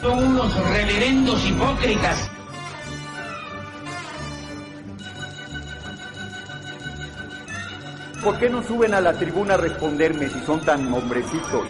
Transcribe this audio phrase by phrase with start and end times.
[0.00, 2.30] Son unos reverendos hipócritas.
[8.22, 11.68] ¿Por qué no suben a la tribuna a responderme si son tan hombrecitos?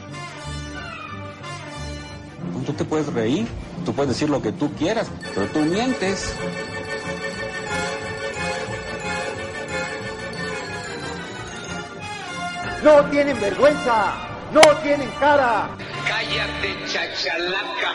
[2.64, 3.46] Tú te puedes reír,
[3.84, 6.34] tú puedes decir lo que tú quieras, pero tú mientes.
[12.86, 14.14] ¡No tienen vergüenza!
[14.52, 15.70] ¡No tienen cara!
[16.06, 17.94] Cállate, chachalaca.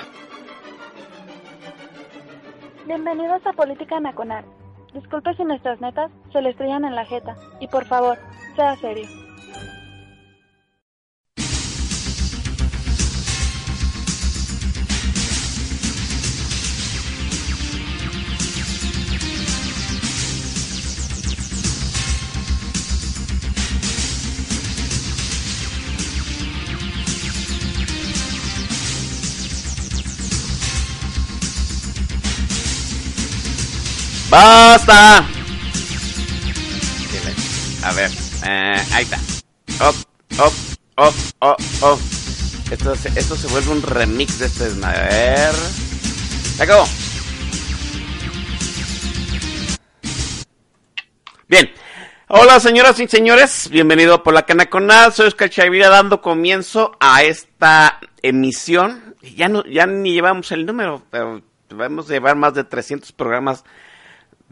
[2.86, 4.44] Bienvenidos a Política Nacional.
[4.94, 7.38] Disculpe si nuestras netas se le estrellan en la jeta.
[7.62, 8.18] Y por favor,
[8.58, 9.08] sea serio.
[34.32, 35.26] ¡Basta!
[37.84, 38.10] A ver,
[38.48, 39.18] eh, ahí está.
[39.86, 39.96] Op,
[40.40, 40.54] op,
[40.96, 42.00] op, op, op.
[42.72, 44.64] Esto, se- esto se vuelve un remix de este.
[44.86, 45.54] A ver.
[46.56, 46.86] Se acabó.
[51.50, 51.70] Bien.
[52.30, 56.96] Hola señoras y señores, bienvenido por la cana con nada, soy Oscar Chavira dando comienzo
[57.02, 59.16] a esta emisión.
[59.36, 63.66] Ya no, ya ni llevamos el número, pero debemos llevar más de 300 programas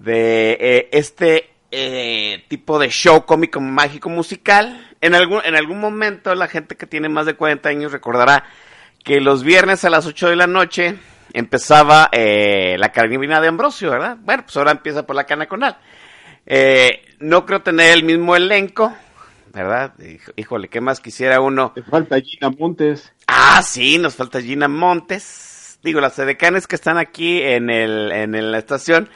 [0.02, 4.88] de eh, este eh, tipo de show cómico mágico musical.
[5.02, 8.46] En algún, en algún momento la gente que tiene más de 40 años recordará
[9.04, 10.98] que los viernes a las 8 de la noche
[11.34, 14.18] empezaba eh, la carabina de Ambrosio, ¿verdad?
[14.22, 15.78] Bueno, pues ahora empieza por la cana conal.
[16.46, 18.94] Eh, no creo tener el mismo elenco,
[19.54, 19.94] ¿verdad?
[20.36, 21.72] Híjole, ¿qué más quisiera uno?
[21.74, 23.14] Te falta Gina Montes.
[23.28, 25.80] Ah, sí, nos falta Gina Montes.
[25.84, 29.10] Digo, las edecanes que están aquí en, el, en la estación,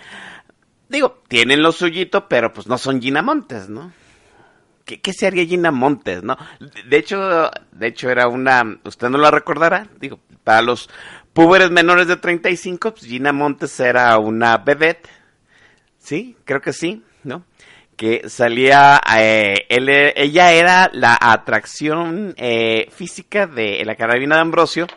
[0.93, 3.91] digo, tienen lo suyito, pero pues no son Gina Montes, ¿no?
[4.85, 6.37] ¿Qué, qué se haría Gina Montes, no?
[6.87, 10.89] De- hecho, de hecho era una, usted no la recordará, digo, para los
[11.33, 15.09] púberes menores de 35, pues Gina Montes era una vedette,
[15.97, 17.43] sí, creo que sí, ¿no?
[17.95, 24.87] Que salía, eh, él- ella era la atracción eh, física de La Carabina de Ambrosio,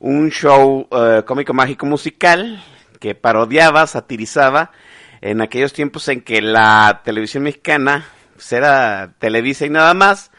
[0.00, 2.62] un show eh, cómico mágico musical
[2.98, 4.72] que parodiaba, satirizaba
[5.20, 10.30] en aquellos tiempos en que la televisión mexicana pues, era Televisa y nada más,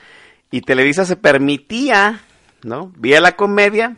[0.49, 2.21] y Televisa se permitía,
[2.63, 2.91] ¿no?
[2.97, 3.97] Vía la comedia,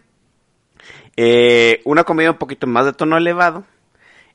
[1.16, 3.66] eh, una comedia un poquito más de tono elevado,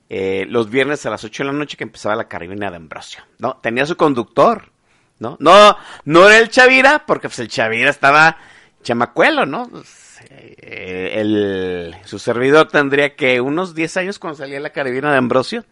[0.08, 3.22] eh, los viernes a las 8 de la noche que empezaba la carabina de Ambrosio,
[3.38, 3.58] ¿no?
[3.58, 4.70] Tenía su conductor,
[5.18, 5.36] ¿no?
[5.38, 8.38] No, no era el Chavira, porque pues el Chavira estaba
[8.82, 9.68] chamacuelo, ¿no?
[9.68, 15.64] Pues, eh, su servidor tendría que unos 10 años cuando salía la carabina de Ambrosio,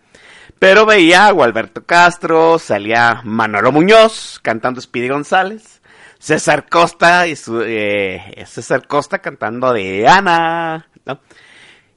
[0.59, 5.81] pero veía a Gualberto Castro, salía Manolo Muñoz cantando Speedy González,
[6.19, 11.21] César Costa y su, eh, César Costa cantando de Ana, ¿no?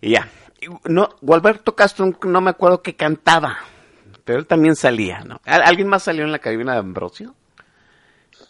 [0.02, 0.28] Y ya.
[0.86, 3.60] No, Gualberto Castro no me acuerdo que cantaba,
[4.26, 5.40] pero él también salía, ¿no?
[5.46, 7.34] ¿Al- ¿Alguien más salió en la cabina de Ambrosio?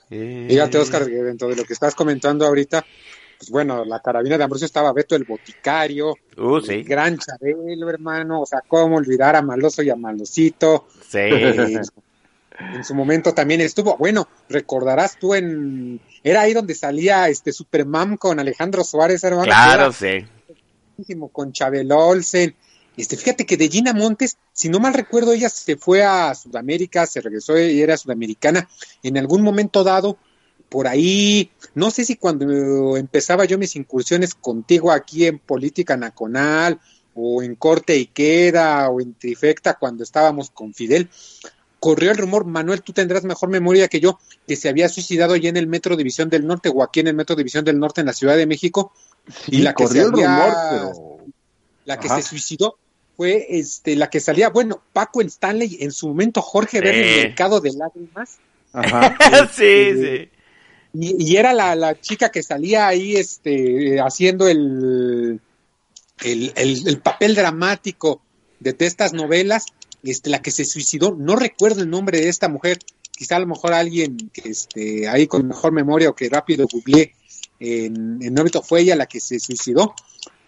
[0.09, 2.83] Eh, Fíjate, Oscar, dentro de lo que estás comentando ahorita,
[3.39, 7.89] pues bueno, la carabina de Ambrosio estaba Beto el Boticario, Uh, el sí, gran Chabelo,
[7.89, 10.87] hermano, o sea, cómo olvidar a Maloso y a Malosito.
[11.09, 11.17] sí.
[11.17, 11.81] Eh,
[12.59, 18.17] en su momento también estuvo, bueno, recordarás tú en, era ahí donde salía este Superman
[18.17, 19.45] con Alejandro Suárez, hermano.
[19.45, 20.25] Claro, sí.
[21.31, 22.53] con Chabel Olsen.
[22.97, 27.05] Este, fíjate que de Gina Montes, si no mal recuerdo, ella se fue a Sudamérica,
[27.05, 28.67] se regresó y era sudamericana.
[29.03, 30.17] En algún momento dado,
[30.69, 36.79] por ahí, no sé si cuando empezaba yo mis incursiones contigo aquí en Política Nacional,
[37.15, 41.09] o en Corte y Queda, o en Trifecta, cuando estábamos con Fidel,
[41.79, 45.49] corrió el rumor, Manuel, tú tendrás mejor memoria que yo, que se había suicidado allá
[45.49, 48.07] en el Metro División del Norte, o aquí en el Metro División del Norte en
[48.07, 48.93] la Ciudad de México,
[49.45, 51.17] Sí, Y la que corrió el se había- rumor, pero
[51.85, 52.21] la que Ajá.
[52.21, 52.77] se suicidó
[53.17, 57.19] fue este la que salía, bueno, Paco Stanley, en su momento Jorge Verde Sí.
[57.19, 58.37] en Mercado de Lágrimas,
[58.73, 59.17] Ajá.
[59.53, 60.29] sí, sí.
[60.93, 65.39] Y, y era la, la chica que salía ahí este haciendo el,
[66.23, 68.21] el, el- el papel dramático
[68.59, 69.65] de, estas novelas,
[70.03, 72.79] este, la que se suicidó, no recuerdo el nombre de esta mujer,
[73.15, 77.13] quizá a lo mejor alguien que esté ahí con mejor memoria o que rápido googleé
[77.59, 79.93] en, en óbito fue ella la que se suicidó.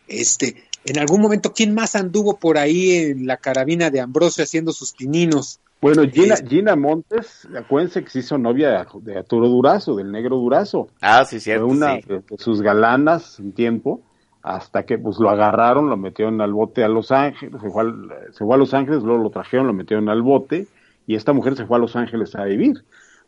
[0.07, 4.73] Este, en algún momento, ¿quién más anduvo por ahí en la carabina de Ambrosio haciendo
[4.73, 5.59] sus pininos?
[5.81, 10.89] Bueno, Gina, Gina Montes, acuérdense que se hizo novia de, Arturo Durazo, del negro Durazo.
[11.01, 11.65] Ah, sí, Fue cierto.
[11.65, 12.01] una sí.
[12.07, 14.01] de, de sus galanas un tiempo,
[14.43, 18.09] hasta que pues lo agarraron, lo metieron al bote a Los Ángeles, se fue, al-
[18.31, 20.67] se fue a Los Ángeles, luego lo trajeron, lo metieron al bote,
[21.07, 22.83] y esta mujer se fue a Los Ángeles a vivir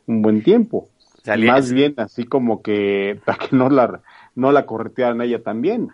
[0.05, 0.89] un buen tiempo.
[1.23, 4.01] Salía- Más bien así como que para que no la,
[4.35, 5.89] no la corretearan a ella también.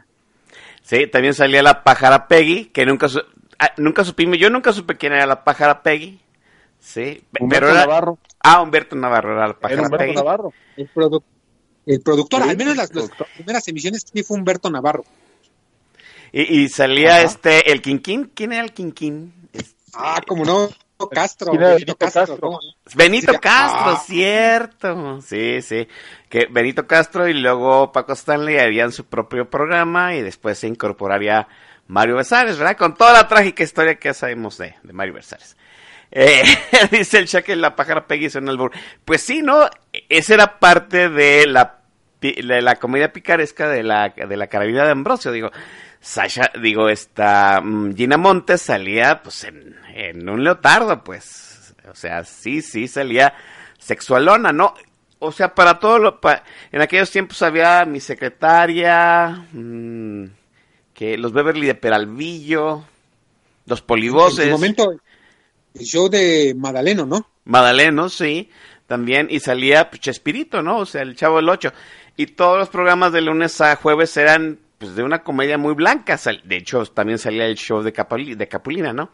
[0.82, 3.22] Sí, también salía la pájara Peggy, que nunca, su-
[3.60, 6.20] ah, nunca supimos, yo nunca supe quién era la pájara Peggy.
[6.80, 8.18] Sí, Humberto pero era, Navarro.
[8.42, 10.14] Ah, Humberto Navarro era la Era pájara Humberto.
[10.14, 10.54] Navarro.
[10.78, 11.24] El, produ-
[11.86, 12.90] el productor, Sí, al menos las,
[13.36, 15.04] primeras emisiones sí fue Humberto Navarro.
[16.32, 17.22] Y, y salía Ajá.
[17.24, 18.32] este, el Quinquín.
[18.34, 19.34] ¿Quién era el Quinquín?
[19.54, 20.70] Este, Ah, como no,
[21.12, 21.50] Castro.
[21.52, 22.60] ¿Quién era Benito Castro.
[22.96, 24.04] Benito Sí, Castro, ah.
[24.06, 25.22] cierto.
[25.22, 25.88] Sí, sí.
[26.30, 31.48] Que Benito Castro y luego Paco Stanley harían su propio programa y después se incorporaría
[31.88, 32.78] Mario Besares, ¿verdad?
[32.78, 35.58] Con toda la trágica historia que ya sabemos de, de Mario Besares.
[36.12, 36.44] Eh,
[36.92, 38.74] dice el que la pájara Peggy suena al burro.
[39.06, 39.70] Pues sí, ¿no?
[40.10, 41.80] Esa era parte de la,
[42.22, 45.32] de la comedia picaresca de la, de la carabina de Ambrosio.
[45.32, 45.52] Digo,
[46.02, 51.74] Sasha, digo, esta mm, Gina Montes salía pues en, en un leotardo, pues.
[51.92, 53.34] O sea, sí, sí, salía
[53.78, 54.74] sexualona, ¿no?
[55.20, 56.22] O sea, para todo lo...
[56.22, 60.26] pa- en aquellos tiempos había mi secretaria, mm,
[60.94, 62.84] que los Beverly de Peralvillo,
[63.66, 64.46] los En polivoces.
[64.46, 64.94] su momento,
[65.80, 67.28] el show de Madaleno, ¿no?
[67.46, 68.50] Madaleno, sí,
[68.86, 70.80] también, y salía pues, Chespirito, ¿no?
[70.80, 71.72] O sea, el Chavo del Ocho.
[72.18, 76.20] Y todos los programas de lunes a jueves eran pues de una comedia muy blanca.
[76.44, 79.12] De hecho, también salía el show de, de Capulina, ¿no?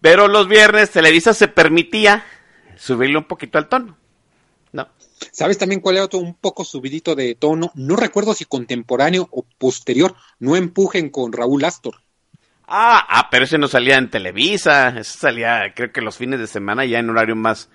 [0.00, 2.24] Pero los viernes Televisa se permitía
[2.76, 3.96] subirle un poquito al tono,
[4.72, 4.88] ¿no?
[5.30, 7.70] ¿Sabes también cuál era otro un poco subidito de tono?
[7.74, 10.16] No recuerdo si contemporáneo o posterior.
[10.40, 12.02] No empujen con Raúl Astor.
[12.66, 16.46] Ah, ah, pero ese no salía en Televisa, ese salía creo que los fines de
[16.46, 17.68] semana ya en horario más...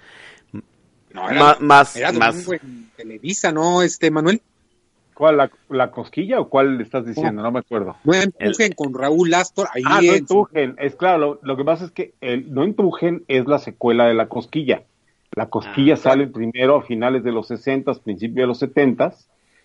[1.14, 4.42] No, Ma- más- era más- domingo en Televisa, ¿no, este Manuel?
[5.14, 7.42] ¿Cuál, la, la cosquilla o cuál le estás diciendo?
[7.42, 7.96] No me acuerdo.
[8.04, 9.68] No empujen con Raúl Astor.
[9.74, 10.76] Ahí Ah, no en empujen.
[10.78, 14.14] Es claro, lo, lo que pasa es que el no empujen es la secuela de
[14.14, 14.84] la cosquilla.
[15.32, 19.12] La cosquilla Ah, sale primero a finales de los 60, principios de los 70,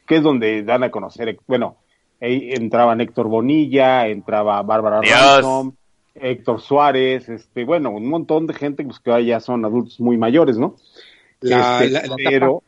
[0.07, 1.77] que es donde dan a conocer, bueno,
[2.23, 5.01] entraban Héctor Bonilla, entraba Bárbara.
[5.03, 5.73] Ransom,
[6.15, 10.17] Héctor Suárez, este, bueno, un montón de gente pues, que ahora ya son adultos muy
[10.17, 10.77] mayores, ¿no?
[11.41, 12.63] La- Este, la- la pero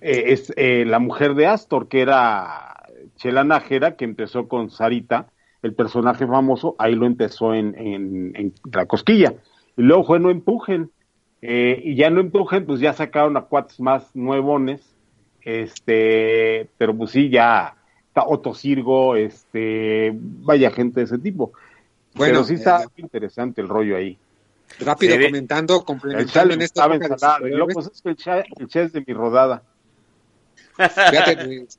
[0.00, 2.76] eh, es eh, la mujer de Astor, que era
[3.16, 5.26] Chela Nájera, que empezó con Sarita,
[5.62, 9.34] el personaje famoso, ahí lo empezó en, en, en la cosquilla.
[9.76, 10.90] Y luego fue No Empujen.
[11.40, 14.94] eh, y ya No Empujen, pues ya sacaron a cuates más nuevones.
[15.40, 17.74] Este, pero pues sí, ya
[18.12, 21.52] está Otto Sirgo, este, vaya gente de ese tipo.
[22.14, 24.18] Bueno, pero sí está eh, muy interesante el rollo ahí.
[24.80, 27.38] Rápido comentando, El complementando en esta ensalada.
[27.40, 28.44] Luego, pues es que el chale
[28.74, 29.62] es de mi rodada.
[30.76, 31.78] Fíjate, pues,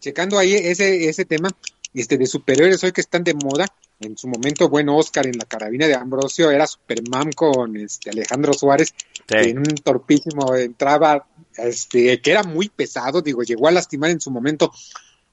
[0.00, 1.50] checando ahí ese, ese tema
[1.92, 3.66] este de superhéroes hoy que están de moda,
[4.00, 8.54] en su momento, bueno, Oscar en la carabina de Ambrosio era Superman con este Alejandro
[8.54, 8.94] Suárez,
[9.26, 11.26] que en un torpísimo entraba,
[11.56, 14.72] este, que era muy pesado, digo, llegó a lastimar en su momento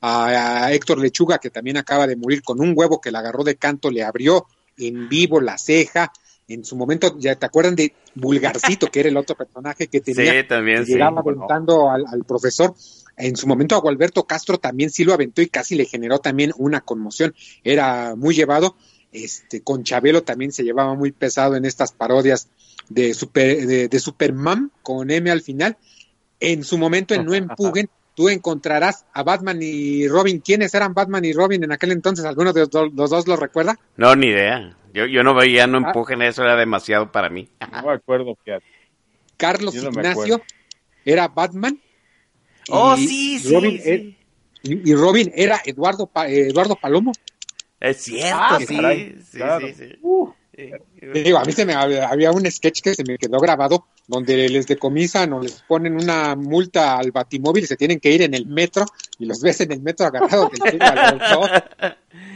[0.06, 3.44] a, a Héctor Lechuga, que también acaba de morir con un huevo que le agarró
[3.44, 4.46] de canto, le abrió
[4.78, 6.12] en vivo la ceja.
[6.48, 10.42] En su momento, ¿ya te acuerdan de Vulgarcito, que era el otro personaje que tenía?
[10.42, 10.94] Sí, también, que sí.
[10.94, 12.76] llegaba aventando al, al profesor.
[13.18, 16.52] En su momento a Gualberto Castro también sí lo aventó y casi le generó también
[16.58, 17.34] una conmoción.
[17.64, 18.76] Era muy llevado.
[19.12, 22.50] Este, con Chabelo también se llevaba muy pesado en estas parodias
[22.90, 25.78] de, super, de, de Superman con M al final.
[26.40, 30.40] En su momento en No Empuguen, tú encontrarás a Batman y Robin.
[30.40, 32.26] ¿Quiénes eran Batman y Robin en aquel entonces?
[32.26, 33.78] ¿Alguno de los, do- los dos lo recuerda?
[33.98, 34.76] No, ni idea.
[34.94, 35.88] Yo, yo no veía, no Ah.
[35.88, 37.48] empujen, eso era demasiado para mí.
[37.72, 38.66] No me acuerdo, fíjate.
[39.38, 40.42] Carlos no Ignacio
[41.04, 41.80] era Batman.
[42.70, 44.18] Oh, y sí, sí, Robin sí.
[44.64, 47.12] y, y Robin era Eduardo, Pa- eh, Eduardo Palomo.
[47.80, 49.68] Es cierto, Ah, sí, caray, sí, claro.
[49.68, 49.98] sí, sí.
[50.02, 50.35] Uh, Sí.
[51.14, 54.68] Digo, a mí se me había, un sketch que se me quedó grabado donde les
[54.68, 58.46] decomisan o les ponen una multa al batimóvil y se tienen que ir en el
[58.46, 58.86] metro
[59.20, 61.50] y los ves en el metro agarrados del cuello a los dos.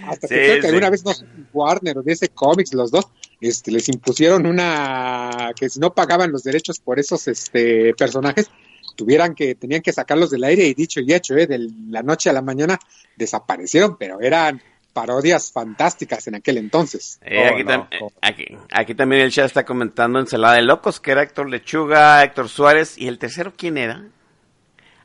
[0.07, 3.05] Hasta que Sí, creo que alguna vez, no sé, Warner o DC Comics, los dos,
[3.39, 8.49] este, les impusieron una que si no pagaban los derechos por esos este, personajes,
[8.95, 12.29] tuvieran que, tenían que sacarlos del aire y dicho y hecho, eh, de la noche
[12.29, 12.77] a la mañana
[13.15, 14.61] desaparecieron, pero eran
[14.93, 17.19] parodias fantásticas en aquel entonces.
[17.23, 18.11] Eh, Oh, aquí, no, tam- ¿cómo?
[18.21, 22.49] aquí, aquí también el chat está comentando Ensalada de Locos, que era Héctor Lechuga, Héctor
[22.49, 24.03] Suárez, y el tercero, ¿quién era?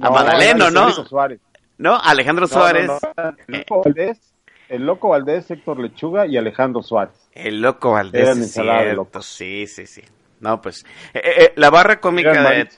[0.00, 0.80] A Madaleno, ¿no?
[0.80, 1.40] Alejandro Suárez.
[1.78, 1.96] ¿No?
[2.00, 2.86] Alejandro No, Suárez.
[2.86, 4.32] no, no, El loco Valdés,
[4.68, 7.14] el loco Valdés, Héctor Lechuga y Alejandro Suárez.
[7.32, 9.26] El loco Valdés, Eran ensalada de locos.
[9.26, 10.02] sí, sí, sí.
[10.40, 12.68] No, pues eh, eh, la barra cómica de,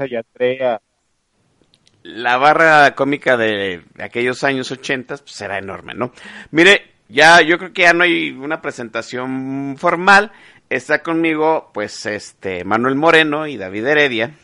[2.02, 6.12] la barra cómica de aquellos años 80 pues era enorme, ¿no?
[6.52, 10.32] Mire, ya yo creo que ya no hay una presentación formal.
[10.68, 14.34] Está conmigo, pues, este, Manuel Moreno y David Heredia.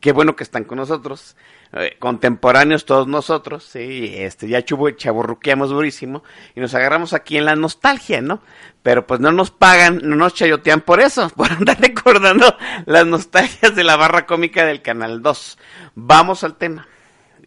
[0.00, 1.36] Qué bueno que están con nosotros.
[1.74, 6.22] eh, contemporáneos todos nosotros, sí, este, ya chubo, chaborruqueamos durísimo
[6.54, 8.42] y nos agarramos aquí en la nostalgia, ¿no?
[8.82, 12.54] Pero pues no nos pagan, no nos chayotean por eso, por andar recordando
[12.84, 15.58] las nostalgias de la barra cómica del Canal 2.
[15.94, 16.86] Vamos al tema.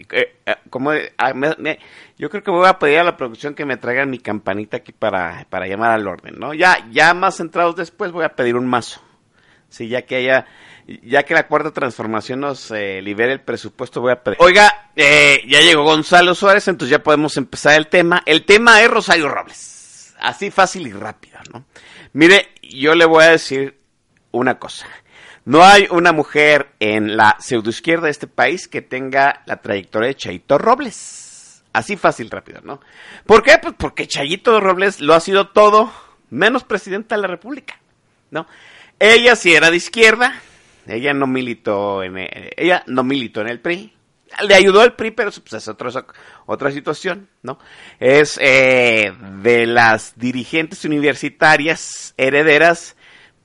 [0.10, 0.36] Eh,
[0.70, 1.34] como ah,
[2.18, 4.92] yo creo que voy a pedir a la producción que me traigan mi campanita aquí
[4.92, 6.54] para, para llamar al orden, ¿no?
[6.54, 9.02] Ya, ya más centrados después voy a pedir un mazo.
[9.70, 10.46] Sí, ya que haya,
[11.04, 14.38] ya que la cuarta transformación nos eh, libere el presupuesto, voy a pedir.
[14.42, 18.22] Oiga, eh, ya llegó Gonzalo Suárez, entonces ya podemos empezar el tema.
[18.25, 20.16] El tema es Rosario Robles.
[20.20, 21.66] Así fácil y rápido, ¿no?
[22.14, 23.78] Mire, yo le voy a decir
[24.32, 24.88] una cosa.
[25.46, 30.16] No hay una mujer en la pseudoizquierda de este país que tenga la trayectoria de
[30.16, 31.64] Chayito Robles.
[31.72, 32.82] Así fácil, rápido, ¿no?
[33.28, 33.60] ¿Por qué?
[33.62, 35.92] Pues porque Chayito Robles lo ha sido todo
[36.32, 37.80] menos presidenta de la República,
[38.32, 38.48] ¿no?
[38.98, 40.42] Ella sí era de izquierda,
[40.88, 43.94] ella no militó en el, ella no militó en el PRI.
[44.48, 45.92] Le ayudó el PRI, pero pues, es otra,
[46.48, 47.60] otra situación, ¿no?
[48.00, 52.95] Es eh, de las dirigentes universitarias herederas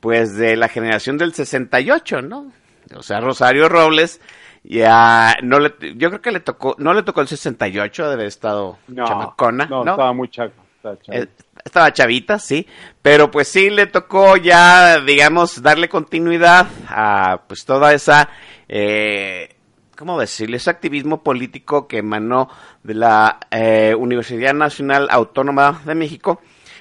[0.01, 2.53] pues de la generación del 68, ¿no?
[2.97, 4.21] O sea, Rosario Robles
[4.63, 8.27] ya no le yo creo que le tocó no le tocó el 68 de haber
[8.27, 9.93] estado No, chamacona, no, ¿no?
[9.93, 10.53] estaba muy chaco.
[10.77, 10.97] estaba.
[11.09, 11.27] Eh,
[11.65, 12.67] estaba chavita, sí,
[13.03, 18.31] pero pues sí le tocó ya, digamos, darle continuidad a pues toda esa,
[18.69, 19.57] eh,
[19.97, 20.57] ¿cómo decirle?
[20.57, 22.49] Ese activismo político que emanó
[22.83, 26.41] de la eh, Universidad Nacional Autónoma de México.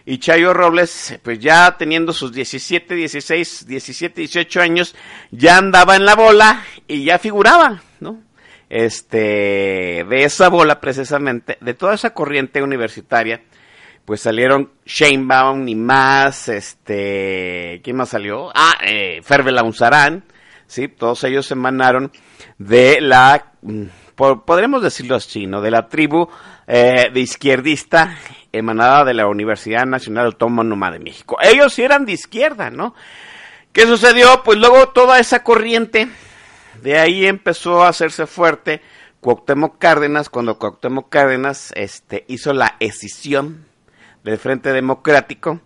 [0.10, 4.96] Y Chayo Robles, pues ya teniendo sus 17, 16, 17, 18 años,
[5.30, 8.20] ya andaba en la bola y ya figuraba, ¿no?
[8.70, 13.44] Este, de esa bola precisamente, de toda esa corriente universitaria,
[14.04, 18.50] pues salieron Sheinbaum y más, este, ¿quién más salió?
[18.56, 19.52] Ah, eh, Ferbe
[20.66, 22.12] sí, todos ellos emanaron
[22.58, 23.52] de la,
[24.20, 25.62] mm, po- podremos decirlo así, ¿no?
[25.62, 26.28] De la tribu
[26.68, 28.18] eh, de izquierdista
[28.52, 31.38] emanada de la Universidad Nacional Autónoma de México.
[31.42, 32.94] Ellos sí eran de izquierda, ¿no?
[33.72, 34.42] ¿Qué sucedió?
[34.44, 36.08] Pues luego toda esa corriente,
[36.82, 38.82] de ahí empezó a hacerse fuerte
[39.22, 43.66] Cuauhtémoc Cárdenas, cuando Cuauhtémoc Cárdenas este, hizo la escisión
[44.24, 45.60] del Frente Democrático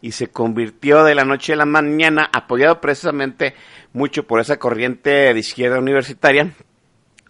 [0.00, 3.54] y se convirtió de la noche a la mañana, apoyado precisamente
[3.92, 6.50] mucho por esa corriente de izquierda universitaria,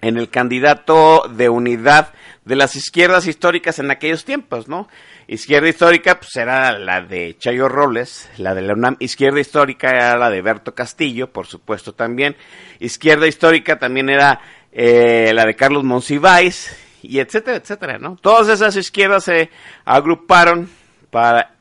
[0.05, 2.13] en el candidato de unidad
[2.45, 4.87] de las izquierdas históricas en aquellos tiempos, ¿no?
[5.27, 8.97] Izquierda histórica, pues era la de Chayo Robles, la de la UNAM.
[9.01, 12.37] Izquierda histórica era la de Berto Castillo, por supuesto también.
[12.81, 14.41] Izquierda histórica también era
[14.73, 18.17] eh, la de Carlos Monsiváis, y etcétera, etcétera, ¿no?
[18.17, 19.51] Todas esas izquierdas se
[19.87, 20.69] agruparon
[21.11, 21.55] para,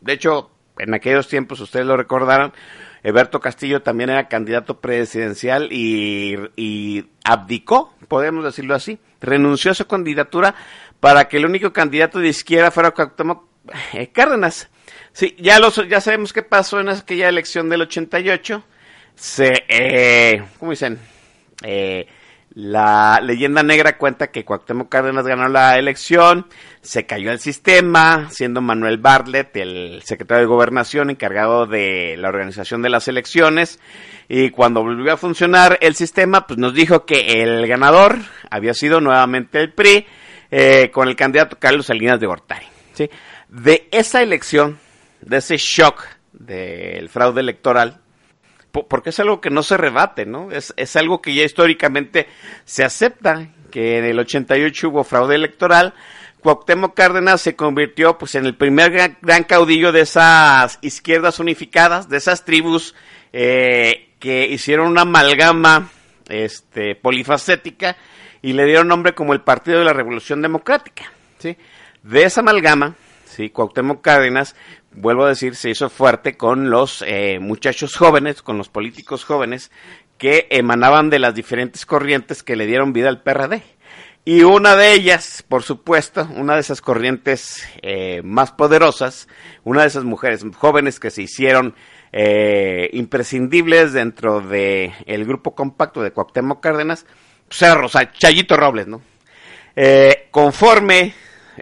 [0.00, 2.52] de hecho, en aquellos tiempos, ustedes lo recordarán,
[3.02, 10.54] Eberto Castillo también era candidato presidencial y, abdicó, podemos decirlo así, renunció a su candidatura
[11.00, 13.44] para que el único candidato de izquierda fuera Cuauhtémoc
[13.94, 14.68] eh, Cárdenas.
[15.12, 18.62] Sí, ya, los, ya sabemos qué pasó en aquella elección del 88.
[19.14, 20.98] Se, eh, ¿cómo dicen?
[21.62, 22.06] Eh,
[22.52, 26.46] la leyenda negra cuenta que Cuauhtémoc Cárdenas ganó la elección,
[26.80, 32.82] se cayó el sistema, siendo Manuel Bartlett el secretario de Gobernación encargado de la organización
[32.82, 33.78] de las elecciones,
[34.28, 38.18] y cuando volvió a funcionar el sistema, pues nos dijo que el ganador
[38.50, 40.06] había sido nuevamente el PRI,
[40.50, 42.66] eh, con el candidato Carlos Salinas de Gortari.
[42.94, 43.08] ¿sí?
[43.48, 44.78] De esa elección,
[45.20, 48.00] de ese shock del fraude electoral,
[48.72, 50.50] porque es algo que no se rebate, ¿no?
[50.50, 52.28] Es, es algo que ya históricamente
[52.64, 55.94] se acepta, que en el 88 hubo fraude electoral.
[56.40, 62.16] Cuauhtémoc Cárdenas se convirtió pues en el primer gran, caudillo de esas izquierdas unificadas, de
[62.16, 62.94] esas tribus
[63.32, 65.90] eh, que hicieron una amalgama
[66.28, 67.96] este, polifacética
[68.42, 71.56] y le dieron nombre como el Partido de la Revolución Democrática, ¿sí?
[72.02, 72.94] De esa amalgama,
[73.30, 74.56] sí, Cuauhtémoc Cárdenas,
[74.92, 79.70] vuelvo a decir, se hizo fuerte con los eh, muchachos jóvenes, con los políticos jóvenes
[80.18, 83.62] que emanaban de las diferentes corrientes que le dieron vida al PRD.
[84.24, 89.28] Y una de ellas, por supuesto, una de esas corrientes eh, más poderosas,
[89.64, 91.74] una de esas mujeres jóvenes que se hicieron
[92.12, 97.06] eh, imprescindibles dentro de el grupo compacto de Cuauhtémoc Cárdenas,
[97.48, 97.64] pues
[98.12, 99.00] Chayito Robles, ¿no?
[100.30, 101.14] Conforme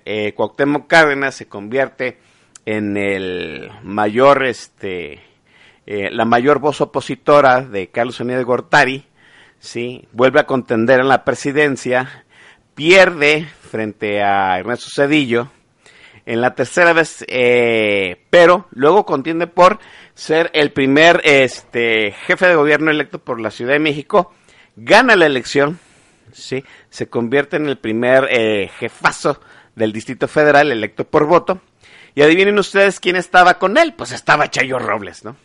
[0.05, 2.19] eh, Cuauhtémoc Cárdenas se convierte
[2.67, 5.29] en el mayor este
[5.91, 9.07] eh, la mayor voz opositora de Carlos Unidas Gortari,
[9.59, 10.07] ¿sí?
[10.13, 12.27] vuelve a contender en la presidencia,
[12.75, 15.49] pierde frente a Ernesto Cedillo,
[16.27, 19.79] en la tercera vez, eh, pero luego contiende por
[20.13, 24.35] ser el primer este, jefe de gobierno electo por la Ciudad de México,
[24.77, 25.79] gana la elección,
[26.33, 26.65] ¿sí?
[26.91, 29.41] se convierte en el primer eh, jefazo
[29.79, 31.61] del Distrito Federal electo por voto,
[32.15, 35.37] y adivinen ustedes quién estaba con él, pues estaba Chayo Robles, ¿no?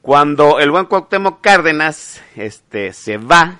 [0.00, 3.58] Cuando el buen Cuauhtémoc Cárdenas este, se va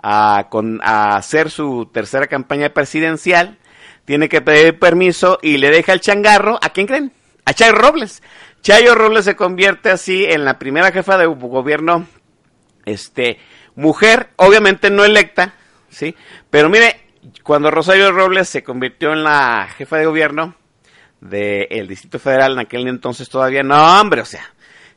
[0.00, 3.58] a, con, a hacer su tercera campaña presidencial,
[4.04, 7.12] tiene que pedir permiso y le deja el changarro, ¿a quién creen?
[7.44, 8.22] A Chayo Robles.
[8.62, 12.06] Chayo Robles se convierte así en la primera jefa de gobierno,
[12.84, 13.40] este,
[13.74, 15.54] mujer, obviamente no electa,
[15.90, 16.14] ¿sí?
[16.50, 17.01] Pero mire,
[17.42, 20.54] cuando Rosario Robles se convirtió en la jefa de gobierno
[21.20, 24.42] del Distrito Federal en aquel entonces todavía, no, hombre, o sea,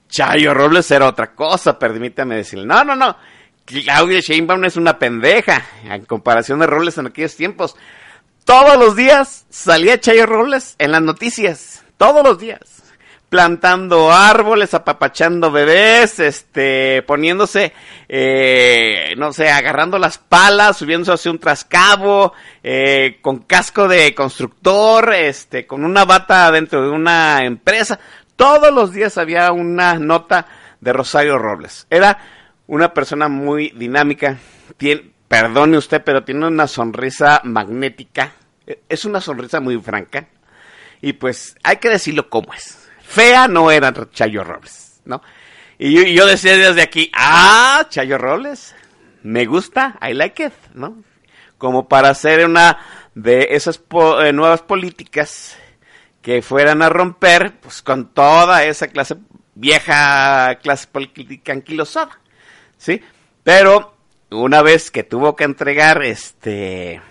[0.07, 3.15] Chayo Robles era otra cosa, permítame decirle, no, no, no,
[3.65, 7.75] Claudia Sheinbaum es una pendeja en comparación de Robles en aquellos tiempos.
[8.43, 11.83] Todos los días salía Chayo Robles en las noticias.
[11.97, 12.74] Todos los días.
[13.35, 17.73] Plantando árboles, apapachando bebés, este, poniéndose,
[18.07, 22.31] eh, no sé, agarrando las palas, subiéndose hacia un trascabo,
[22.63, 27.99] eh, con casco de constructor, este, con una bata dentro de una empresa.
[28.37, 30.47] Todos los días había una nota
[30.79, 31.87] de Rosario Robles.
[31.89, 32.17] Era
[32.67, 34.37] una persona muy dinámica.
[35.27, 38.31] Perdone usted, pero tiene una sonrisa magnética.
[38.87, 40.25] Es una sonrisa muy franca.
[41.01, 42.84] Y pues hay que decirlo como es.
[43.07, 45.21] Fea no era Chayo Robles, ¿no?
[45.77, 48.75] Y yo, decía desde aquí, ah, Chayo Robles,
[49.23, 51.03] me gusta, I like it, ¿no?
[51.57, 52.77] Como para hacer una
[53.13, 55.57] de esas po eh, nuevas políticas
[56.21, 59.15] que fueran a romper, pues con toda esa clase,
[59.53, 62.19] vieja clase política anquilosada,
[62.77, 63.01] ¿sí?
[63.43, 63.95] Pero
[64.31, 67.01] una vez que tuvo que entregar este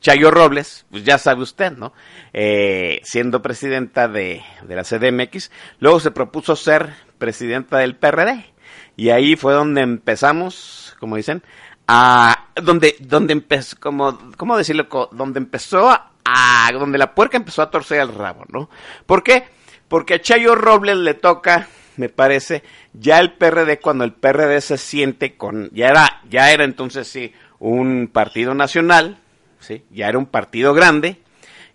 [0.00, 1.92] Chayo Robles, pues ya sabe usted, ¿no?
[2.32, 8.52] Eh, siendo presidenta de, de, la CDMX, luego se propuso ser presidenta del PRD.
[8.96, 11.42] Y ahí fue donde empezamos, como dicen,
[11.86, 14.88] a donde, donde empezó, como, ¿cómo decirlo?
[15.12, 18.68] Donde empezó a, a, donde la puerca empezó a torcer el rabo, ¿no?
[19.06, 19.44] ¿Por qué?
[19.88, 24.76] Porque a Chayo Robles le toca, me parece, ya el PRD, cuando el PRD se
[24.76, 29.18] siente con, ya era, ya era entonces sí, un partido nacional,
[29.60, 29.84] ¿sí?
[29.90, 31.18] Ya era un partido grande,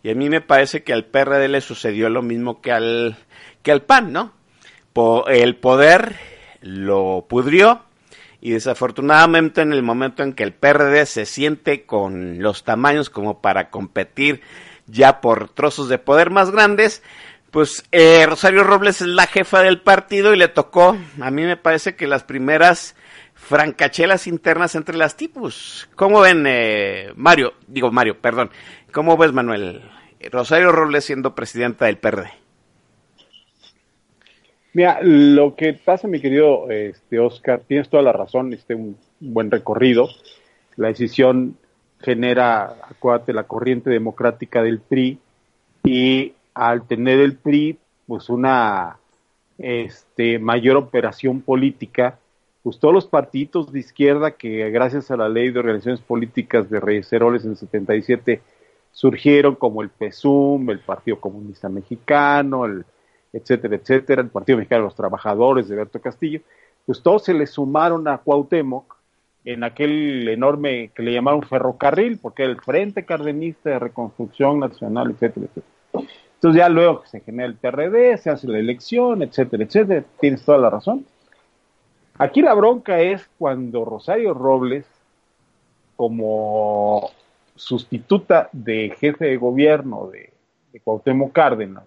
[0.04, 3.18] y a mí me parece que al PRD le sucedió lo mismo que al,
[3.62, 4.34] que al PAN, ¿no?
[5.28, 6.16] El poder
[6.62, 7.84] lo pudrió,
[8.42, 13.40] y desafortunadamente en el momento en que el PRD se siente con los tamaños como
[13.42, 14.42] para competir
[14.86, 17.02] ya por trozos de poder más grandes,
[17.52, 21.56] pues eh, Rosario Robles es la jefa del partido y le tocó, a mí me
[21.56, 22.96] parece que las primeras
[23.44, 25.90] francachelas internas entre las tipos.
[25.96, 27.54] ¿Cómo ven, eh, Mario?
[27.68, 28.50] Digo, Mario, perdón.
[28.92, 29.82] ¿Cómo ves, Manuel?
[30.32, 32.30] Rosario Robles siendo presidenta del PRD.
[34.74, 39.52] Mira, lo que pasa, mi querido este, Oscar, tienes toda la razón, este un buen
[39.52, 40.08] recorrido.
[40.78, 41.58] La decisión
[42.00, 45.20] genera, acuérdate, la corriente democrática del PRI
[45.84, 47.78] y al tener el PRI,
[48.08, 48.98] pues una
[49.60, 52.18] este, mayor operación política,
[52.64, 56.80] pues todos los partidos de izquierda que gracias a la ley de organizaciones políticas de
[56.80, 58.42] Reyes Heroles en 77
[58.94, 62.66] surgieron como el PESUM, el Partido Comunista Mexicano,
[63.34, 66.40] etcétera, etcétera, el Partido Mexicano de los Trabajadores de Berto Castillo,
[66.86, 68.96] pues todos se le sumaron a Cuauhtémoc
[69.46, 75.12] en aquel enorme que le llamaron ferrocarril, porque era el Frente Cardenista de Reconstrucción Nacional,
[75.12, 75.68] etcétera, etcétera.
[76.36, 80.58] Entonces ya luego se genera el PRD, se hace la elección, etcétera, etcétera, tienes toda
[80.58, 81.06] la razón.
[82.18, 84.86] Aquí la bronca es cuando Rosario Robles,
[85.96, 87.10] como
[87.56, 90.32] sustituta de jefe de gobierno de,
[90.72, 91.86] de Cuauhtémoc Cárdenas,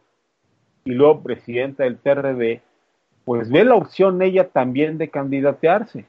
[0.85, 2.63] y luego presidenta del PRD,
[3.25, 6.07] pues ve la opción ella también de candidatearse.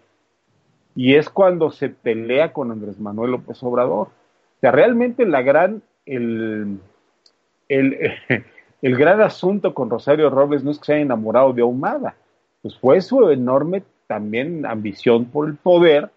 [0.96, 4.08] Y es cuando se pelea con Andrés Manuel López Obrador.
[4.08, 6.80] O sea, realmente la gran, el,
[7.70, 7.98] el,
[8.82, 12.16] el gran asunto con Rosario Robles no es que se haya enamorado de Ahumada,
[12.62, 16.10] pues fue su enorme también ambición por el poder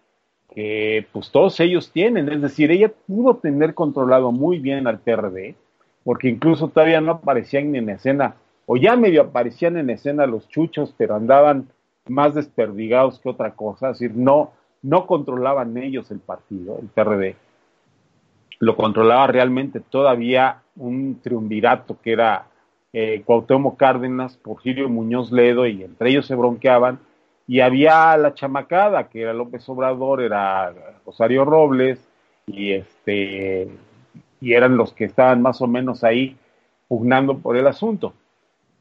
[0.53, 2.29] que pues todos ellos tienen.
[2.29, 5.55] Es decir, ella pudo tener controlado muy bien al PRD,
[6.03, 10.93] porque incluso todavía no aparecían en escena o ya medio aparecían en escena los chuchos,
[10.97, 11.67] pero andaban
[12.07, 14.51] más desperdigados que otra cosa, es decir, no,
[14.81, 17.35] no controlaban ellos el partido, el PRD,
[18.59, 22.47] lo controlaba realmente todavía un triunvirato que era
[22.93, 26.99] eh, Cuauhtémoc Cárdenas, Porfirio Muñoz Ledo, y entre ellos se bronqueaban,
[27.51, 30.73] y había la chamacada, que era López Obrador, era
[31.05, 31.99] Rosario Robles,
[32.47, 33.67] y este
[34.39, 36.37] y eran los que estaban más o menos ahí
[36.87, 38.13] pugnando por el asunto.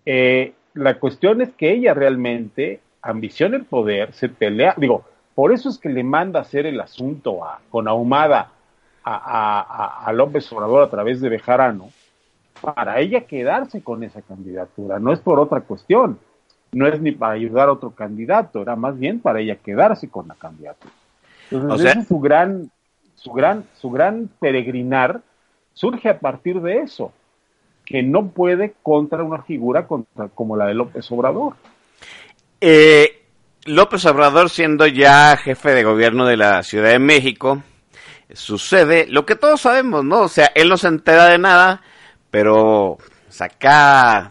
[0.06, 5.04] Eh, la cuestión es que ella realmente ambiciona el poder, se pelea, digo,
[5.34, 8.52] por eso es que le manda hacer el asunto a, con ahumada
[9.02, 11.90] a, a, López Obrador a través de Bejarano,
[12.60, 16.20] para ella quedarse con esa candidatura, no es por otra cuestión,
[16.72, 20.28] no es ni para ayudar a otro candidato, era más bien para ella quedarse con
[20.28, 20.92] la candidatura.
[21.50, 22.70] Entonces, es su gran,
[23.16, 25.20] su gran, su gran peregrinar
[25.74, 27.12] surge a partir de eso,
[27.84, 31.54] que no puede contra una figura contra, como la de López Obrador.
[32.60, 33.24] Eh,
[33.64, 37.62] López Obrador siendo ya jefe de gobierno de la Ciudad de México,
[38.32, 40.20] sucede lo que todos sabemos, ¿no?
[40.20, 41.82] O sea, él no se entera de nada,
[42.30, 44.30] pero saca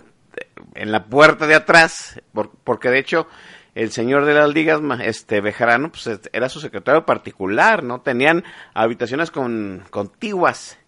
[0.80, 2.22] en la puerta de atrás,
[2.64, 3.28] porque de hecho
[3.76, 8.02] el señor de las ligas, este Bejarano, pues era su secretario particular, ¿no?
[8.02, 10.80] Tenían habitaciones con, contiguas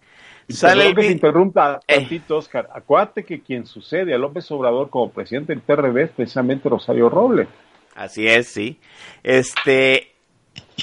[0.48, 0.94] Sale el...
[0.94, 1.98] que interrumpa eh.
[1.98, 2.68] tantito, Oscar.
[2.74, 7.48] Acuérdate que quien sucede a López Obrador como presidente del PRD es precisamente Rosario Robles.
[7.94, 8.78] Así es, sí.
[9.22, 10.12] Este,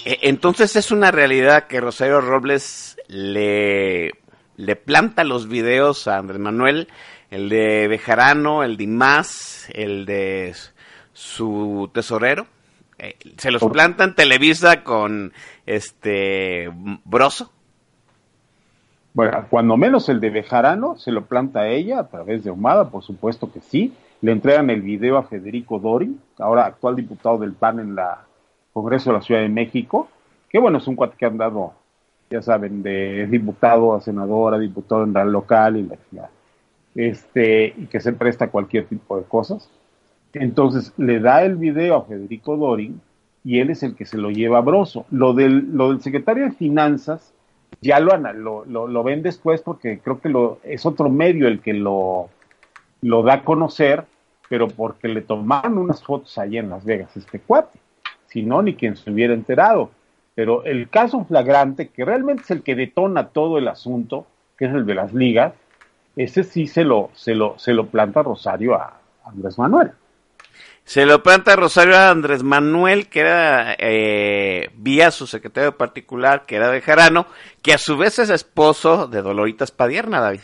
[0.06, 4.12] e, entonces es una realidad que Rosario Robles le,
[4.58, 6.88] le planta los videos a Andrés Manuel,
[7.30, 10.54] el de Bejarano, el de Imás, el de
[11.13, 12.48] su tesorero.
[12.98, 15.34] Eh, se los planta en Televisa con
[15.65, 16.70] este
[17.06, 17.52] Broso
[19.13, 22.89] bueno, cuando menos el de Bejarano se lo planta a ella a través de Humada,
[22.89, 23.94] por supuesto que sí.
[24.22, 28.26] Le entregan el video a Federico Dori, ahora actual diputado del PAN en la
[28.72, 30.08] Congreso de la Ciudad de México,
[30.50, 31.74] que bueno, es un cuate que han dado,
[32.30, 36.30] ya saben, de diputado a senador, a diputado en la local y la
[36.95, 39.69] este, y que se presta a cualquier tipo de cosas.
[40.34, 43.02] Entonces le da el video a Federico Dorin
[43.43, 45.06] y él es el que se lo lleva a Broso.
[45.10, 47.34] Lo del, lo del secretario de Finanzas,
[47.82, 48.15] ya lo,
[48.65, 52.30] lo, lo, ven después porque creo que lo, es otro medio el que lo,
[53.02, 54.06] lo da a conocer,
[54.49, 57.80] pero porque le tomaron unas fotos allí en Las Vegas este cuate,
[58.28, 59.91] si no, ni quien se hubiera enterado.
[60.36, 64.25] Pero el caso flagrante, que realmente es el que detona todo el asunto,
[64.58, 65.54] que es el de las ligas,
[66.20, 69.94] ese sí se lo, se lo, se lo planta Rosario a Andrés Manuel.
[70.84, 76.58] Se lo planta Rosario a Andrés Manuel, que era eh, vía su secretario particular, que
[76.58, 77.26] era de Jarano,
[77.62, 80.42] que a su vez es esposo de Doloritas Padierna, David.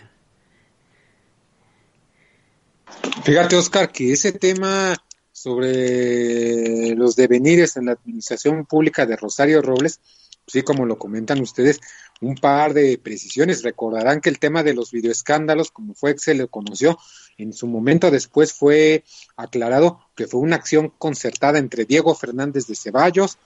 [3.25, 4.95] Fíjate, Oscar, que ese tema
[5.33, 9.99] sobre los devenires en la administración pública de Rosario Robles,
[10.47, 11.79] sí, como lo comentan ustedes,
[12.21, 13.63] un par de precisiones.
[13.63, 16.97] Recordarán que el tema de los videoescándalos, como fue que se le conoció,
[17.37, 19.03] en su momento después fue
[19.35, 23.37] aclarado que fue una acción concertada entre Diego Fernández de Ceballos,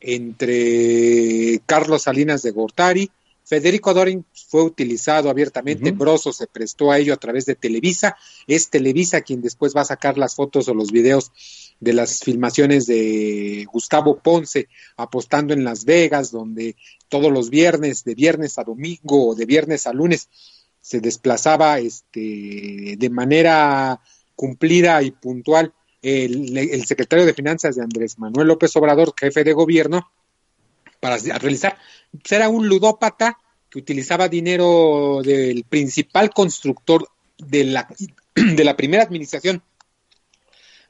[0.00, 3.10] entre Carlos Salinas de Gortari,
[3.48, 8.14] Federico Dorin fue utilizado abiertamente, Broso se prestó a ello a través de Televisa,
[8.46, 11.32] es Televisa quien después va a sacar las fotos o los videos
[11.80, 16.76] de las filmaciones de Gustavo Ponce apostando en Las Vegas, donde
[17.08, 20.28] todos los viernes, de viernes a domingo o de viernes a lunes,
[20.82, 23.98] se desplazaba este, de manera
[24.34, 30.10] cumplida y puntual el, secretario de Finanzas de Andrés Manuel López Obrador, jefe de gobierno,
[31.00, 31.78] para realizar,
[32.30, 33.38] era un ludópata
[33.70, 37.08] que utilizaba dinero del principal constructor
[37.38, 37.88] de la,
[38.34, 39.62] de la primera administración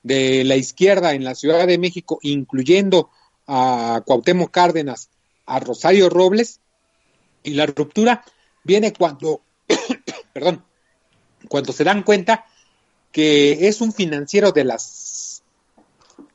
[0.03, 3.11] de la izquierda en la Ciudad de México, incluyendo
[3.47, 5.11] a Cuauhtémoc Cárdenas,
[5.47, 6.61] a Rosario Robles,
[7.43, 8.25] y la ruptura
[8.65, 9.43] viene cuando
[10.33, 10.65] perdón,
[11.49, 12.47] cuando se dan cuenta
[13.13, 14.83] que es un financiero de las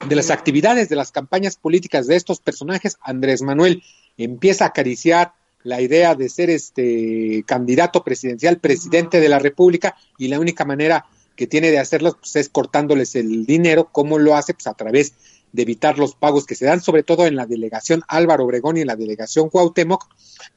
[0.08, 3.84] de las actividades de las campañas políticas de estos personajes, Andrés Manuel
[4.18, 10.28] empieza a acariciar la idea de ser este candidato presidencial, presidente de la República, y
[10.28, 13.90] la única manera que tiene de hacerlo pues, es cortándoles el dinero.
[13.92, 14.54] ¿Cómo lo hace?
[14.54, 15.14] Pues a través
[15.52, 18.82] de evitar los pagos que se dan, sobre todo en la delegación Álvaro Obregón y
[18.82, 20.08] en la delegación Cuauhtémoc,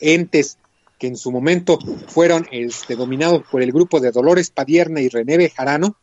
[0.00, 0.58] entes
[0.98, 5.36] que en su momento fueron este, dominados por el grupo de Dolores Padierna y René
[5.36, 5.96] Bejarano.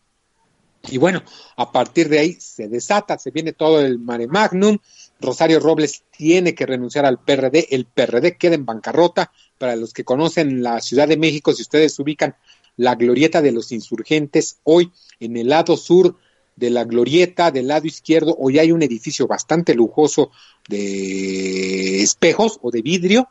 [0.89, 1.23] Y bueno,
[1.55, 4.77] a partir de ahí se desata, se viene todo el mare magnum.
[5.21, 9.31] Rosario Robles tiene que renunciar al PRD, el PRD queda en bancarrota.
[9.57, 12.35] Para los que conocen la Ciudad de México, si ustedes ubican
[12.75, 16.17] la glorieta de los insurgentes, hoy en el lado sur
[16.57, 20.31] de la glorieta, del lado izquierdo, hoy hay un edificio bastante lujoso
[20.67, 23.29] de espejos o de vidrio,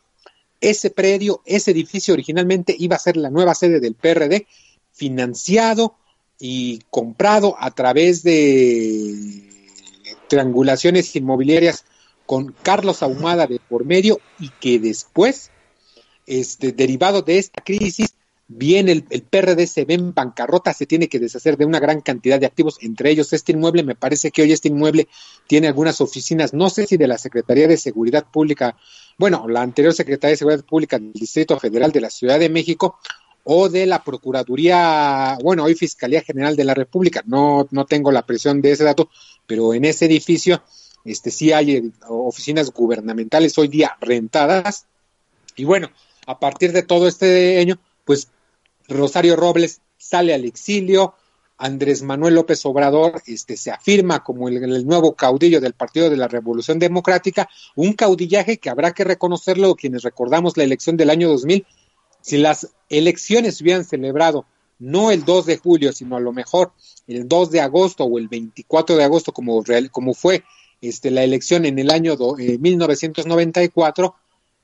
[0.60, 4.46] ese predio, ese edificio originalmente iba a ser la nueva sede del PRD,
[4.92, 5.96] financiado
[6.44, 9.48] y comprado a través de
[10.26, 11.84] triangulaciones inmobiliarias
[12.26, 15.52] con Carlos Ahumada de por medio y que después,
[16.26, 18.14] este, derivado de esta crisis,
[18.48, 22.00] viene el, el, PRD se ve en bancarrota, se tiene que deshacer de una gran
[22.00, 25.06] cantidad de activos, entre ellos este inmueble, me parece que hoy este inmueble
[25.46, 28.76] tiene algunas oficinas, no sé si de la Secretaría de Seguridad Pública,
[29.16, 32.98] bueno, la anterior Secretaría de Seguridad Pública del Distrito Federal de la Ciudad de México,
[33.44, 38.24] o de la Procuraduría, bueno, hoy Fiscalía General de la República, no, no tengo la
[38.24, 39.10] presión de ese dato,
[39.46, 40.62] pero en ese edificio
[41.04, 44.86] este sí hay eh, oficinas gubernamentales hoy día rentadas,
[45.56, 45.90] y bueno,
[46.26, 48.28] a partir de todo este año, pues
[48.88, 51.14] Rosario Robles sale al exilio,
[51.58, 56.16] Andrés Manuel López Obrador este, se afirma como el, el, nuevo caudillo del Partido de
[56.16, 61.28] la Revolución Democrática, un caudillaje que habrá que reconocerlo quienes recordamos la elección del año
[61.28, 61.64] 2000.
[62.22, 64.46] Si las elecciones hubieran celebrado
[64.78, 66.72] no el 2 de julio, sino a lo mejor
[67.06, 70.42] el 2 de agosto o el 24 de agosto, como, como fue
[70.80, 74.14] este, la elección en el año do, eh, 1994,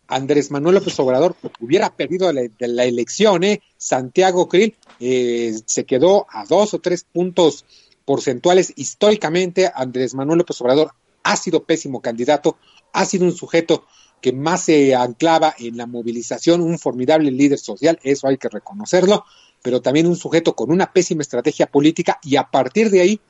[0.09, 3.61] Andrés Manuel López Obrador hubiera perdido la, la elección, ¿eh?
[3.77, 7.65] Santiago Krill eh, se quedó a dos o tres puntos
[8.05, 8.73] porcentuales.
[8.75, 10.93] Históricamente, Andrés Manuel López Obrador
[11.23, 12.57] ha sido pésimo candidato,
[12.93, 13.85] ha sido un sujeto
[14.21, 19.25] que más se anclaba en la movilización, un formidable líder social, eso hay que reconocerlo,
[19.63, 23.21] pero también un sujeto con una pésima estrategia política y a partir de ahí,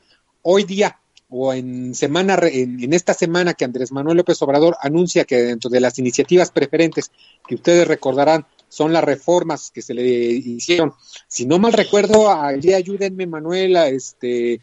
[0.43, 0.99] hoy día
[1.31, 5.69] o en semana en, en, esta semana que Andrés Manuel López Obrador anuncia que dentro
[5.69, 7.11] de las iniciativas preferentes
[7.47, 10.95] que ustedes recordarán son las reformas que se le hicieron.
[11.27, 14.61] Si no mal recuerdo, allí ayúdenme Manuel, este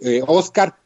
[0.00, 0.76] eh, Oscar,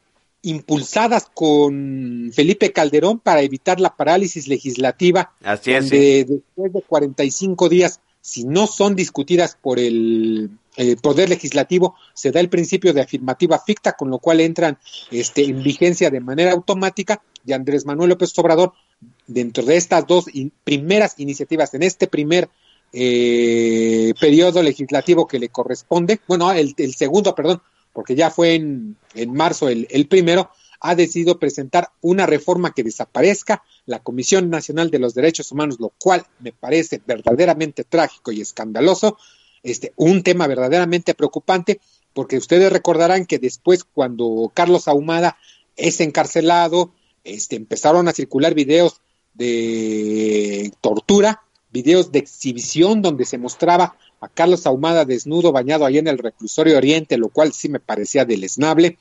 [0.41, 6.33] impulsadas con Felipe Calderón para evitar la parálisis legislativa, Así es, donde sí.
[6.33, 12.39] después de 45 días, si no son discutidas por el el Poder Legislativo se da
[12.39, 14.77] el principio de afirmativa ficta, con lo cual entran
[15.11, 18.71] este, en vigencia de manera automática y Andrés Manuel López Obrador,
[19.27, 22.49] dentro de estas dos in primeras iniciativas, en este primer
[22.93, 27.61] eh, periodo legislativo que le corresponde, bueno, el, el segundo, perdón,
[27.99, 32.81] porque ya fue en, en marzo el, el primero, ha decidido presentar una reforma que
[32.81, 38.39] desaparezca la Comisión Nacional de los Derechos Humanos, lo cual me parece verdaderamente trágico y
[38.39, 39.17] escandaloso,
[39.63, 41.81] este, un tema verdaderamente preocupante,
[42.13, 45.35] porque ustedes recordarán que después, cuando Carlos Ahumada
[45.75, 46.93] es encarcelado,
[47.25, 49.01] este, empezaron a circular videos
[49.33, 56.07] de tortura, videos de exhibición donde se mostraba a Carlos Ahumada desnudo, bañado ahí en
[56.07, 58.97] el reclusorio Oriente, lo cual sí me parecía deleznable.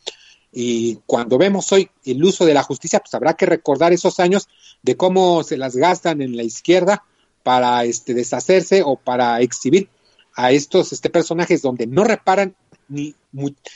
[0.53, 4.49] Y cuando vemos hoy el uso de la justicia, pues habrá que recordar esos años
[4.83, 7.05] de cómo se las gastan en la izquierda
[7.43, 9.89] para este, deshacerse o para exhibir
[10.35, 12.55] a estos este, personajes donde no reparan
[12.89, 13.15] ni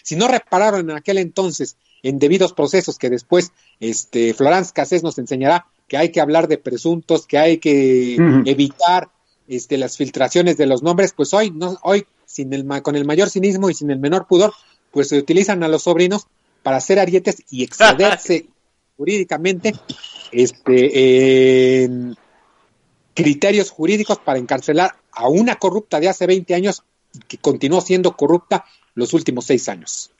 [0.03, 5.19] si no repararon en aquel entonces en debidos procesos que después este Florence Cassés nos
[5.19, 8.43] enseñará que hay que hablar de presuntos, que hay que uh -huh.
[8.49, 9.11] evitar
[9.57, 13.31] este las filtraciones de los nombres, pues hoy no hoy sin el con el mayor
[13.31, 14.53] cinismo y sin el menor pudor,
[14.91, 16.27] pues se utilizan a los sobrinos
[16.63, 18.47] para hacer arietes y excederse
[18.97, 19.75] jurídicamente
[20.31, 22.17] este en
[23.15, 26.83] criterios jurídicos para encarcelar a una corrupta de hace 20 años
[27.29, 30.11] que continuó siendo corrupta los últimos seis años.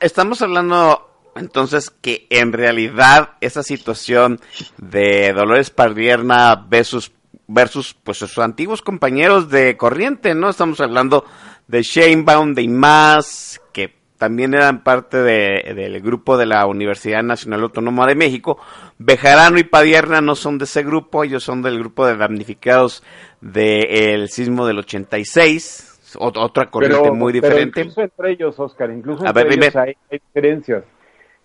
[0.00, 4.40] Estamos hablando entonces que en realidad esa situación
[4.76, 7.12] de Dolores Pardierna versus
[7.48, 10.50] versus pues sus antiguos compañeros de corriente, ¿no?
[10.50, 11.24] Estamos hablando
[11.66, 17.62] de Sheinbaum, de Imaz, que también eran parte de, del grupo de la Universidad Nacional
[17.62, 18.58] Autónoma de México.
[18.98, 23.02] Bejarano y Padierna no son de ese grupo, ellos son del grupo de damnificados
[23.40, 27.72] del de sismo del 86, otra corriente pero, muy diferente.
[27.74, 30.84] Pero incluso entre ellos, Oscar, incluso A entre ver, ellos hay, hay, diferencias.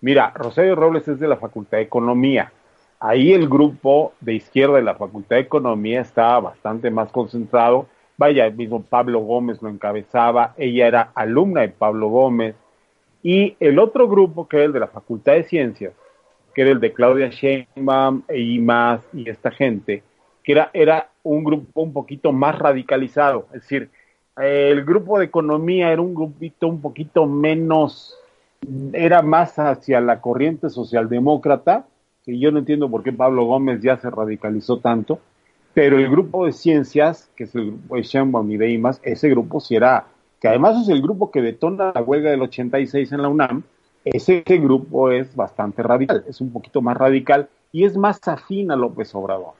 [0.00, 2.52] Mira, Rosario Robles es de la Facultad de Economía.
[3.06, 7.84] Ahí el grupo de izquierda de la Facultad de Economía estaba bastante más concentrado.
[8.16, 12.54] Vaya, el mismo Pablo Gómez lo encabezaba, ella era alumna de Pablo Gómez,
[13.22, 15.92] y el otro grupo, que era el de la Facultad de Ciencias,
[16.54, 20.02] que era el de Claudia Sheinbaum e IMAS y esta gente,
[20.42, 23.48] que era, era un grupo un poquito más radicalizado.
[23.52, 23.90] Es decir,
[24.38, 28.16] el grupo de economía era un grupito un poquito menos,
[28.94, 31.84] era más hacia la corriente socialdemócrata,
[32.24, 35.20] que yo no entiendo por qué Pablo Gómez ya se radicalizó tanto,
[35.74, 39.28] pero el grupo de ciencias, que es el grupo de Sheinbaum y de IMAS, ese
[39.28, 40.06] grupo sí era
[40.40, 43.62] que además es el grupo que detona la huelga del 86 en la UNAM,
[44.04, 48.70] ese, ese, grupo es bastante radical, es un poquito más radical y es más afín
[48.70, 49.54] a López Obrador.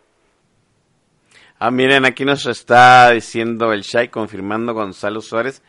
[1.58, 5.62] Ah, miren, aquí nos está diciendo el Shai, confirmando Gonzalo Suárez,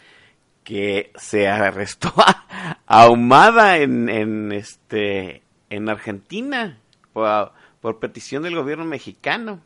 [0.63, 6.77] que se arrestó a, Ahumada en, en, este, en Argentina
[7.15, 9.61] por, petición del gobierno mexicano.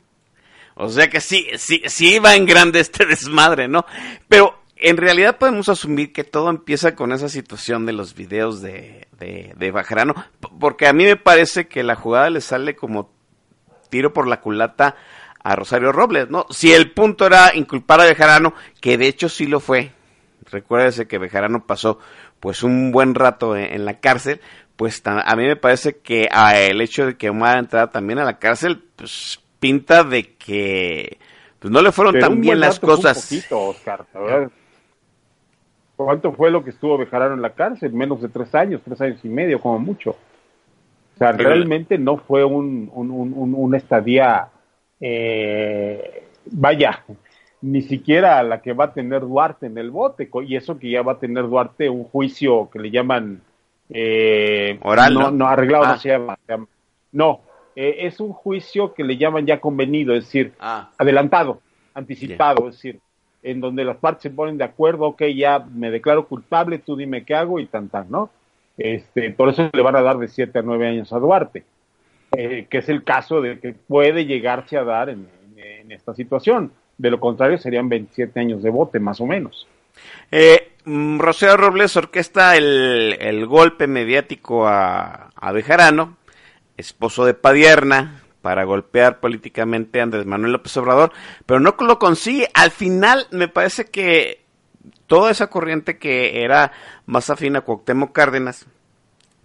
[0.75, 3.85] O sea que sí, sí, sí iba en grande este desmadre, ¿no?
[4.27, 9.07] Pero en realidad podemos asumir que todo empieza con esa situación de los videos de,
[9.17, 10.13] de, de Bajarano,
[10.59, 13.11] porque a mí me parece que la jugada le sale como
[13.89, 14.95] tiro por la culata
[15.41, 16.45] a Rosario Robles, ¿no?
[16.49, 19.91] Si el punto era inculpar a Bejarano, que de hecho sí lo fue,
[20.51, 21.99] recuérdese que Bejarano pasó
[22.39, 24.41] pues un buen rato en, la cárcel,
[24.79, 28.23] pues a mí me parece que a el hecho de que Omar entrara también a
[28.23, 31.17] la cárcel, pues pinta de que
[31.59, 33.27] pues no le fueron tan bien las cosas.
[33.27, 34.05] Poquito, Oscar,
[35.97, 37.91] ¿Cuánto fue lo que estuvo Bejarano en la cárcel?
[37.91, 40.11] Menos de tres años, tres años y medio, como mucho.
[40.11, 44.47] O sea, realmente no fue un, un, un, una estadía,
[45.01, 47.03] eh, vaya,
[47.61, 51.01] ni siquiera la que va a tener Duarte en el bote, y eso que ya
[51.01, 53.41] va a tener Duarte un juicio que le llaman
[53.89, 55.97] eh, oral, no, no, arreglado, no ah.
[55.97, 56.37] se llama,
[57.11, 57.41] no,
[57.75, 60.91] eh, es un juicio que le llaman ya convenido, es decir, ah.
[60.97, 61.61] adelantado,
[61.93, 62.99] anticipado, es decir,
[63.41, 67.23] en donde las partes se ponen de acuerdo, ok, ya me declaro culpable, tú dime
[67.23, 68.29] qué hago y tan tan, ¿no?
[68.77, 71.65] Este, por eso le van a dar de 7 a 9 años a Duarte,
[72.35, 75.27] eh, que es el caso de que puede llegarse a dar en,
[75.89, 76.71] esta situación.
[76.97, 79.67] De lo contrario, serían 27 años de bote, más o menos.
[80.31, 80.73] Eh,
[81.17, 86.17] Rocío Robles orquesta el, el golpe mediático a, a Bejarano,
[86.77, 91.11] esposo de Padierna, para golpear políticamente a Andrés Manuel López Obrador,
[91.45, 92.49] pero no lo consigue.
[92.53, 94.43] Al final me parece que
[95.07, 96.71] toda esa corriente que era
[97.05, 98.65] más afín a Cuauhtémoc Cárdenas,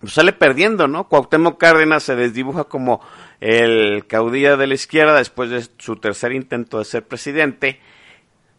[0.00, 1.08] pues sale perdiendo, ¿no?
[1.08, 3.00] Cuauhtémoc Cárdenas se desdibuja como
[3.40, 7.80] el caudillo de la izquierda después de su tercer intento de ser presidente.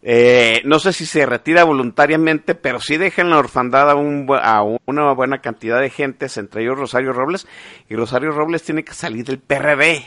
[0.08, 4.28] Eh, no sé si se retira voluntariamente, pero sí deja en la orfandad a, un,
[4.40, 7.48] a, una buena cantidad de gentes, entre ellos Rosario Robles,
[7.88, 10.04] y Rosario Robles tiene que salir del PRD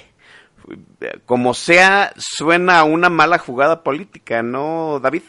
[1.25, 5.23] como sea, suena a una mala jugada política, ¿no, David?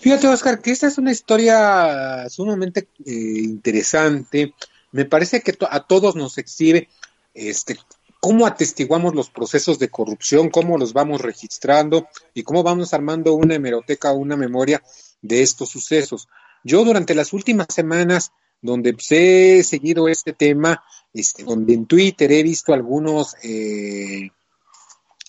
[0.00, 3.12] Fíjate, Oscar, que esta es una historia sumamente eh,
[3.44, 4.54] interesante.
[4.92, 6.88] Me parece que a todos nos exhibe
[7.34, 7.78] este,
[8.20, 13.54] cómo atestiguamos los procesos de corrupción, cómo los vamos registrando y cómo vamos armando una
[13.54, 14.82] hemeroteca, una memoria
[15.22, 16.28] de estos sucesos.
[16.62, 22.42] Yo durante las últimas semanas, donde he seguido este tema, este, donde en Twitter he
[22.42, 24.30] visto algunos eh,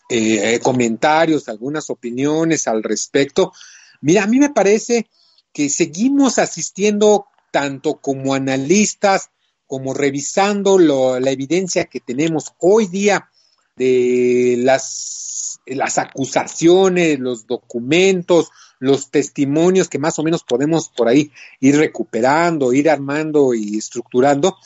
[0.10, 3.54] eh, comentarios, algunas opiniones al respecto.
[4.02, 5.08] Mira, a mí me parece
[5.54, 9.30] que seguimos asistiendo tanto como analistas,
[9.72, 13.30] como revisando la evidencia que tenemos hoy día
[13.78, 21.32] de las, las acusaciones, los documentos, los testimonios que más o menos podemos por ahí
[21.62, 24.58] ir recuperando, ir armando y estructurando,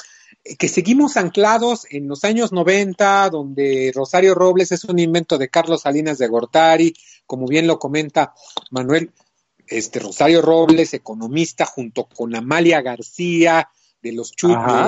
[0.58, 5.82] que seguimos anclados en los años 90, donde Rosario Robles es un invento de Carlos
[5.82, 6.96] Salinas de Gortari,
[7.28, 8.34] como bien lo comenta
[8.72, 9.12] Manuel,
[9.68, 13.70] este Rosario Robles, economista, junto con Amalia García,
[14.06, 14.34] de los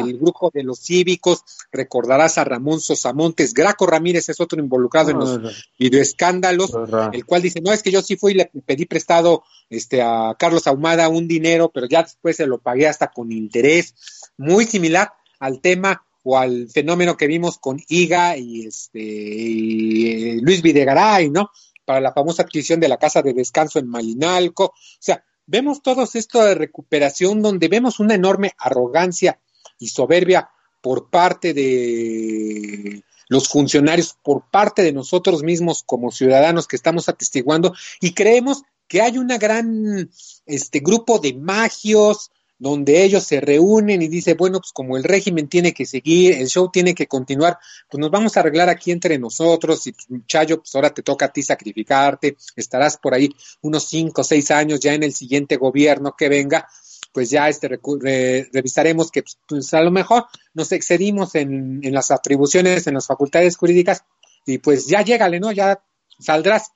[0.05, 5.17] del grupo de los cívicos, recordarás a Ramón Sosamontes, Graco Ramírez es otro involucrado en
[5.17, 6.71] los videoescándalos,
[7.11, 10.35] el cual dice, no, es que yo sí fui y le pedí prestado este, a
[10.37, 13.95] Carlos Ahumada un dinero, pero ya después se lo pagué hasta con interés,
[14.37, 20.61] muy similar al tema o al fenómeno que vimos con IGA y, este, y Luis
[20.61, 21.49] Videgaray, ¿no?
[21.85, 24.65] Para la famosa adquisición de la casa de descanso en Malinalco.
[24.65, 29.39] O sea, vemos todo esto de recuperación donde vemos una enorme arrogancia
[29.79, 30.49] y soberbia
[30.81, 37.73] por parte de los funcionarios, por parte de nosotros mismos como ciudadanos que estamos atestiguando
[37.99, 40.09] y creemos que hay una gran
[40.45, 45.47] este grupo de magios, donde ellos se reúnen y dice, bueno, pues como el régimen
[45.47, 47.57] tiene que seguir, el show tiene que continuar,
[47.89, 51.25] pues nos vamos a arreglar aquí entre nosotros y pues, Chayo, pues ahora te toca
[51.25, 53.29] a ti sacrificarte, estarás por ahí
[53.61, 56.67] unos cinco o seis años ya en el siguiente gobierno que venga,
[57.13, 62.87] pues ya este revisaremos que pues, a lo mejor nos excedimos en, en las atribuciones,
[62.87, 64.03] en las facultades jurídicas
[64.45, 65.51] y pues ya llégale, ¿no?
[65.51, 65.83] Ya
[66.19, 66.71] saldrás.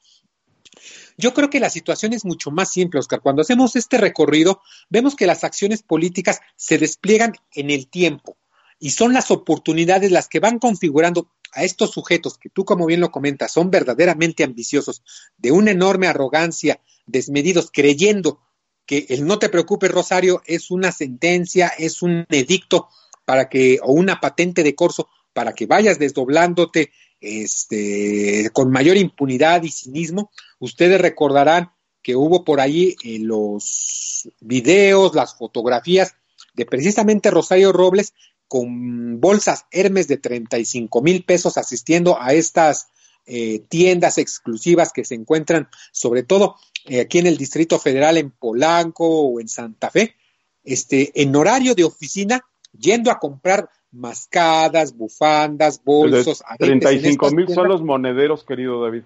[1.22, 3.22] Yo creo que la situación es mucho más simple, Oscar.
[3.22, 4.59] Cuando hacemos este recorrido,
[4.89, 8.38] vemos que las acciones políticas se despliegan en el tiempo
[8.80, 13.01] y son las oportunidades las que van configurando a estos sujetos que tú, como bien
[13.01, 15.03] lo comentas, son verdaderamente ambiciosos,
[15.38, 18.39] de una enorme arrogancia, desmedidos, creyendo
[18.88, 22.89] que el no te preocupes, Rosario, es una sentencia, es un edicto
[23.26, 26.91] para que, o una patente de corso para que vayas desdoblándote
[27.22, 30.32] este, con mayor impunidad y cinismo.
[30.59, 36.15] Ustedes recordarán que hubo por ahí en los videos, las fotografías
[36.53, 38.13] de precisamente Rosario Robles
[38.47, 42.88] con bolsas Hermes de 35 mil pesos asistiendo a estas
[43.26, 46.55] eh, tiendas exclusivas que se encuentran sobre todo
[46.86, 50.15] eh, aquí en el Distrito Federal, en Polanco o en Santa Fe,
[50.63, 52.41] este, en horario de oficina,
[52.78, 56.43] yendo a comprar mascadas, bufandas, bolsos.
[56.57, 59.03] 35 mil son los monederos, querido David.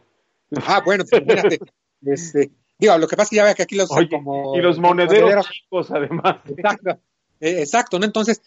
[0.65, 1.59] Ah, bueno, pues fíjate,
[2.05, 4.61] este, digo, lo que pasa es que ya ve que aquí los Oye, como y
[4.61, 6.37] los monederos, chicos, además.
[6.47, 6.99] Exacto,
[7.41, 8.05] eh, exacto, ¿no?
[8.05, 8.41] Entonces,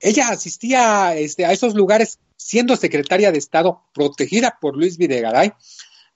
[0.00, 5.52] ella asistía este, a esos lugares siendo secretaria de Estado, protegida por Luis Videgaray,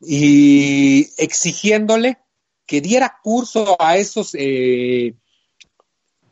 [0.01, 2.19] y exigiéndole
[2.67, 5.15] que diera curso a esos eh,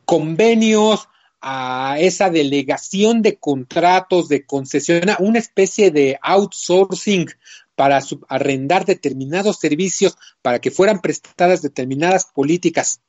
[0.05, 1.07] convenios,
[1.49, 7.27] a esa delegación de contratos, de concesión, una especie de outsourcing
[7.73, 12.99] para arrendar determinados servicios, para que fueran prestadas determinadas políticas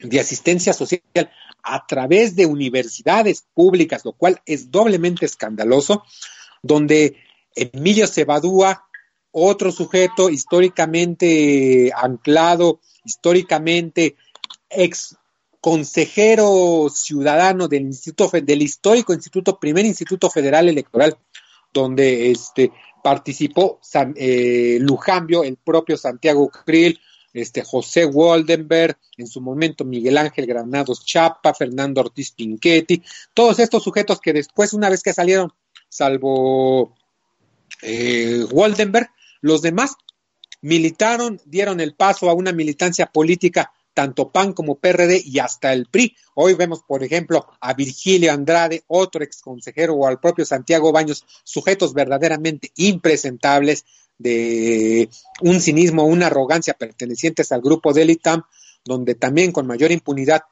[0.00, 1.00] de asistencia social
[1.62, 6.02] a través de universidades públicas, lo cual es doblemente escandaloso,
[6.62, 7.16] donde
[7.54, 8.84] Emilio Cebadúa,
[9.30, 14.16] otro sujeto históricamente anclado, históricamente
[14.68, 15.16] ex
[15.60, 21.16] consejero ciudadano del Instituto del histórico Instituto Primer Instituto Federal Electoral,
[21.72, 27.00] donde este participó San, eh, Lujambio, el propio Santiago Krill,
[27.32, 33.02] este José Waldenberg, en su momento Miguel Ángel Granados Chapa, Fernando Ortiz Pinchetti,
[33.34, 35.52] todos estos sujetos que después, una vez que salieron,
[35.88, 36.94] salvo
[37.82, 39.94] eh, Waldenberg, los demás
[40.60, 45.86] militaron, dieron el paso a una militancia política tanto PAN como PRD y hasta el
[45.86, 46.14] PRI.
[46.34, 51.24] Hoy vemos, por ejemplo, a Virgilio Andrade, otro ex consejero, o al propio Santiago Baños,
[51.42, 53.84] sujetos verdaderamente impresentables,
[54.16, 55.08] de
[55.42, 58.42] un cinismo, una arrogancia pertenecientes al grupo del ITAM,
[58.84, 60.42] donde también con mayor impunidad,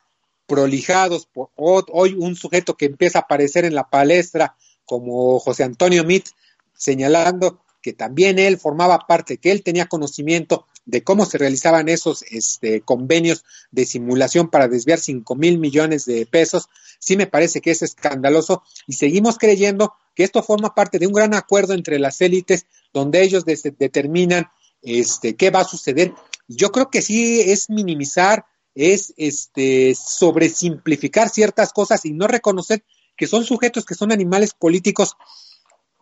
[0.49, 1.51] prolijados por
[1.93, 6.27] hoy un sujeto que empieza a aparecer en la palestra como José Antonio Mit,
[6.75, 12.23] señalando que también él formaba parte, que él tenía conocimiento de cómo se realizaban esos
[12.31, 16.69] este, convenios de simulación para desviar cinco mil millones de pesos,
[16.99, 21.13] sí me parece que es escandaloso y seguimos creyendo que esto forma parte de un
[21.13, 24.47] gran acuerdo entre las élites donde ellos determinan
[24.81, 26.15] este, qué va a suceder.
[26.49, 32.85] Yo creo que sí es minimizar, es este, sobresimplificar ciertas cosas y no reconocer
[33.17, 35.17] que son sujetos que son animales políticos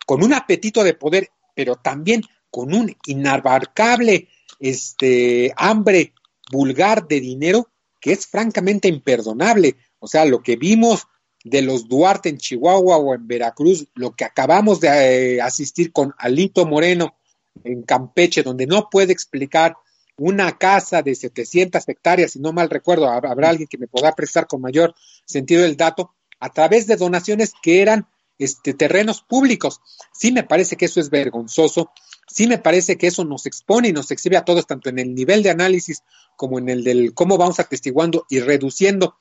[0.06, 4.28] con un apetito de poder, pero también con un inabarcable
[4.60, 6.14] este, hambre
[6.50, 9.76] vulgar de dinero que es francamente imperdonable.
[9.98, 11.06] O sea, lo que vimos
[11.42, 16.14] de los Duarte en Chihuahua o en Veracruz, lo que acabamos de eh, asistir con
[16.18, 17.16] Alito Moreno
[17.62, 19.76] en Campeche, donde no puede explicar
[20.16, 24.46] una casa de 700 hectáreas, si no mal recuerdo, habrá alguien que me pueda prestar
[24.46, 24.94] con mayor
[25.24, 28.06] sentido el dato, a través de donaciones que eran
[28.38, 29.80] este, terrenos públicos.
[30.12, 31.90] Sí me parece que eso es vergonzoso,
[32.28, 35.14] sí me parece que eso nos expone y nos exhibe a todos, tanto en el
[35.14, 36.02] nivel de análisis
[36.36, 39.16] como en el del cómo vamos atestiguando y reduciendo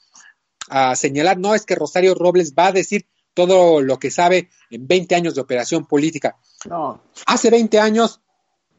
[0.69, 4.87] a señalar, no es que Rosario Robles va a decir todo lo que sabe en
[4.87, 6.37] 20 años de operación política.
[6.69, 7.01] No.
[7.25, 8.21] Hace 20 años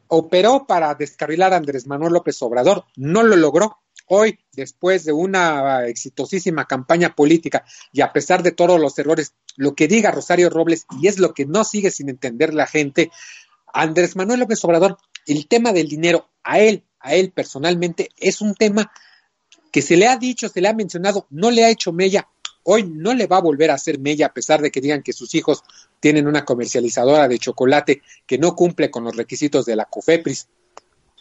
[0.07, 3.79] operó para descarrilar a Andrés Manuel López Obrador, no lo logró.
[4.07, 9.73] Hoy, después de una exitosísima campaña política y a pesar de todos los errores, lo
[9.73, 13.11] que diga Rosario Robles, y es lo que no sigue sin entender la gente,
[13.73, 18.53] Andrés Manuel López Obrador, el tema del dinero, a él, a él personalmente, es un
[18.53, 18.91] tema
[19.71, 22.27] que se le ha dicho, se le ha mencionado, no le ha hecho mella,
[22.63, 25.13] hoy no le va a volver a hacer mella a pesar de que digan que
[25.13, 25.63] sus hijos
[25.99, 30.47] tienen una comercializadora de chocolate que no cumple con los requisitos de la COFEPRIS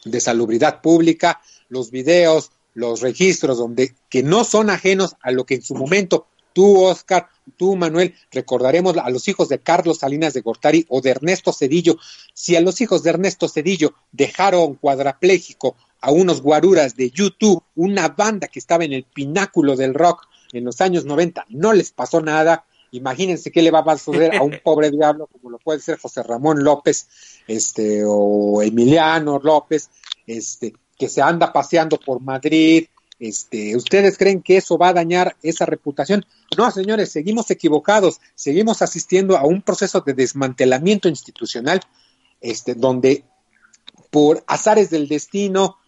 [0.04, 5.54] de salubridad pública, los videos, los registros donde que no son ajenos a lo que
[5.54, 10.40] en su momento tú, Oscar, tú, Manuel, recordaremos a los hijos de Carlos Salinas de
[10.40, 11.98] Gortari o de Ernesto Cedillo.
[12.32, 18.08] Si a los hijos de Ernesto Cedillo dejaron cuadrapléjico a unos guaruras de YouTube, una
[18.08, 22.20] banda que estaba en el pináculo del rock en los años 90, no les pasó
[22.22, 22.64] nada.
[22.92, 26.22] Imagínense qué le va a suceder a un pobre diablo como lo puede ser José
[26.22, 27.08] Ramón López,
[27.48, 29.90] este, o Emiliano López,
[30.26, 32.86] este, que se anda paseando por Madrid.
[33.18, 36.26] Este, ¿ustedes creen que eso va a dañar esa reputación?
[36.56, 41.80] No, señores, seguimos equivocados, seguimos asistiendo a un proceso de desmantelamiento institucional,
[42.40, 43.24] este, donde
[44.10, 45.78] por azares del destino,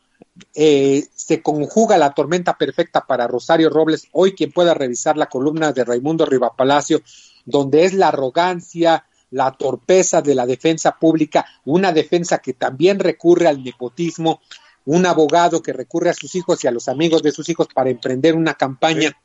[0.54, 5.72] eh, se conjuga la tormenta perfecta para Rosario Robles, hoy quien pueda revisar la columna
[5.72, 7.02] de Raimundo Rivapalacio,
[7.44, 13.48] donde es la arrogancia, la torpeza de la defensa pública, una defensa que también recurre
[13.48, 14.40] al nepotismo,
[14.86, 17.90] un abogado que recurre a sus hijos y a los amigos de sus hijos para
[17.90, 19.16] emprender una campaña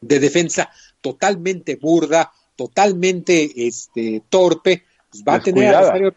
[0.00, 0.70] de defensa
[1.00, 6.14] totalmente burda, totalmente este, torpe, pues va a tener a Rosario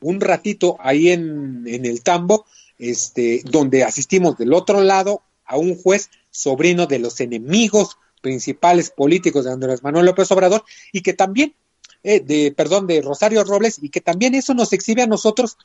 [0.00, 2.46] un ratito ahí en, en el tambo,
[2.78, 9.44] este, donde asistimos del otro lado a un juez sobrino de los enemigos principales políticos
[9.44, 11.54] de Andrés Manuel López Obrador y que también,
[12.02, 15.58] eh, de, perdón, de Rosario Robles y que también eso nos exhibe a nosotros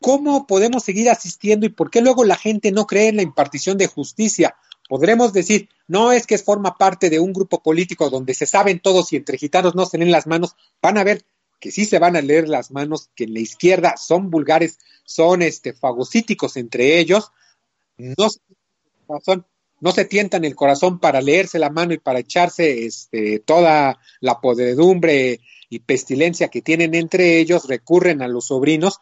[0.00, 3.78] cómo podemos seguir asistiendo y por qué luego la gente no cree en la impartición
[3.78, 4.56] de justicia.
[4.88, 9.12] Podremos decir, no es que forma parte de un grupo político donde se saben todos
[9.12, 11.24] y entre gitanos no se leen las manos, van a ver
[11.60, 15.42] que sí se van a leer las manos, que en la izquierda son vulgares, son
[15.42, 17.30] este fagocíticos entre ellos,
[17.98, 18.28] no,
[19.22, 19.46] son,
[19.80, 24.40] no se tientan el corazón para leerse la mano y para echarse este, toda la
[24.40, 29.00] podredumbre y pestilencia que tienen entre ellos, recurren a los sobrinos,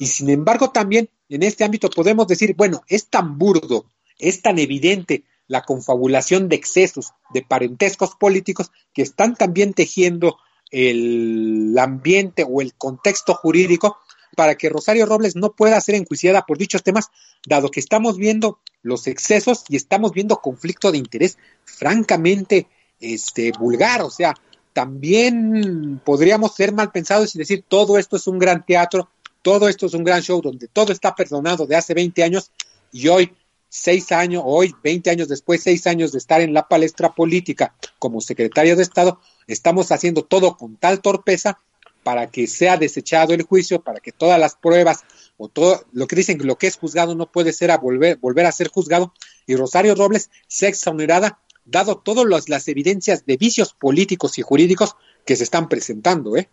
[0.00, 3.84] y sin embargo también en este ámbito podemos decir, bueno, es tan burdo,
[4.18, 10.38] es tan evidente la confabulación de excesos, de parentescos políticos, que están también tejiendo
[10.70, 13.98] el ambiente o el contexto jurídico
[14.36, 17.10] para que Rosario Robles no pueda ser enjuiciada por dichos temas,
[17.46, 22.68] dado que estamos viendo los excesos y estamos viendo conflicto de interés francamente
[23.00, 24.34] este, vulgar, o sea,
[24.72, 29.10] también podríamos ser mal pensados y decir todo esto es un gran teatro,
[29.42, 32.50] todo esto es un gran show donde todo está perdonado de hace 20 años
[32.92, 33.32] y hoy,
[33.68, 38.20] seis años, hoy, 20 años después, seis años de estar en la palestra política como
[38.20, 41.60] secretario de Estado, estamos haciendo todo con tal torpeza
[42.02, 45.00] para que sea desechado el juicio, para que todas las pruebas
[45.36, 48.16] o todo lo que dicen que lo que es juzgado no puede ser a volver,
[48.16, 49.12] volver a ser juzgado,
[49.46, 55.36] y Rosario Robles sea exonerada, dado todas las evidencias de vicios políticos y jurídicos que
[55.36, 56.48] se están presentando, ¿eh?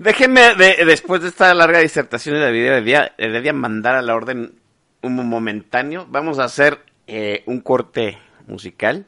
[0.00, 4.54] Déjenme, después de esta larga disertación de la vida de día, mandar a la orden
[5.02, 6.06] un momentáneo.
[6.08, 9.04] Vamos a hacer eh, un corte musical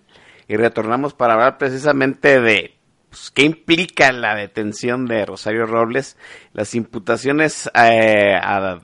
[0.48, 2.76] y retornamos para hablar precisamente de
[3.08, 6.18] pues, qué implica la detención de Rosario Robles,
[6.52, 8.38] las imputaciones eh,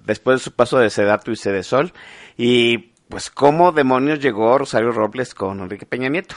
[0.07, 1.93] después de su paso de Sedato y Sedesol,
[2.39, 6.37] y pues cómo demonios llegó Rosario Robles con Enrique Peña Nieto.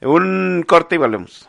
[0.00, 1.48] Un corte y volvemos.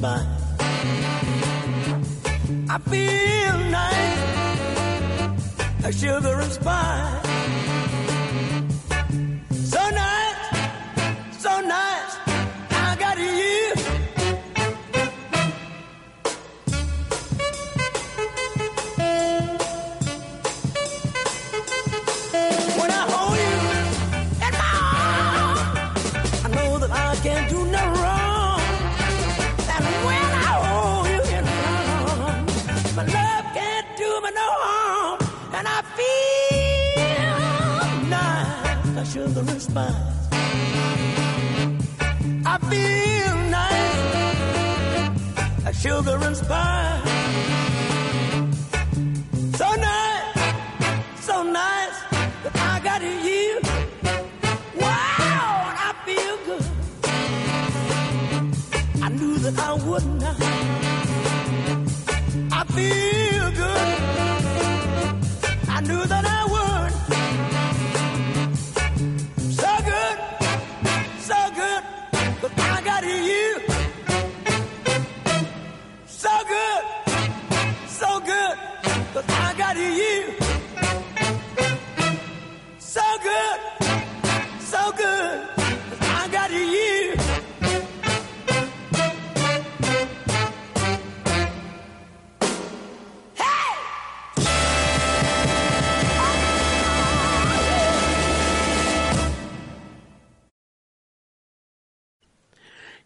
[0.00, 0.24] by.
[2.68, 4.24] I feel nice,
[5.84, 7.20] a shivering spine.
[39.70, 39.94] spine.
[42.44, 44.00] I feel nice,
[45.64, 45.74] like
[46.26, 47.19] and spice.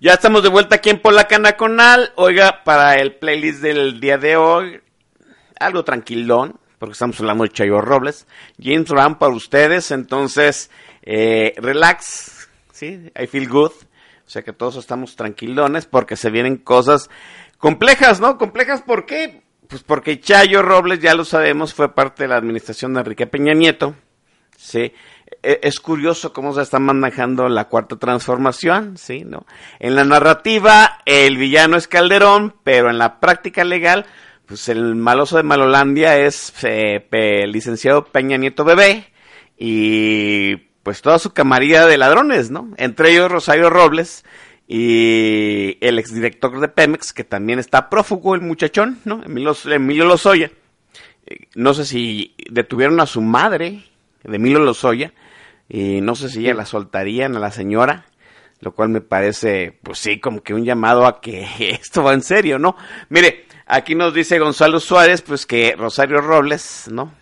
[0.04, 2.12] Ya estamos de vuelta aquí en Polacana Conal.
[2.16, 4.82] Oiga, para el playlist del día de hoy,
[5.58, 8.26] algo tranquilón, porque estamos hablando de Chayo Robles.
[8.62, 10.70] James Brown para ustedes, entonces,
[11.04, 13.10] eh, relax, ¿sí?
[13.18, 13.70] I feel good.
[13.70, 17.08] O sea que todos estamos tranquilones porque se vienen cosas
[17.56, 18.36] complejas, ¿no?
[18.36, 19.42] Complejas, ¿por qué?
[19.68, 23.54] Pues porque Chayo Robles, ya lo sabemos, fue parte de la administración de Enrique Peña
[23.54, 23.94] Nieto,
[24.58, 24.92] ¿sí?
[25.44, 29.24] Es curioso cómo se está manejando la cuarta transformación, ¿sí?
[29.24, 29.46] ¿No?
[29.78, 34.06] En la narrativa, el villano es Calderón, pero en la práctica legal,
[34.46, 39.12] pues el maloso de Malolandia es eh, el licenciado Peña Nieto Bebé
[39.58, 42.72] y pues toda su camarilla de ladrones, ¿no?
[42.76, 44.24] Entre ellos Rosario Robles
[44.66, 49.22] y el exdirector de Pemex, que también está prófugo, el muchachón, ¿no?
[49.24, 50.50] Emilio, Emilio Lozoya.
[51.26, 53.84] Eh, no sé si detuvieron a su madre,
[54.22, 55.12] de Emilio Lozoya,
[55.68, 58.06] y no sé si ya la soltarían a la señora,
[58.60, 62.22] lo cual me parece, pues sí, como que un llamado a que esto va en
[62.22, 62.76] serio, ¿no?
[63.08, 67.12] Mire, aquí nos dice Gonzalo Suárez, pues que Rosario Robles, ¿no?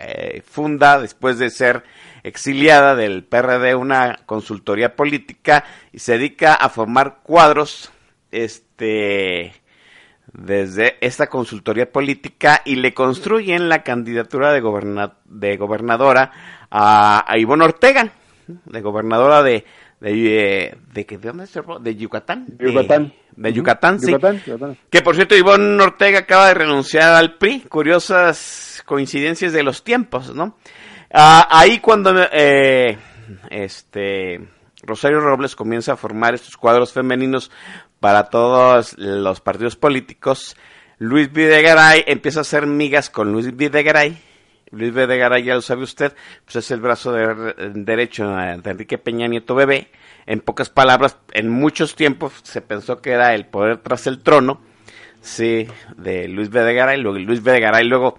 [0.00, 1.84] Eh, funda, después de ser
[2.22, 7.90] exiliada del PRD, una consultoría política y se dedica a formar cuadros,
[8.30, 9.52] este,
[10.32, 14.60] desde esta consultoría política y le construyen la candidatura de,
[15.24, 16.32] de gobernadora
[16.70, 18.12] a, a, Ivonne Ortega,
[18.46, 19.64] de gobernadora de
[20.00, 21.52] de, de, de, dónde es?
[21.80, 22.46] de Yucatán.
[22.58, 23.12] Yucatán.
[23.34, 24.14] De, Yucatán, sí.
[24.90, 27.62] Que por cierto, Ivonne Ortega acaba de renunciar al PRI.
[27.62, 30.56] Curiosas coincidencias de los tiempos, ¿no?
[31.12, 32.96] Ah, ahí cuando eh,
[33.50, 34.40] este
[34.82, 37.50] Rosario Robles comienza a formar estos cuadros femeninos
[38.00, 40.56] para todos los partidos políticos,
[40.98, 44.18] Luis Videgaray empieza a hacer migas con Luis Videgaray.
[44.70, 46.12] Luis Videgaray, ya lo sabe usted,
[46.44, 49.88] pues es el brazo de, derecho de Enrique Peña Nieto Bebé.
[50.26, 54.60] En pocas palabras, en muchos tiempos se pensó que era el poder tras el trono,
[55.22, 57.00] sí, de Luis Videgaray.
[57.00, 58.18] Luego, Luis Videgaray luego,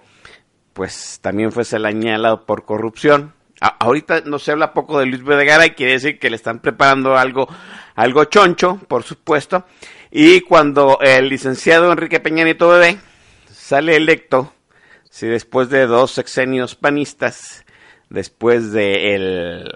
[0.72, 3.34] pues también fue señalado por corrupción.
[3.60, 7.48] Ahorita no se habla poco de Luis Videgaray, quiere decir que le están preparando algo,
[7.94, 9.66] algo choncho, por supuesto.
[10.10, 12.98] Y cuando el licenciado Enrique Peña Nieto Bebé
[13.50, 14.52] sale electo,
[15.10, 17.64] sí, después de dos sexenios panistas,
[18.08, 19.70] después de el,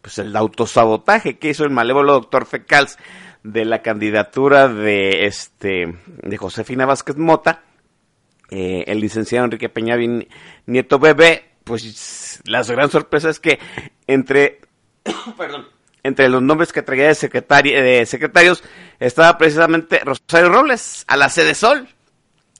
[0.00, 2.96] pues el autosabotaje que hizo el malévolo doctor Fecals
[3.42, 7.62] de la candidatura de este de Josefina Vázquez Mota,
[8.50, 9.96] eh, el licenciado Enrique Peña
[10.66, 11.82] Nieto Bebé, pues
[12.44, 13.58] la gran sorpresa es que
[14.06, 14.60] entre,
[16.02, 18.62] entre los nombres que traía de, de secretarios
[18.98, 21.88] estaba precisamente Rosario Robles, a la sede Sol.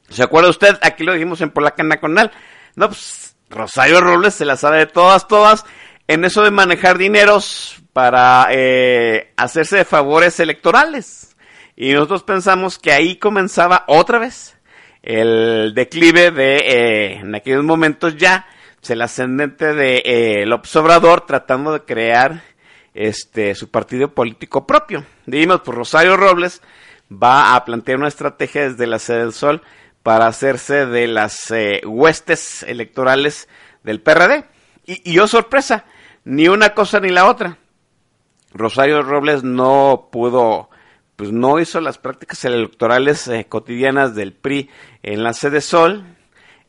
[0.08, 0.78] ¿Se acuerda usted?
[0.82, 2.32] Aquí lo dijimos en Polaca Nacional.
[2.74, 5.64] No, pues Rosario Robles se la sabe de todas, todas,
[6.08, 11.36] en eso de manejar dineros para eh, hacerse de favores electorales.
[11.76, 14.56] Y nosotros pensamos que ahí comenzaba otra vez
[15.02, 18.46] el declive de, eh, en aquellos momentos ya,
[18.88, 22.42] el ascendente de eh, López Obrador tratando de crear
[22.94, 25.04] este su partido político propio.
[25.26, 26.62] Dijimos, pues Rosario Robles
[27.10, 29.62] va a plantear una estrategia desde la sede del Sol
[30.02, 33.48] para hacerse de las eh, huestes electorales
[33.82, 34.44] del PRD.
[34.86, 35.84] Y, y oh sorpresa,
[36.24, 37.58] ni una cosa ni la otra.
[38.52, 40.70] Rosario Robles no pudo,
[41.16, 44.70] pues no hizo las prácticas electorales eh, cotidianas del PRI
[45.02, 46.04] en la sede Sol,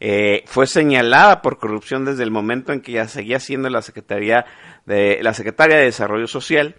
[0.04, 4.46] eh, fue señalada por corrupción desde el momento en que ya seguía siendo la secretaría
[4.88, 6.76] de la secretaria de Desarrollo Social.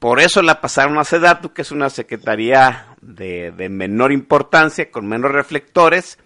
[0.00, 5.30] Por eso la pasaron a SEDATU, que es una secretaría de, menor importancia, con menos
[5.30, 6.18] reflectores.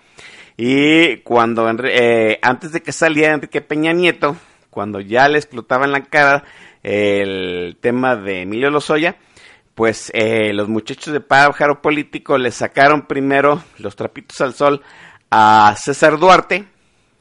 [0.57, 4.35] Y cuando eh, antes de que saliera Enrique Peña Nieto,
[4.71, 6.45] cuando ya le explotaba en la cara
[6.83, 9.17] el tema de Emilio Lozoya,
[9.75, 14.83] pues eh, los muchachos de Pájaro Político le sacaron primero los trapitos al sol
[15.37, 16.65] a César Duarte,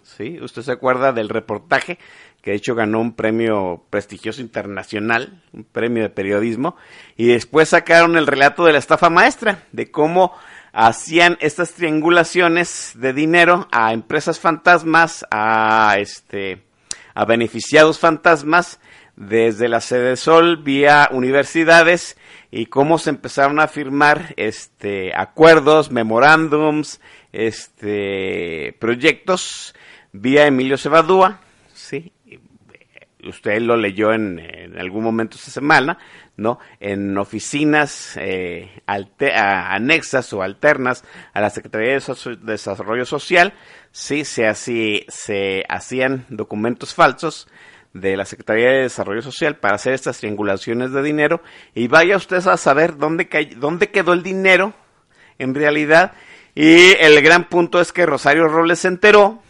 [0.04, 0.38] ¿sí?
[0.40, 1.98] Usted se acuerda del reportaje
[2.44, 6.76] que de hecho ganó un premio prestigioso internacional, un premio de periodismo,
[7.16, 10.34] y después sacaron el relato de la estafa maestra, de cómo
[10.74, 16.62] hacían estas triangulaciones de dinero a empresas fantasmas, a este
[17.16, 18.80] a beneficiados fantasmas
[19.16, 22.18] desde la sede Sol vía universidades
[22.52, 27.00] y cómo se empezaron a firmar este acuerdos, memorándums,
[27.34, 29.76] este proyectos
[30.12, 31.42] vía Emilio Cebadúa,
[31.74, 32.14] sí,
[33.28, 34.40] usted lo leyó en,
[34.78, 35.98] algún momento esta semana,
[36.38, 36.60] ¿no?
[36.80, 41.04] En oficinas eh, anexas o alternas
[41.34, 43.54] a la Secretaría de Desarrollo Social,
[43.92, 47.48] sí, se, se hacían documentos falsos
[47.94, 51.42] de la Secretaría de Desarrollo Social para hacer estas triangulaciones de dinero
[51.76, 53.28] y vaya usted a saber dónde,
[53.58, 54.74] dónde quedó el dinero
[55.38, 56.14] en realidad.
[56.56, 59.42] Y el gran punto es que Rosario Robles se enteró,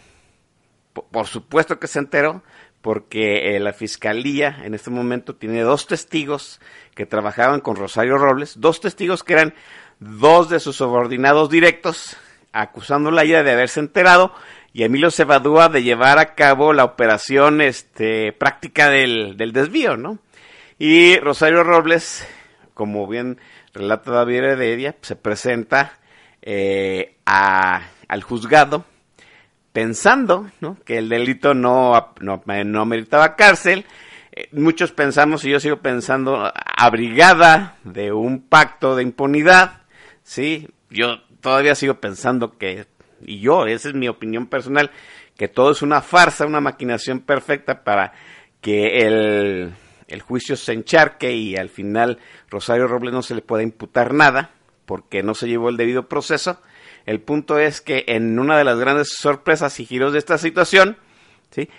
[0.93, 2.43] por supuesto que se enteró,
[2.81, 6.59] porque eh, la fiscalía en este momento tiene dos testigos
[6.95, 9.53] que trabajaban con Rosario Robles, dos testigos que eran
[9.99, 12.17] dos de sus subordinados directos,
[12.51, 14.33] acusándola ella de haberse enterado
[14.73, 20.19] y Emilio Cebadúa de llevar a cabo la operación este, práctica del, del desvío, ¿no?
[20.79, 22.27] Y Rosario Robles,
[22.73, 23.39] como bien
[23.73, 25.99] relata David Heredia, se presenta
[26.45, 28.85] eh, a, al juzgado
[29.71, 30.77] pensando ¿no?
[30.85, 33.85] que el delito no, no, no meritaba cárcel.
[34.31, 39.81] Eh, muchos pensamos, y yo sigo pensando, abrigada de un pacto de impunidad,
[40.23, 40.69] ¿sí?
[40.89, 42.85] Yo todavía sigo pensando que,
[43.21, 44.91] y yo, esa es mi opinión personal,
[45.37, 48.13] que todo es una farsa, una maquinación perfecta para
[48.61, 49.73] que el,
[50.07, 52.19] el juicio se encharque y al final
[52.49, 54.51] Rosario Robles no se le pueda imputar nada
[54.85, 56.59] porque no se llevó el debido proceso
[57.05, 60.97] el punto es que en una de las grandes sorpresas y giros de esta situación,
[61.51, 61.69] ¿sí?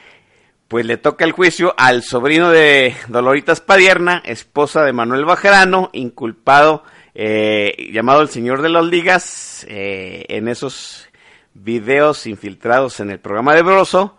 [0.68, 6.84] pues le toca el juicio al sobrino de Doloritas Padierna, esposa de Manuel Bajerano, inculpado,
[7.14, 11.08] eh, llamado el Señor de las Ligas, eh, en esos
[11.54, 14.18] videos infiltrados en el programa de Broso,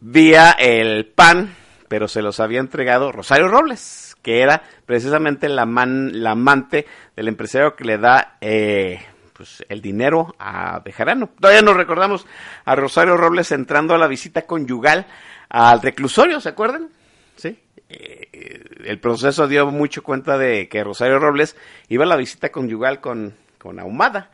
[0.00, 1.54] vía el PAN,
[1.88, 7.28] pero se los había entregado Rosario Robles, que era precisamente la, man, la amante del
[7.28, 9.00] empresario que le da eh,
[9.32, 11.30] pues el dinero a Bejarano.
[11.38, 12.26] Todavía nos recordamos
[12.64, 15.06] a Rosario Robles entrando a la visita conyugal
[15.48, 16.88] al reclusorio, ¿se acuerdan?
[17.36, 17.56] Sí.
[17.88, 21.54] Eh, el proceso dio mucho cuenta de que Rosario Robles
[21.86, 24.32] iba a la visita conyugal con, con Ahumada.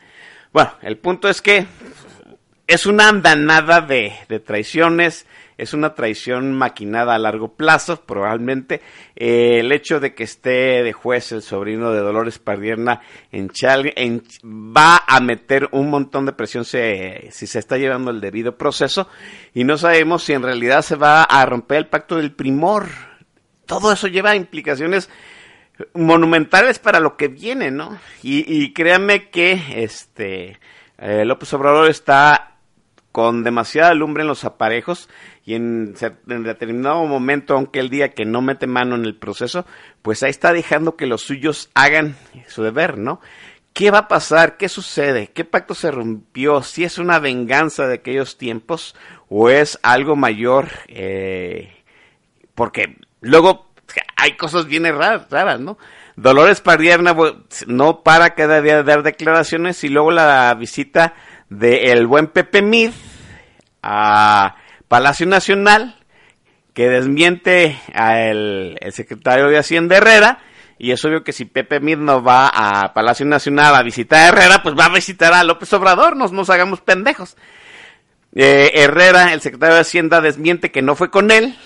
[0.55, 1.66] Bueno, el punto es que
[2.66, 5.26] es una andanada de, de traiciones,
[5.59, 8.80] es una traición maquinada a largo plazo, probablemente.
[9.16, 13.00] Eh, el hecho de que esté de juez el sobrino de Dolores Pardierna
[13.30, 13.92] en Chal
[14.44, 16.78] va a meter un montón de presión si,
[17.30, 19.09] se está llevando el debido proceso
[19.55, 22.86] y no sabemos si en realidad se va a romper el pacto del primor.
[23.66, 25.09] Todo eso lleva implicaciones
[25.94, 27.98] monumentales para lo que viene, ¿no?
[28.22, 30.59] Y, y créanme que este
[30.98, 32.51] eh, López Obrador está
[33.13, 35.09] con demasiada lumbre en los aparejos
[35.45, 35.95] y en,
[36.27, 39.67] determinado momento, aunque el día que no mete mano en el proceso,
[40.01, 42.17] pues ahí está dejando que los suyos hagan
[42.49, 43.21] su deber, ¿no?
[43.75, 44.57] ¿Qué va a pasar?
[44.57, 45.29] ¿Qué sucede?
[45.29, 46.63] ¿Qué pacto se rompió?
[46.63, 48.95] ¿Si es una venganza de aquellos tiempos
[49.29, 50.69] o es algo mayor?
[50.89, 51.73] Eh,
[52.55, 53.73] porque luego
[54.17, 55.79] hay cosas bien raras, ¿no?
[56.17, 57.17] Dolores Pardierna
[57.67, 61.15] no para cada día de dar declaraciones y luego la visita
[61.59, 62.90] de el buen Pepe Mid
[63.82, 64.57] a
[64.88, 65.96] Palacio Nacional,
[66.74, 70.38] que desmiente al el secretario de Hacienda Herrera,
[70.78, 74.28] y es obvio que si Pepe Mid no va a Palacio Nacional a visitar a
[74.28, 77.36] Herrera, pues va a visitar a López Obrador, nos, nos hagamos pendejos.
[78.34, 81.57] Eh, Herrera, el secretario de Hacienda, desmiente que no fue con él,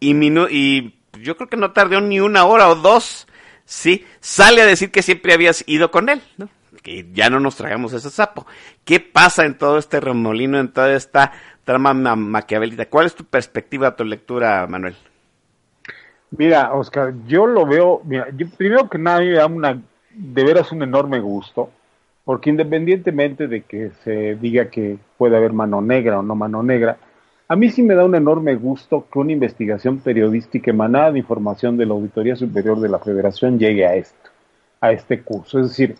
[0.00, 0.14] y,
[0.50, 3.26] y yo creo que no tardó ni una hora o dos,
[3.64, 6.48] sí, sale a decir que siempre habías ido con él, ¿no?
[6.82, 8.46] Que ya no nos traigamos ese sapo.
[8.84, 11.32] ¿Qué pasa en todo este remolino, en toda esta
[11.64, 12.86] trama maquiavelita?
[12.86, 14.96] ¿Cuál es tu perspectiva, tu lectura, Manuel?
[16.30, 19.82] Mira, Oscar, yo lo veo, mira, primero que nada me da una,
[20.14, 21.70] de veras un enorme gusto,
[22.24, 26.98] porque independientemente de que se diga que puede haber mano negra o no mano negra,
[27.48, 31.76] a mí sí me da un enorme gusto que una investigación periodística emanada de información
[31.76, 34.30] de la Auditoría Superior de la Federación llegue a esto,
[34.80, 35.58] a este curso.
[35.58, 35.96] Es decir,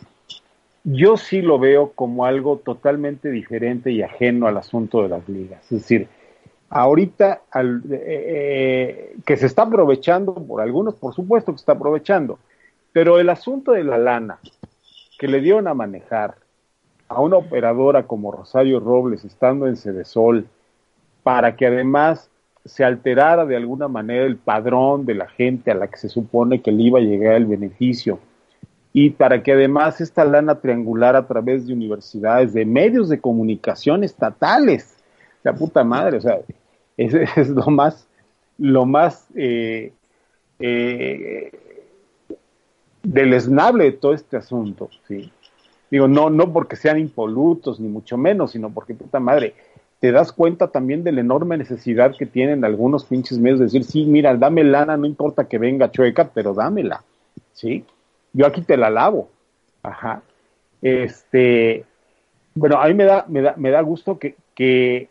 [0.84, 5.62] yo sí lo veo como algo totalmente diferente y ajeno al asunto de las ligas.
[5.64, 6.08] Es decir,
[6.70, 12.38] ahorita al, eh, eh, que se está aprovechando por algunos, por supuesto que está aprovechando,
[12.92, 14.38] pero el asunto de la lana
[15.18, 16.36] que le dieron a manejar
[17.08, 20.46] a una operadora como Rosario Robles estando en Cedesol
[21.22, 22.30] para que además
[22.64, 26.62] se alterara de alguna manera el padrón de la gente a la que se supone
[26.62, 28.18] que le iba a llegar el beneficio
[28.92, 34.02] y para que además esta lana triangular a través de universidades, de medios de comunicación
[34.02, 34.96] estatales,
[35.44, 36.40] la puta madre, o sea,
[36.96, 38.06] es, lo más,
[38.58, 39.92] lo más eh,
[40.58, 41.52] eh,
[43.02, 45.30] deleznable de todo este asunto, ¿sí?
[45.90, 49.54] Digo, no, no porque sean impolutos, ni mucho menos, sino porque, puta madre,
[49.98, 53.84] te das cuenta también de la enorme necesidad que tienen algunos pinches medios de decir,
[53.84, 57.02] sí, mira, dame lana, no importa que venga chueca, pero dámela,
[57.52, 57.84] ¿sí?
[58.32, 59.30] Yo aquí te la lavo.
[59.82, 60.22] Ajá.
[60.82, 61.84] Este,
[62.54, 65.08] bueno, a mí me da, me da, me da gusto que, que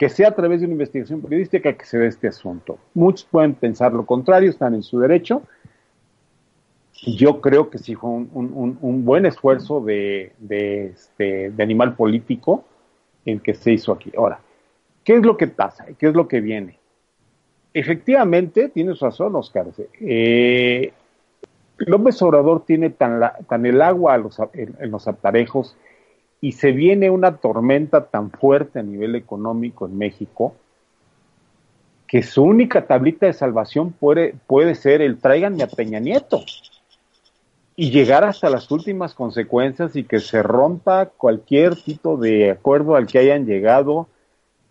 [0.00, 2.78] que sea a través de una investigación periodística que se dé este asunto.
[2.94, 5.42] Muchos pueden pensar lo contrario, están en su derecho.
[7.18, 12.64] Yo creo que sí fue un, buen esfuerzo de, este, de animal político
[13.26, 14.10] el que se hizo aquí.
[14.16, 14.40] Ahora,
[15.04, 15.84] ¿qué es lo que pasa?
[15.98, 16.78] ¿Qué es lo que viene?
[17.74, 19.66] Efectivamente, tienes razón, Oscar.
[20.00, 20.94] Eh,
[21.86, 23.22] López Obrador tiene tan,
[23.64, 24.16] el agua
[24.54, 25.76] en los aparejos
[26.40, 30.54] y se viene una tormenta tan fuerte a nivel económico en México
[32.06, 36.40] que su única tablita de salvación puede, puede ser el tráiganme a Peña Nieto
[37.76, 43.06] y llegar hasta las últimas consecuencias y que se rompa cualquier tipo de acuerdo al
[43.06, 44.08] que hayan llegado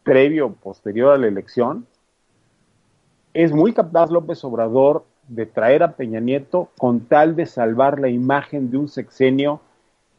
[0.03, 1.87] previo o posterior a la elección.
[3.33, 8.09] Es muy capaz López Obrador de traer a Peña Nieto con tal de salvar la
[8.09, 9.61] imagen de un sexenio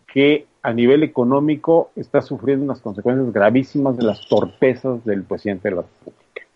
[0.06, 5.76] que a nivel económico está sufriendo unas consecuencias gravísimas de las torpezas del presidente de
[5.76, 6.46] la República.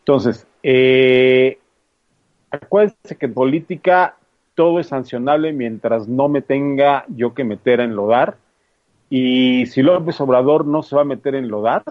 [0.00, 1.58] Entonces, eh,
[2.50, 4.16] acuérdense que en política
[4.54, 8.36] todo es sancionable mientras no me tenga yo que meter a enlodar.
[9.10, 11.82] Y si López Obrador no se va a meter en enlodar,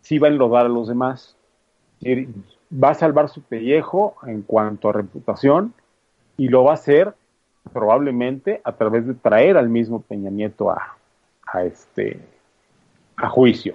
[0.00, 1.36] sí va a enlodar a los demás.
[2.72, 5.74] Va a salvar su pellejo en cuanto a reputación
[6.36, 7.14] y lo va a hacer
[7.72, 10.96] probablemente a través de traer al mismo Peña Nieto a,
[11.64, 12.20] este
[13.16, 13.74] a juicio.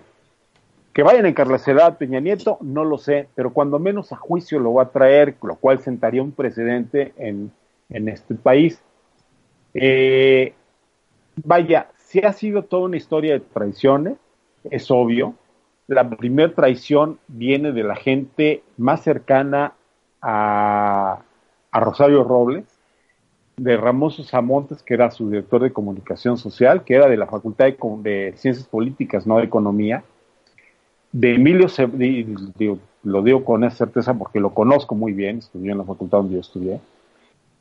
[0.93, 4.59] Que vayan a encarcelar a Peña Nieto, no lo sé, pero cuando menos a juicio
[4.59, 7.51] lo va a traer, lo cual sentaría un precedente en,
[7.89, 8.81] este país.
[9.73, 10.53] Eh,
[11.43, 14.17] vaya, si ha sido toda una historia de traiciones,
[14.69, 15.33] es obvio.
[15.87, 19.73] La primera traición viene de la gente más cercana
[20.21, 21.19] a,
[21.71, 22.65] a Rosario Robles,
[23.57, 27.65] de Ramos Samontes, que era su director de comunicación social, que era de la Facultad
[27.65, 30.03] de, Ciencias Políticas, no de Economía,
[31.11, 31.67] de Emilio,
[33.03, 36.39] lo digo con certeza porque lo conozco muy bien, estudió en la facultad donde yo
[36.39, 36.79] estudié,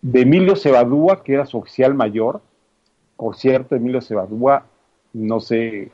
[0.00, 2.40] de Emilio Cebadúa, que era su oficial mayor,
[3.16, 4.64] por cierto, Emilio Cebadúa,
[5.12, 5.90] no sé,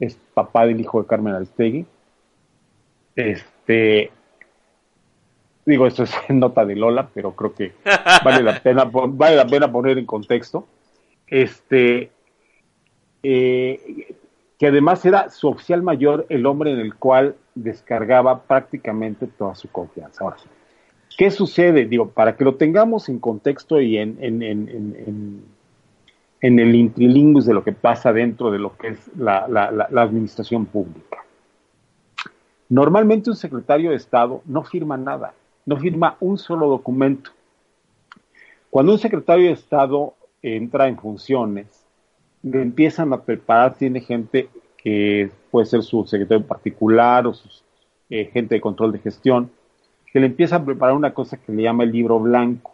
[0.00, 1.86] es papá del hijo de Carmen Aristegui,
[3.14, 4.10] este,
[5.66, 7.72] Digo, esto es nota de Lola, pero creo que
[8.24, 10.66] vale la pena, vale la pena poner en contexto.
[11.26, 12.10] Este,
[13.24, 14.14] eh,
[14.58, 19.68] que además era su oficial mayor, el hombre en el cual descargaba prácticamente toda su
[19.68, 20.22] confianza.
[20.22, 20.36] Ahora,
[21.18, 21.84] ¿qué sucede?
[21.86, 25.42] Digo, para que lo tengamos en contexto y en, en
[26.40, 29.44] el intrilingus de lo que pasa dentro de lo que es la,
[29.96, 31.24] administración pública.
[32.68, 35.32] Normalmente un secretario de Estado no firma nada
[35.66, 37.32] no firma un solo documento.
[38.70, 41.84] Cuando un secretario de Estado entra en funciones,
[42.42, 47.48] le empiezan a preparar, tiene gente que puede ser su secretario particular o su
[48.08, 49.50] eh, gente de control de gestión,
[50.12, 52.72] que le empieza a preparar una cosa que le llama el libro blanco.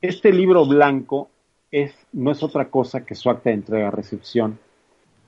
[0.00, 1.30] Este libro blanco
[1.72, 4.58] es, no es otra cosa que su acta de entrega-recepción.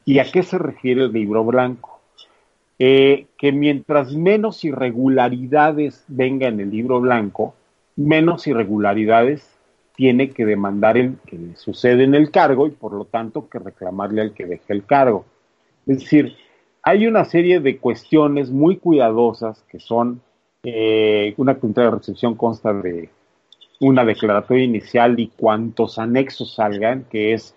[0.05, 2.01] ¿Y a qué se refiere el libro blanco?
[2.79, 7.55] Eh, que mientras menos irregularidades venga en el libro blanco,
[7.97, 9.49] menos irregularidades
[9.97, 13.61] tiene que demandar el que le sucede en el cargo y por lo tanto que
[13.61, 15.25] reclamarle al que deje el cargo.
[15.87, 16.37] Es decir,
[16.83, 20.21] hay una serie de cuestiones muy cuidadosas que son
[20.65, 21.57] eh, una
[21.91, 23.09] recepción consta de
[23.87, 27.55] una declaratoria inicial y cuantos anexos salgan, que es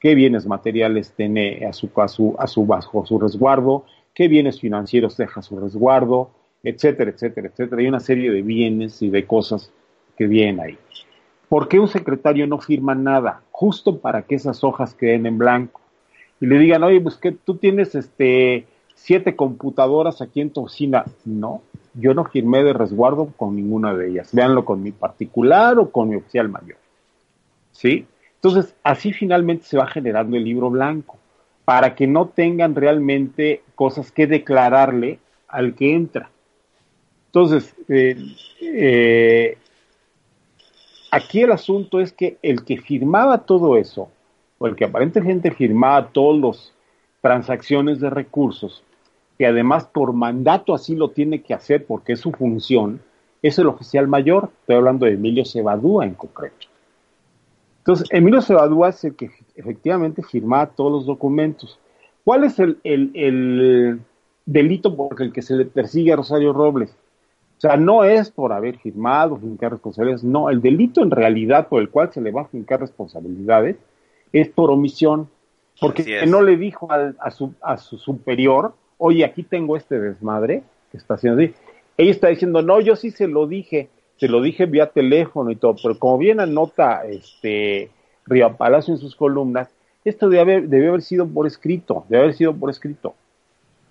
[0.00, 4.60] qué bienes materiales tiene a su, a su, a su bajo su resguardo, qué bienes
[4.60, 6.30] financieros deja su resguardo,
[6.62, 7.80] etcétera, etcétera, etcétera.
[7.80, 9.72] Hay una serie de bienes y de cosas
[10.16, 10.78] que vienen ahí.
[11.48, 13.42] ¿Por qué un secretario no firma nada?
[13.50, 15.80] Justo para que esas hojas queden en blanco.
[16.40, 21.04] Y le digan, oye, pues tú tienes este siete computadoras aquí en tu oficina.
[21.24, 21.62] No,
[21.94, 24.30] yo no firmé de resguardo con ninguna de ellas.
[24.32, 26.78] Véanlo con mi particular o con mi oficial mayor.
[27.72, 28.06] ¿Sí?
[28.36, 31.16] Entonces, así finalmente se va generando el libro blanco
[31.64, 35.18] para que no tengan realmente cosas que declararle
[35.48, 36.30] al que entra.
[37.26, 38.16] Entonces, eh,
[38.60, 39.58] eh,
[41.10, 44.10] aquí el asunto es que el que firmaba todo eso,
[44.58, 46.72] o el que aparentemente firmaba todas las
[47.20, 48.82] transacciones de recursos,
[49.38, 53.00] que además por mandato así lo tiene que hacer porque es su función,
[53.42, 56.68] es el oficial mayor, estoy hablando de Emilio Cebadúa en concreto.
[57.78, 61.80] Entonces, Emilio Cebadúa es el que efectivamente firmaba todos los documentos.
[62.24, 64.00] ¿Cuál es el,
[64.46, 66.90] delito por el que se le persigue a Rosario Robles?
[66.90, 71.80] O sea, no es por haber firmado, fincar responsabilidades, no, el delito en realidad por
[71.80, 73.76] el cual se le va a fincar responsabilidades
[74.32, 75.28] es por omisión,
[75.80, 78.74] porque no le dijo a, su, a su superior,
[79.04, 81.52] oye, aquí tengo este desmadre que está haciendo así.
[81.98, 85.56] Ella está diciendo, no, yo sí se lo dije, se lo dije vía teléfono y
[85.56, 87.90] todo, pero como bien anota este
[88.26, 89.68] Río Palacio en sus columnas,
[90.04, 93.14] esto debe haber, debe haber sido por escrito, debe haber sido por escrito.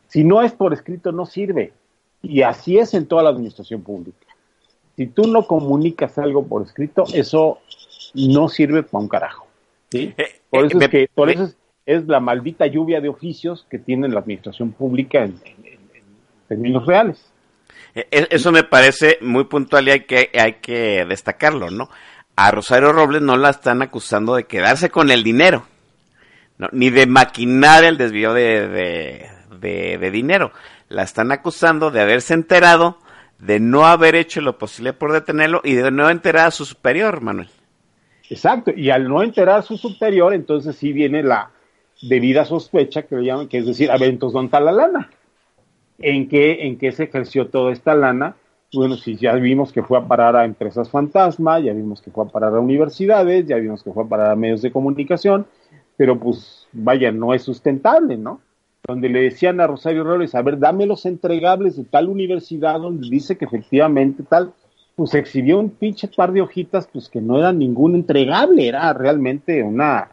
[0.07, 1.73] Si no es por escrito, no sirve.
[2.21, 4.27] Y así es en toda la administración pública.
[4.95, 7.59] Si tú no comunicas algo por escrito, eso
[8.13, 9.45] no sirve para un carajo.
[9.89, 10.13] ¿sí?
[10.49, 13.79] Por eh, eso, es, que, por eso es, es la maldita lluvia de oficios que
[13.79, 16.03] tiene la administración pública en, en- en- en
[16.47, 17.25] términos reales.
[17.95, 21.89] Eh, eh, Eso me parece muy puntual y hay que, hay que destacarlo, ¿no?
[22.35, 25.65] A Rosario Robles no la están acusando de quedarse con el dinero,
[26.57, 26.69] ¿no?
[26.71, 29.29] ni de maquinar el desvío de, de,
[29.59, 30.51] de- de dinero.
[30.89, 32.97] La están acusando de haberse enterado,
[33.39, 37.21] de no haber hecho lo posible por detenerlo y de no enterar a su superior,
[37.21, 37.49] Manuel.
[38.29, 41.49] Exacto, y al no enterar a su superior, entonces sí viene la
[42.01, 45.09] debida sospecha que le llaman, que es decir, a ver, entonces, ¿dónde está la lana?
[45.99, 48.35] ¿En qué, ¿En qué se ejerció toda esta lana?
[48.73, 52.23] Bueno, sí, ya vimos que fue a parar a empresas fantasma, ya vimos que fue
[52.23, 55.45] a parar a universidades, ya vimos que fue a parar a medios de comunicación,
[55.97, 58.39] pero pues vaya, no es sustentable, ¿no?
[58.87, 63.09] Donde le decían a Rosario Robles, a ver, dame los entregables de tal universidad donde
[63.09, 64.53] dice que efectivamente tal,
[64.95, 69.61] pues exhibió un pinche par de hojitas, pues que no era ningún entregable, era realmente
[69.63, 70.11] una,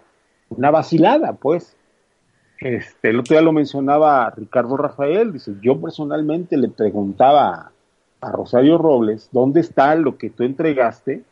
[0.51, 1.76] una vacilada, pues.
[2.61, 7.70] Este, el otro día lo mencionaba Ricardo Rafael, dice, yo personalmente le preguntaba
[8.20, 11.22] a Rosario Robles, ¿dónde está lo que tú entregaste?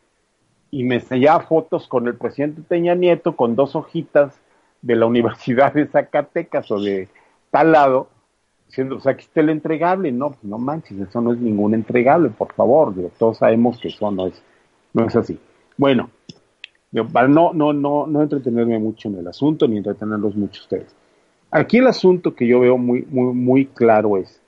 [0.71, 4.39] Y me enseñaba fotos con el presidente Peña Nieto con dos hojitas
[4.81, 7.09] de la Universidad de Zacatecas o de
[7.51, 8.07] tal lado,
[8.67, 10.11] diciendo, o sea, aquí está el entregable.
[10.11, 12.95] No, pues no manches, eso no es ningún entregable, por favor.
[12.95, 14.41] Digo, todos sabemos que eso no es,
[14.93, 15.39] no es así.
[15.77, 16.09] Bueno,
[17.11, 20.95] para no, no, no, no entretenerme mucho en el asunto, ni entretenerlos mucho ustedes.
[21.49, 24.41] Aquí el asunto que yo veo muy, muy, muy claro es,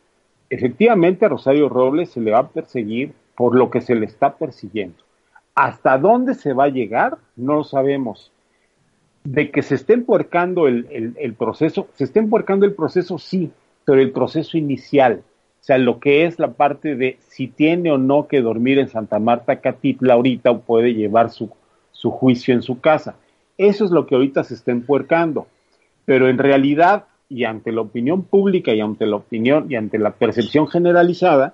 [0.50, 4.36] efectivamente a Rosario Robles se le va a perseguir por lo que se le está
[4.36, 4.98] persiguiendo.
[5.56, 8.34] Hasta dónde se va a llegar, no lo sabemos.
[9.24, 13.52] De que se esté empuercando el, el, proceso, se está empuercando el proceso, sí,
[13.86, 15.24] pero el proceso inicial,
[15.62, 18.90] o sea, lo que es la parte de si tiene o no que dormir en
[18.90, 21.50] Santa Marta Catitla ahorita o puede llevar su,
[21.92, 23.16] su juicio en su casa.
[23.58, 25.48] Eso es lo que ahorita se está empuercando.
[26.10, 30.10] Pero en realidad, y ante la opinión pública y ante la opinión y ante la
[30.10, 31.54] percepción generalizada,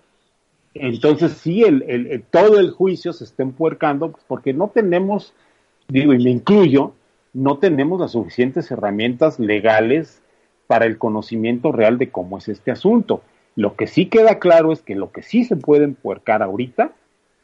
[0.74, 5.34] entonces sí, el, todo el juicio se está empuercando pues, porque no tenemos,
[5.90, 6.94] digo, y me incluyo,
[7.34, 10.22] no tenemos las suficientes herramientas legales
[10.68, 13.24] para el conocimiento real de cómo es este asunto.
[13.58, 16.94] Lo que sí queda claro es que lo que sí se puede empuercar ahorita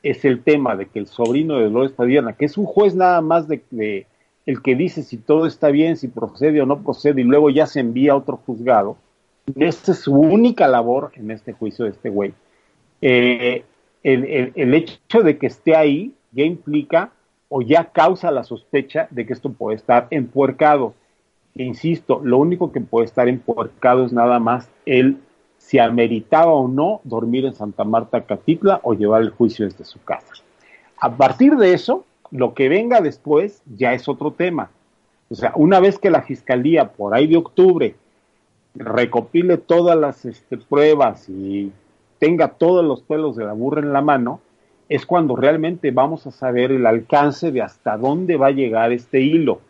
[0.01, 3.19] es el tema de que el sobrino de Dolores Padierna, que es un juez nada
[3.19, 4.07] más de, de
[4.51, 7.67] el que dice si todo está bien, si procede o no procede, y luego ya
[7.67, 8.97] se envía a otro juzgado,
[9.55, 12.33] esa es su única labor en este juicio de este güey.
[13.01, 13.63] Eh,
[14.03, 17.11] el, hecho de que esté ahí ya implica
[17.49, 20.93] o ya causa la sospecha de que esto puede estar empuercado.
[21.55, 25.17] E insisto, lo único que puede estar empuercado es nada más el
[25.57, 30.01] si ameritaba o no dormir en Santa Marta Catitla o llevar el juicio desde su
[30.03, 30.33] casa.
[30.97, 34.71] A partir de eso, lo que venga después ya es otro tema.
[35.29, 37.95] O sea, una vez que la fiscalía por ahí de octubre
[38.75, 41.71] recopile todas las este, pruebas y
[42.19, 44.41] tenga todos los pelos de la burra en la mano,
[44.89, 49.21] es cuando realmente vamos a saber el alcance de hasta dónde va a llegar este
[49.21, 49.61] hilo.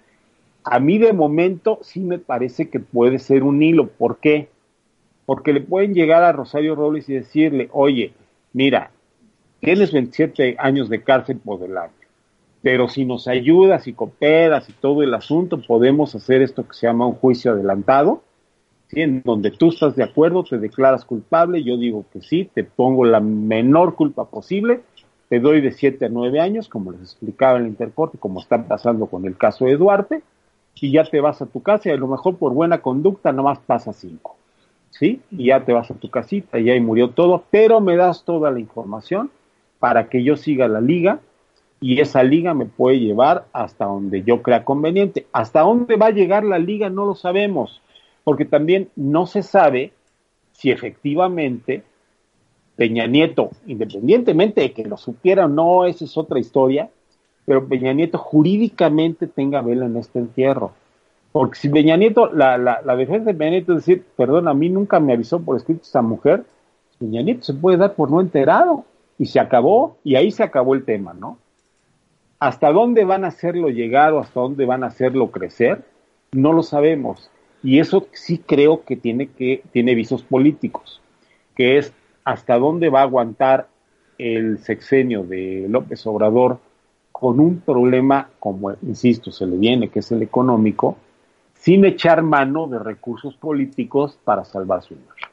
[0.63, 3.87] A mí de momento sí me parece que puede ser un hilo.
[3.87, 4.49] ¿Por qué?
[5.25, 8.13] Porque le pueden llegar a Rosario Robles y decirle, oye,
[8.53, 8.91] mira,
[9.59, 12.00] tienes 27 años de cárcel por delante,
[12.61, 16.87] pero si nos ayudas y cooperas y todo el asunto, podemos hacer esto que se
[16.87, 18.21] llama un juicio adelantado,
[18.89, 19.01] ¿sí?
[19.01, 23.05] en donde tú estás de acuerdo, te declaras culpable, yo digo que sí, te pongo
[23.05, 24.81] la menor culpa posible,
[25.29, 28.63] te doy de 7 a 9 años, como les explicaba en el Intercorte, como está
[28.67, 30.21] pasando con el caso de Duarte,
[30.75, 33.59] y ya te vas a tu casa y a lo mejor por buena conducta nomás
[33.59, 34.35] pasa 5.
[34.89, 35.21] ¿Sí?
[35.31, 38.51] Y ya te vas a tu casita y ahí murió todo, pero me das toda
[38.51, 39.31] la información
[39.79, 41.21] para que yo siga la liga
[41.83, 45.25] y esa liga me puede llevar hasta donde yo crea conveniente.
[45.33, 47.81] Hasta dónde va a llegar la liga no lo sabemos,
[48.23, 49.91] porque también no se sabe
[50.51, 51.83] si efectivamente
[52.75, 56.91] Peña Nieto, independientemente de que lo supiera o no, esa es otra historia,
[57.45, 60.73] pero Peña Nieto jurídicamente tenga vela en este entierro.
[61.31, 64.53] Porque si Peña Nieto, la, la, la defensa de Peña Nieto es decir, perdón, a
[64.53, 66.45] mí nunca me avisó por escrito esta mujer,
[66.99, 68.85] Peña Nieto se puede dar por no enterado
[69.17, 71.39] y se acabó, y ahí se acabó el tema, ¿no?
[72.41, 75.83] ¿Hasta dónde van a hacerlo llegar o hasta dónde van a hacerlo crecer?
[76.31, 77.29] No lo sabemos.
[77.61, 81.01] Y eso sí creo que tiene que tiene visos políticos,
[81.55, 83.67] que es hasta dónde va a aguantar
[84.17, 86.57] el sexenio de López Obrador
[87.11, 90.97] con un problema como, insisto, se le viene, que es el económico,
[91.53, 95.29] sin echar mano de recursos políticos para salvar su imagen.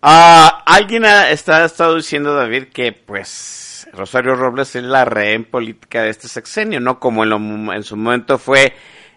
[0.00, 6.02] Ah, alguien ha está, estado diciendo, David, que pues Rosario Robles es la rehén política
[6.02, 6.98] de este sexenio, ¿no?
[7.00, 8.74] Como en, su momento fue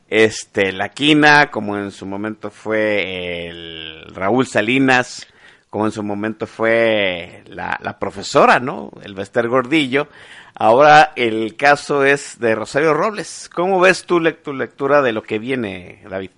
[0.07, 5.27] este la Quina, como en su momento fue el Raúl Salinas,
[5.69, 8.91] como en su momento fue la, profesora, ¿no?
[9.03, 10.07] El Bester Gordillo.
[10.55, 13.49] Ahora el caso es de Rosario Robles.
[13.53, 16.31] ¿Cómo ves tú tu lectura de lo que viene, David?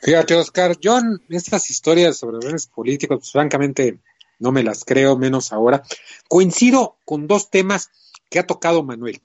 [0.00, 3.98] Fíjate, Oscar, yo estas historias sobre redes políticos, pues, francamente,
[4.38, 5.82] no me las creo, menos ahora.
[6.28, 7.90] Coincido con dos temas
[8.30, 9.20] que ha tocado Manuel.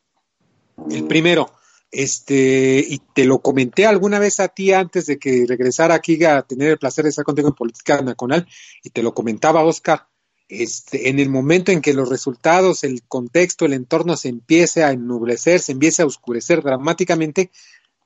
[0.90, 1.52] El primero,
[1.92, 6.42] este, y te lo comenté alguna vez a ti antes de que regresara aquí a
[6.42, 8.48] tener el placer de estar contigo en Política Nacional,
[8.84, 10.08] y te lo comentaba, Oscar,
[10.50, 14.92] este, en el momento en que los resultados, el contexto, el entorno se empiece a
[14.92, 17.52] ennublecer, se empiece a oscurecer dramáticamente,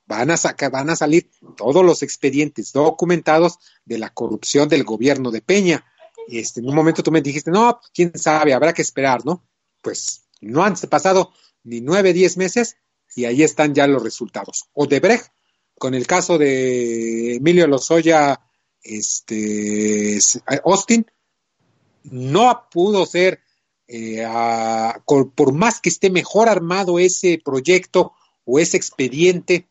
[0.06, 5.30] van a, sacar, van a salir todos los expedientes documentados de la corrupción del gobierno
[5.30, 5.84] de Peña.
[6.30, 9.48] Este, en un momento tú me dijiste, no, quién sabe, habrá que esperar, ¿no?
[9.82, 11.32] Pues no han pasado
[11.64, 12.76] ni nueve, diez meses
[13.16, 14.68] y ahí están ya los resultados.
[14.74, 15.32] Odebrecht,
[15.78, 18.40] con el caso de Emilio Lozoya,
[18.82, 20.18] este,
[20.64, 21.06] Austin,
[22.04, 23.40] no pudo ser,
[23.86, 24.22] eh,
[25.34, 28.12] por más que esté mejor armado ese proyecto
[28.44, 29.68] o ese expediente,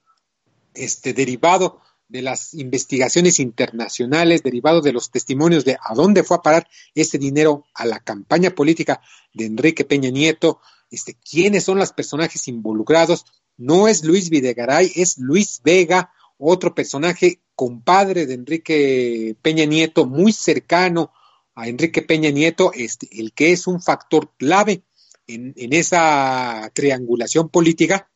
[0.74, 6.42] este, derivado de las investigaciones internacionales, derivado de los testimonios de a dónde fue a
[6.42, 9.02] parar ese dinero a la campaña política
[9.34, 13.26] de Enrique Peña Nieto, este, quiénes son los personajes involucrados.
[13.58, 20.32] No es Luis Videgaray, es Luis Vega, otro personaje compadre de Enrique Peña Nieto, muy
[20.32, 21.12] cercano
[21.56, 24.84] a Enrique Peña Nieto, este, el que es un factor clave
[25.26, 28.10] en, en esa triangulación política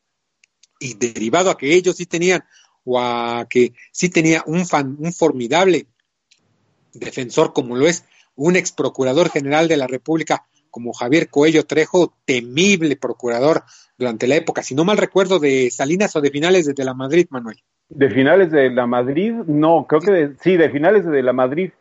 [0.80, 2.44] y derivado a que ellos sí tenían
[2.86, 5.88] o a que sí tenía un, fan, un formidable
[6.94, 8.06] defensor como lo es
[8.36, 13.64] un ex procurador general de la República como Javier Coello Trejo, temible procurador
[13.98, 17.28] durante la época, si no mal recuerdo, de Salinas o de finales de la Madrid,
[17.30, 17.58] Manuel.
[17.90, 21.72] De finales de la Madrid, no, creo que de, sí, de finales de la Madrid.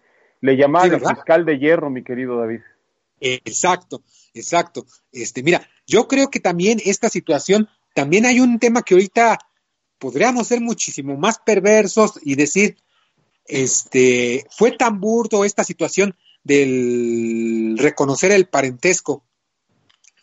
[0.40, 2.60] Le llamaban el fiscal de hierro, mi querido David.
[3.20, 4.02] Exacto,
[4.34, 4.86] exacto.
[5.12, 9.38] Este, mira, yo creo que también esta situación, también hay un tema que ahorita
[10.00, 12.78] podríamos ser muchísimo más perversos y decir,
[13.44, 19.22] este, fue tan burdo esta situación del reconocer el parentesco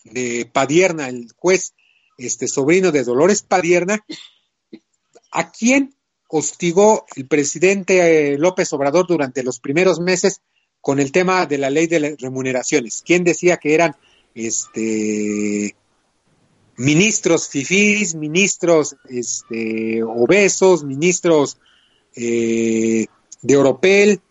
[0.03, 1.73] de Padierna, el juez,
[2.17, 4.03] este sobrino de Dolores Padierna,
[5.31, 5.95] a quien
[6.27, 10.41] hostigó el presidente eh, López Obrador durante los primeros meses
[10.81, 13.03] con el tema de la ley de remuneraciones.
[13.05, 13.95] ¿Quién decía que eran
[14.33, 15.75] este
[16.77, 21.57] ministros fifís, ministros este, obesos, ministros
[22.15, 23.07] eh,
[23.41, 24.21] de Oropel,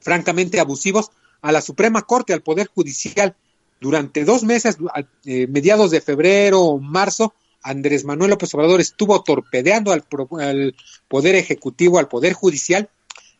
[0.00, 1.10] francamente abusivos,
[1.42, 3.36] a la Suprema Corte, al Poder Judicial.
[3.80, 4.78] Durante dos meses,
[5.24, 10.04] eh, mediados de febrero o marzo, Andrés Manuel López Obrador estuvo torpedeando al,
[10.40, 10.74] al,
[11.08, 12.88] Poder Ejecutivo, al Poder Judicial,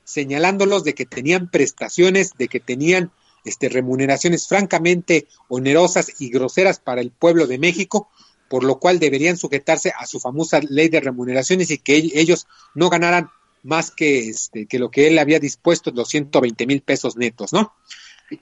[0.04, 3.10] señalándolos de que tenían prestaciones, de que tenían
[3.44, 8.08] este, remuneraciones francamente onerosas y groseras para el pueblo de México,
[8.48, 12.90] por lo cual deberían sujetarse a su famosa ley de remuneraciones y que ellos no
[12.90, 13.30] ganaran
[13.62, 17.72] más que, este, que lo que él había dispuesto, los 120 mil pesos netos, ¿no?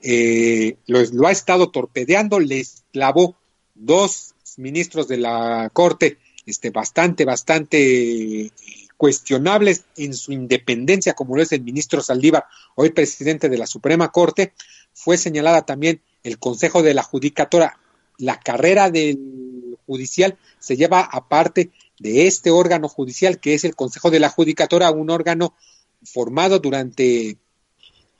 [0.01, 3.35] Eh, lo, ha estado torpedeando, les clavó
[3.75, 8.51] dos ministros de la Corte este, bastante, bastante
[8.97, 12.45] cuestionables en su independencia, como lo es el ministro Saldívar,
[12.75, 14.53] hoy presidente de la Suprema Corte,
[14.93, 17.79] fue señalada también el Consejo de la Judicatura.
[18.17, 24.11] La carrera del judicial se lleva aparte de este órgano judicial que es el Consejo
[24.11, 25.55] de la Judicatura, un órgano
[26.03, 27.37] formado durante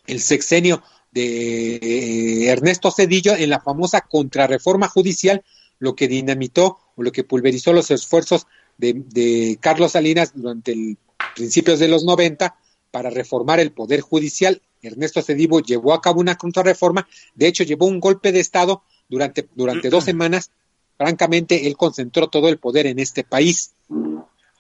[0.08, 5.44] el sexenio de Ernesto Cedillo en la famosa contrarreforma judicial,
[5.80, 10.98] lo que dinamitó o lo que pulverizó los esfuerzos de, de Carlos Salinas durante el
[11.36, 12.56] principios de los 90
[12.92, 14.62] para reformar el poder judicial.
[14.82, 19.48] Ernesto Cedivo llevó a cabo una contrarreforma, de hecho llevó un golpe de Estado durante,
[19.56, 20.52] durante dos semanas.
[20.98, 23.74] Francamente, él concentró todo el poder en este país.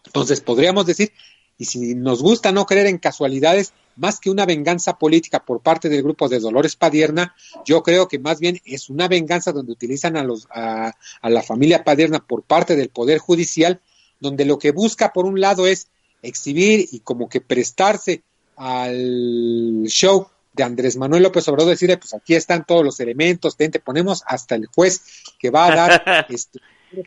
[0.05, 1.11] Entonces, podríamos decir,
[1.57, 5.89] y si nos gusta no creer en casualidades, más que una venganza política por parte
[5.89, 7.35] del grupo de Dolores Padierna,
[7.65, 11.43] yo creo que más bien es una venganza donde utilizan a, los, a, a la
[11.43, 13.81] familia Padierna por parte del Poder Judicial
[14.21, 15.89] donde lo que busca por un lado es
[16.21, 18.23] exhibir y como que prestarse
[18.63, 23.79] al show de Andrés Manuel López Obrador, decir, pues aquí están todos los elementos, te
[23.79, 26.59] ponemos hasta el juez que va a dar este,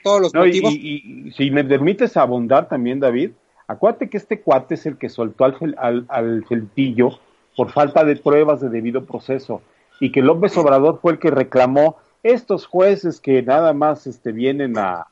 [0.02, 0.72] todos los motivos.
[0.72, 3.31] Y, si me permites abundar también, David,
[3.68, 7.20] acuérdate que este cuate es el que soltó al, al, al feltillo
[7.56, 9.62] por falta de pruebas de debido proceso
[10.01, 14.76] y que López Obrador fue el que reclamó estos jueces que nada más este, vienen
[14.76, 15.06] a,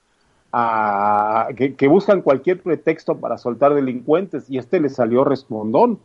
[0.52, 6.00] a que, buscan cualquier pretexto para soltar delincuentes y este le salió respondón,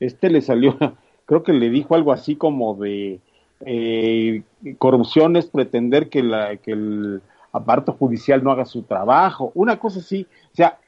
[0.00, 0.76] este le salió,
[1.26, 3.20] creo que le dijo algo así como de
[3.64, 4.42] eh,
[4.78, 10.00] corrupción es pretender que, la, que el aparato judicial no haga su trabajo, una cosa
[10.00, 10.78] así, o sea,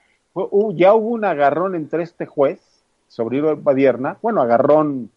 [0.74, 2.60] ya hubo un agarrón entre este juez,
[3.08, 5.10] Sobrino Padierna, bueno, agarrón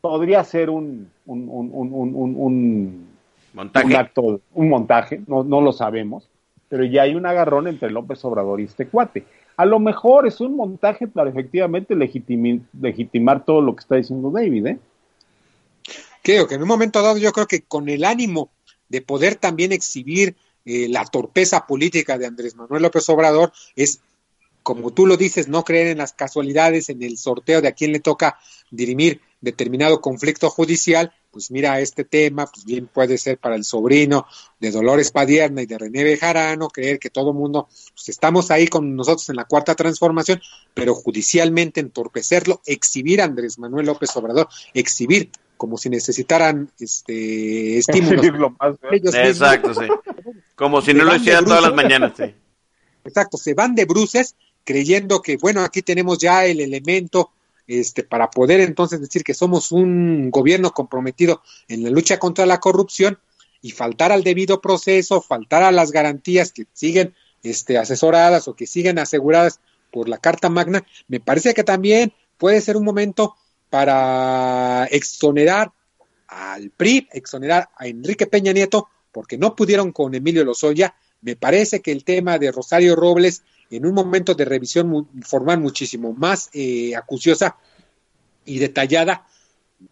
[0.00, 3.08] podría ser un, un, un, un
[3.54, 3.86] montaje.
[3.86, 6.28] Un acto, un montaje, no, no lo sabemos,
[6.68, 9.24] pero ya hay un agarrón entre López Obrador y este cuate.
[9.58, 14.66] A lo mejor es un montaje para efectivamente legitimar todo lo que está diciendo David,
[14.68, 14.78] ¿eh?
[16.22, 18.50] Creo que en un momento dado yo creo que con el ánimo
[18.88, 24.00] de poder también exhibir eh, la torpeza política de Andrés Manuel López Obrador es
[24.62, 27.90] como tú lo dices, no creer en las casualidades, en el sorteo de a quién
[27.90, 28.38] le toca
[28.70, 34.26] dirimir determinado conflicto judicial, pues mira este tema, pues bien puede ser para el sobrino
[34.58, 38.96] de Dolores Padierna y de René Bejarano, creer que todo mundo, pues estamos ahí con
[38.96, 40.40] nosotros en la cuarta transformación,
[40.74, 48.24] pero judicialmente entorpecerlo, exhibir a Andrés Manuel López Obrador, exhibir como si necesitaran este estímulos.
[48.92, 49.86] Exacto, sí.
[50.54, 52.34] Como si no lo hicieran todas las mañanas, sí.
[53.04, 54.34] Exacto, se van de bruces
[54.64, 57.30] creyendo que, bueno, aquí tenemos ya el elemento
[57.68, 62.58] este, para poder entonces decir que somos un gobierno comprometido en la lucha contra la
[62.58, 63.18] corrupción
[63.60, 68.66] y faltar al debido proceso, faltar a las garantías que siguen este, asesoradas o que
[68.66, 69.60] siguen aseguradas
[69.92, 73.36] por la Carta Magna, me parece que también puede ser un momento
[73.70, 75.72] para exonerar
[76.26, 80.94] al PRI, exonerar a Enrique Peña Nieto, porque no pudieron con Emilio Lozoya.
[81.20, 86.12] Me parece que el tema de Rosario Robles en un momento de revisión formal muchísimo
[86.12, 87.56] más eh, acuciosa
[88.44, 89.26] y detallada,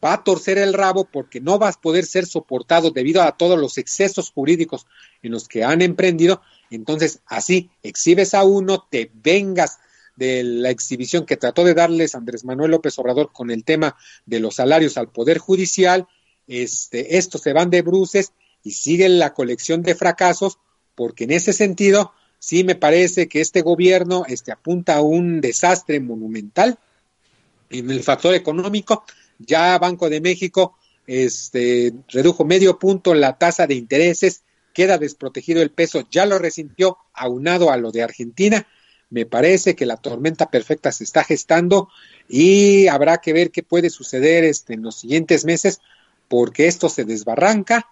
[0.05, 3.59] va a torcer el rabo porque no va a poder ser soportado debido a todos
[3.59, 4.87] los excesos jurídicos
[5.23, 6.41] en los que han emprendido.
[6.71, 9.79] Entonces, así, exhibes a uno, te vengas
[10.17, 14.41] de la exhibición que trató de darles Andrés Manuel López Obrador con el tema de
[14.41, 16.09] los salarios al Poder Judicial,
[16.47, 18.33] este, estos se van de bruces
[18.63, 20.59] y siguen la colección de fracasos,
[20.95, 26.01] porque en ese sentido sí me parece que este gobierno este, apunta a un desastre
[26.01, 26.79] monumental
[27.71, 29.05] en el factor económico.
[29.39, 30.77] Ya Banco de México
[31.07, 34.43] este, redujo medio punto la tasa de intereses,
[34.73, 38.67] queda desprotegido el peso, ya lo resintió aunado a lo de Argentina.
[39.09, 41.89] Me parece que la tormenta perfecta se está gestando
[42.29, 45.81] y habrá que ver qué puede suceder este, en los siguientes meses
[46.29, 47.89] porque esto se desbarranca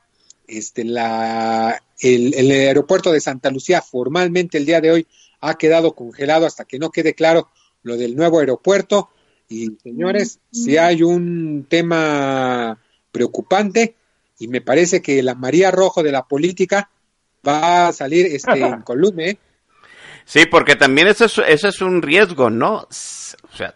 [0.49, 5.07] este, la, el, el, aeropuerto de Santa Lucía formalmente el día de hoy
[5.41, 7.49] ha quedado congelado hasta que no quede claro
[7.83, 9.11] lo del nuevo aeropuerto.
[9.49, 12.79] Y señores, si hay un tema
[13.11, 13.95] preocupante
[14.39, 16.91] y me parece que la María Rojo de la política
[17.47, 19.25] va a salir este, en columna.
[19.25, 19.39] ¿eh?
[20.27, 22.77] Sí, porque también eso es, eso es un riesgo, ¿no?
[22.77, 23.75] O sea,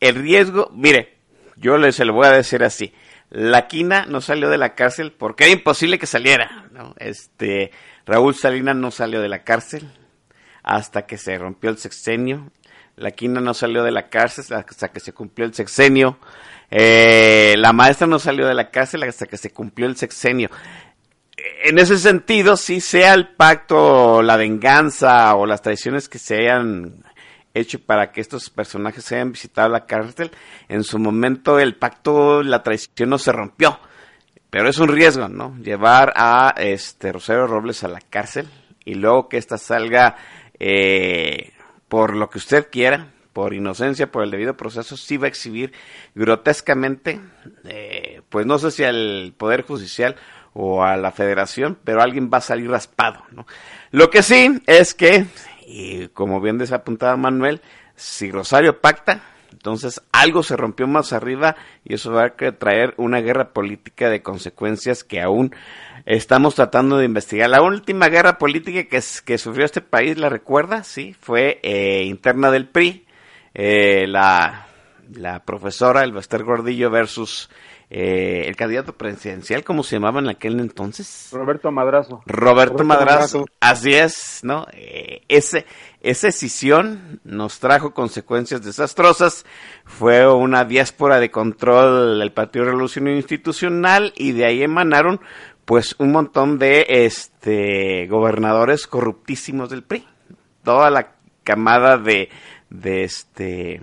[0.00, 1.18] el riesgo, mire,
[1.56, 2.92] yo les se lo voy a decir así
[3.30, 6.66] la Quina no salió de la cárcel porque era imposible que saliera.
[6.72, 6.94] ¿no?
[6.98, 7.70] Este,
[8.06, 9.90] Raúl Salinas no salió de la cárcel
[10.62, 12.50] hasta que se rompió el sexenio.
[12.96, 16.18] La Quina no salió de la cárcel hasta que se cumplió el sexenio.
[16.70, 20.50] Eh, la maestra no salió de la cárcel hasta que se cumplió el sexenio.
[21.64, 27.04] En ese sentido, si sea el pacto, la venganza o las traiciones que se hayan
[27.58, 30.30] hecho para que estos personajes hayan visitado la cárcel.
[30.68, 33.78] En su momento el pacto, la traición no se rompió,
[34.50, 35.56] pero es un riesgo, ¿no?
[35.58, 38.48] Llevar a este Rosario Robles a la cárcel
[38.84, 40.16] y luego que ésta salga
[40.58, 41.52] eh,
[41.88, 45.72] por lo que usted quiera, por inocencia, por el debido proceso, sí va a exhibir
[46.14, 47.20] grotescamente,
[47.64, 50.16] eh, pues no sé si al Poder Judicial
[50.54, 53.46] o a la Federación, pero alguien va a salir raspado, ¿no?
[53.90, 55.26] Lo que sí es que
[55.68, 57.60] y como bien desapuntaba Manuel,
[57.94, 59.22] si Rosario pacta,
[59.52, 64.22] entonces algo se rompió más arriba y eso va a traer una guerra política de
[64.22, 65.54] consecuencias que aún
[66.06, 67.50] estamos tratando de investigar.
[67.50, 70.84] La última guerra política que, que sufrió este país, ¿la recuerda?
[70.84, 73.04] Sí, fue eh, interna del PRI.
[73.54, 74.68] Eh, la,
[75.12, 77.50] la profesora el Bester Gordillo versus
[77.90, 81.30] eh, el candidato presidencial, ¿cómo se llamaba en aquel entonces?
[81.32, 82.22] Roberto Madrazo.
[82.26, 83.38] Roberto, Roberto Madrazo.
[83.38, 83.44] Madrazo.
[83.60, 84.66] Así es, ¿no?
[84.72, 85.64] Eh, ese,
[86.02, 89.46] esa decisión nos trajo consecuencias desastrosas.
[89.86, 95.20] Fue una diáspora de control del Partido Revolucionario Institucional y de ahí emanaron
[95.64, 100.06] pues un montón de este gobernadores corruptísimos del PRI.
[100.62, 101.12] Toda la
[101.42, 102.28] camada de,
[102.68, 103.80] de este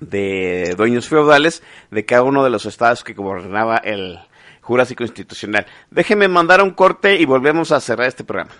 [0.00, 4.18] de dueños feudales de cada uno de los estados que gobernaba el
[4.60, 5.66] Jurásico Institucional.
[5.90, 8.52] Déjenme mandar un corte y volvemos a cerrar este programa.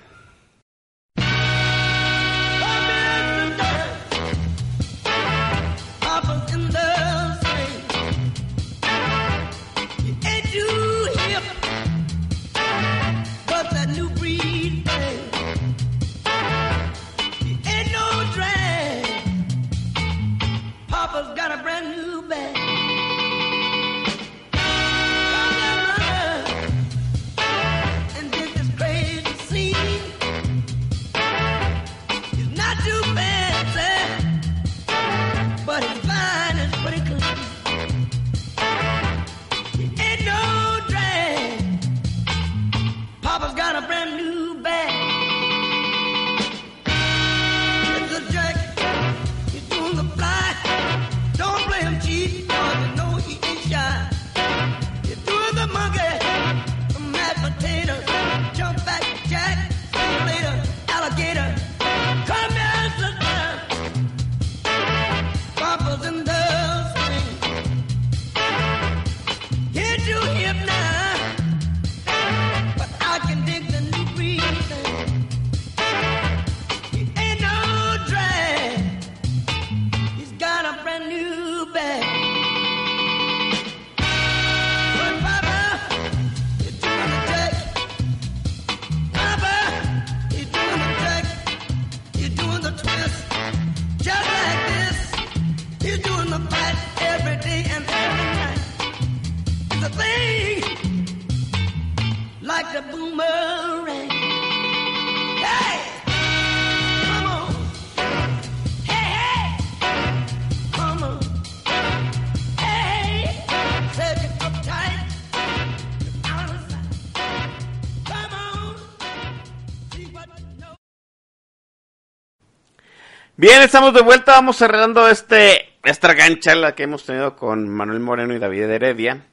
[123.40, 128.00] Bien, estamos de vuelta, vamos cerrando este, esta gran charla que hemos tenido con Manuel
[128.00, 129.24] Moreno y David Heredia.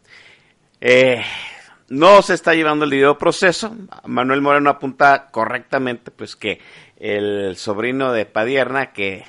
[0.80, 1.22] Eh,
[1.90, 3.76] no se está llevando el debido proceso.
[4.06, 6.62] Manuel Moreno apunta correctamente, pues que
[6.96, 9.26] el sobrino de Padierna que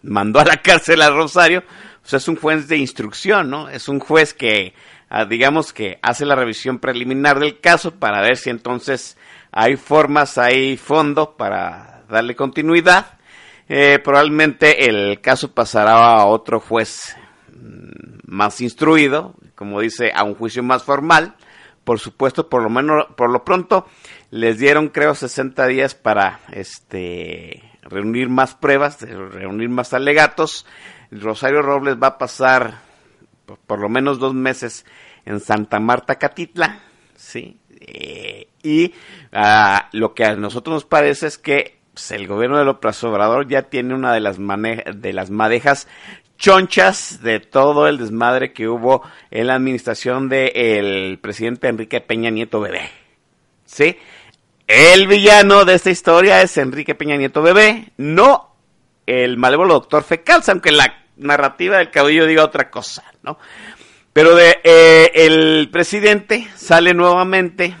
[0.00, 1.62] mandó a la cárcel a Rosario,
[2.00, 3.68] pues es un juez de instrucción, ¿no?
[3.68, 4.72] Es un juez que,
[5.10, 9.18] ah, digamos que hace la revisión preliminar del caso para ver si entonces
[9.52, 13.18] hay formas, hay fondo para darle continuidad.
[13.68, 17.16] Eh, probablemente el caso pasará a otro juez
[17.52, 21.34] mm, más instruido, como dice, a un juicio más formal.
[21.84, 23.86] Por supuesto, por lo menos, por lo pronto,
[24.30, 30.66] les dieron, creo, 60 días para este reunir más pruebas, reunir más alegatos.
[31.10, 32.80] Rosario Robles va a pasar
[33.44, 34.86] por, por lo menos dos meses
[35.26, 36.80] en Santa Marta, Catitla,
[37.16, 37.60] ¿sí?
[37.86, 38.94] Eh, y
[39.32, 43.48] ah, lo que a nosotros nos parece es que pues, el gobierno de López Obrador
[43.48, 45.86] ya tiene una de las, de las madejas
[46.36, 52.60] chonchas de todo el desmadre que hubo en la administración del presidente Enrique Peña Nieto
[52.60, 52.90] Bebé.
[53.64, 53.96] ¿Sí?
[54.66, 58.56] El villano de esta historia es Enrique Peña Nieto Bebé, no
[59.06, 63.38] el malévolo doctor Fecalza, aunque la narrativa del cabello diga otra cosa, ¿no?
[64.12, 67.76] Pero de eh, el presidente sale nuevamente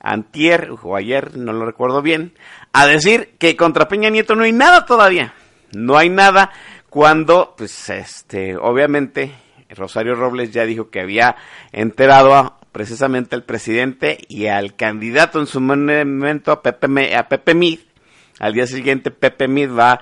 [0.00, 2.32] antier o ayer, no lo recuerdo bien,
[2.72, 5.34] a decir que contra Peña Nieto no hay nada todavía.
[5.72, 6.50] No hay nada
[6.88, 9.32] cuando, pues, este, obviamente,
[9.70, 11.36] Rosario Robles ya dijo que había
[11.72, 17.54] enterado a, precisamente al presidente y al candidato en su momento, a Pepe, a Pepe
[17.54, 17.78] Mid.
[18.40, 20.00] Al día siguiente, Pepe Mid va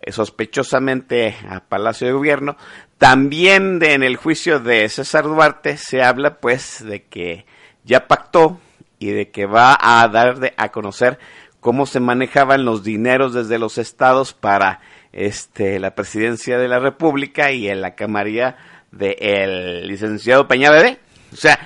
[0.00, 2.56] eh, sospechosamente a Palacio de Gobierno.
[2.98, 7.46] También de- en el juicio de César Duarte se habla, pues, de que
[7.84, 8.60] ya pactó
[8.98, 11.18] y de que va a dar de- a conocer
[11.64, 14.80] cómo se manejaban los dineros desde los estados para
[15.12, 18.58] este la presidencia de la República y en la camarilla
[18.90, 20.98] del licenciado Peña Bebé.
[21.32, 21.58] O sea,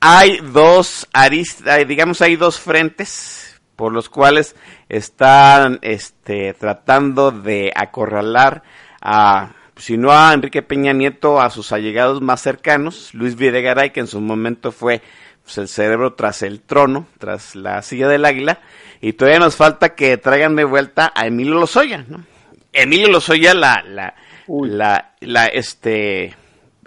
[0.00, 4.56] hay dos aristas, digamos, hay dos frentes por los cuales
[4.88, 8.62] están este, tratando de acorralar
[9.02, 14.06] a sino a Enrique Peña Nieto, a sus allegados más cercanos, Luis Videgaray, que en
[14.06, 15.02] su momento fue
[15.44, 18.60] pues, el cerebro tras el trono, tras la silla del águila,
[19.00, 22.24] y todavía nos falta que traigan de vuelta a Emilio Lozoya, ¿no?
[22.72, 24.14] Emilio Lozoya, la, la,
[24.46, 26.34] la, la, este,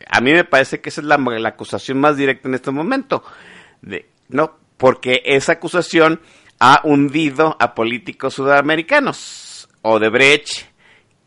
[0.08, 3.24] a mí me parece que esa es la, la acusación más directa en este momento,
[3.82, 4.58] de, ¿no?
[4.78, 6.22] Porque esa acusación
[6.60, 9.70] ha hundido a políticos sudamericanos.
[9.82, 10.66] Odebrecht,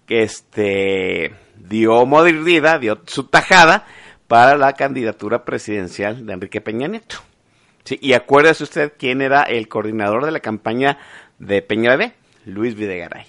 [0.07, 3.87] que este, dio mordida, dio su tajada
[4.29, 7.17] para la candidatura presidencial de Enrique Peña Nieto.
[7.85, 10.99] Sí, y acuérdese usted quién era el coordinador de la campaña
[11.39, 12.13] de Peña Bebé,
[12.45, 13.27] Luis Videgaray.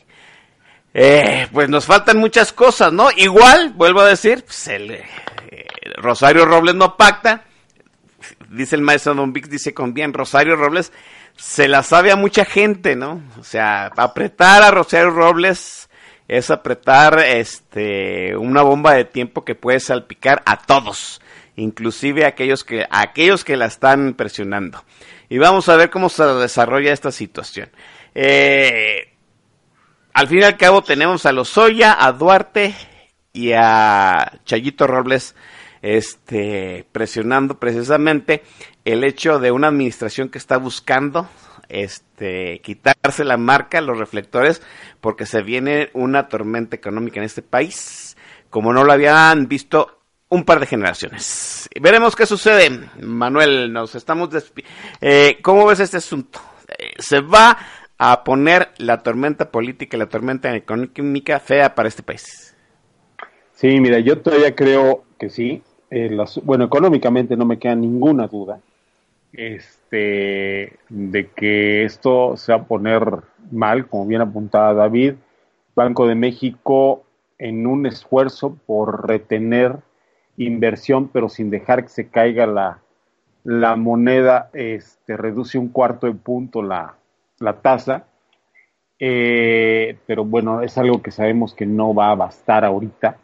[0.93, 3.09] Eh, pues nos faltan muchas cosas, ¿no?
[3.15, 5.05] Igual, vuelvo a decir, pues el, eh,
[5.95, 7.43] Rosario Robles no pacta,
[8.49, 10.91] dice el maestro Don Vix, dice con bien, Rosario Robles
[11.37, 13.21] se la sabe a mucha gente, ¿no?
[13.39, 15.78] O sea, apretar a Rosario Robles
[16.29, 21.19] es apretar este una bomba de tiempo que puede salpicar a todos,
[21.55, 24.85] inclusive a aquellos que aquellos que la están presionando.
[25.27, 27.69] Y vamos a ver cómo se desarrolla esta situación.
[28.13, 29.11] Eh,
[30.13, 32.75] al fin y al cabo tenemos a Lozoya, a Duarte
[33.33, 35.35] y a Chayito Robles
[35.81, 38.43] este, presionando precisamente
[38.85, 41.27] el hecho de una administración que está buscando
[41.69, 44.61] este, quitarse la marca, los reflectores,
[44.99, 48.17] porque se viene una tormenta económica en este país,
[48.49, 51.69] como no lo habían visto un par de generaciones.
[51.79, 52.69] Veremos qué sucede.
[53.01, 54.29] Manuel, nos estamos
[55.01, 56.39] eh, ¿Cómo ves este asunto?
[56.67, 57.57] Eh, ¿Se va
[57.97, 62.55] a poner la tormenta política y la tormenta económica fea para este país?
[63.53, 65.61] Sí, mira, yo todavía creo que sí.
[66.43, 68.59] Bueno, económicamente no me queda ninguna duda
[69.33, 73.03] este, de que esto se va a poner
[73.51, 75.15] mal, como bien apuntaba David.
[75.75, 77.03] Banco de México
[77.37, 79.77] en un esfuerzo por retener
[80.37, 82.79] inversión, pero sin dejar que se caiga la,
[83.43, 86.95] la moneda, este, reduce un cuarto de punto la,
[87.39, 88.05] la tasa.
[88.99, 93.17] Eh, pero bueno, es algo que sabemos que no va a bastar ahorita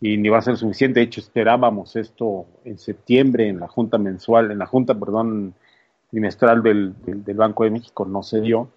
[0.00, 1.00] y ni va a ser suficiente.
[1.00, 5.54] De hecho, esperábamos esto en septiembre en la junta mensual, en la junta, perdón,
[6.10, 8.68] trimestral del, del, Banco de México, no se dio.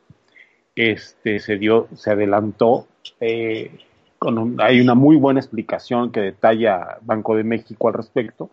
[0.75, 2.87] Este se dio, se adelantó.
[3.19, 3.71] eh,
[4.17, 8.49] con un- hay una muy buena explicación que detalla Banco de México al respecto.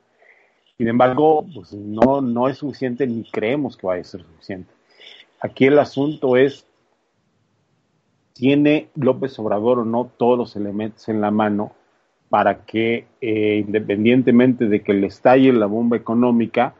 [0.76, 4.72] Sin embargo, pues no, no es suficiente ni creemos que vaya a ser suficiente.
[5.40, 6.66] Aquí el asunto es,
[8.32, 11.72] ¿tiene López Obrador o no todos los elementos en la mano
[12.30, 16.74] para que, eh, independientemente de que le estalle la bomba económica,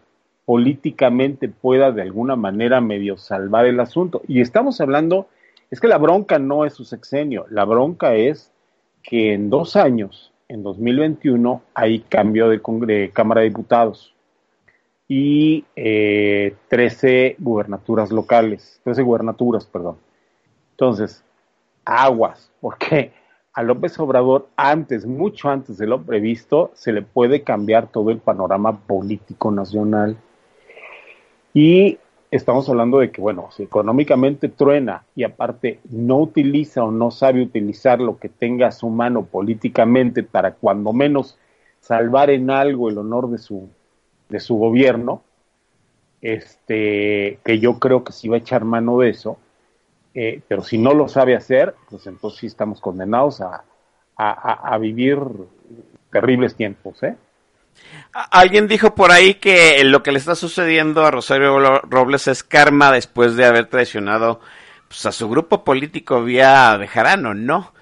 [0.47, 4.23] políticamente pueda de alguna manera medio salvar el asunto?
[4.29, 5.27] Y estamos hablando,
[5.71, 8.53] es que la bronca no es su sexenio, la bronca es
[9.03, 14.15] que en dos años, en 2021, hay cambio de, Cámara de Diputados
[15.09, 19.97] y eh, 13 gubernaturas locales, 13 gubernaturas, perdón.
[20.73, 21.25] Entonces,
[21.85, 23.13] aguas, porque
[23.53, 28.19] a López Obrador antes, mucho antes de lo previsto, se le puede cambiar todo el
[28.19, 30.17] panorama político nacional.
[31.53, 31.99] Y
[32.31, 37.43] estamos hablando de que, bueno, si económicamente truena y aparte no utiliza o no sabe
[37.43, 41.39] utilizar lo que tenga a su mano políticamente para cuando menos
[41.81, 43.69] salvar en algo el honor de su,
[44.29, 45.23] de su gobierno,
[46.21, 49.39] este, que yo creo que sí va a echar mano de eso,
[50.15, 53.65] eh, pero si no lo sabe hacer, pues entonces sí estamos condenados a,
[54.17, 55.19] a, vivir
[56.11, 57.17] terribles tiempos, ¿eh?
[58.13, 62.93] Alguien dijo por ahí que lo que le está sucediendo a Rosario Robles es karma
[62.93, 64.41] después de haber traicionado
[64.89, 67.73] pues, a su grupo político vía Bejarano, ¿no?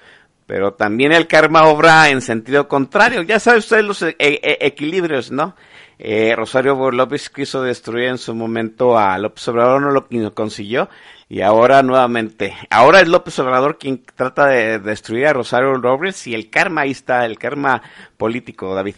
[0.46, 3.22] Pero también el karma obra en sentido contrario.
[3.22, 5.56] Ya sabe usted los e- e- equilibrios, ¿no?
[5.98, 10.88] Eh, Rosario López quiso destruir en su momento a López Obrador, no lo consiguió.
[11.30, 16.34] Y ahora nuevamente, ahora es López Obrador quien trata de destruir a Rosario Robles y
[16.34, 17.82] el karma ahí está, el karma
[18.16, 18.94] político, David.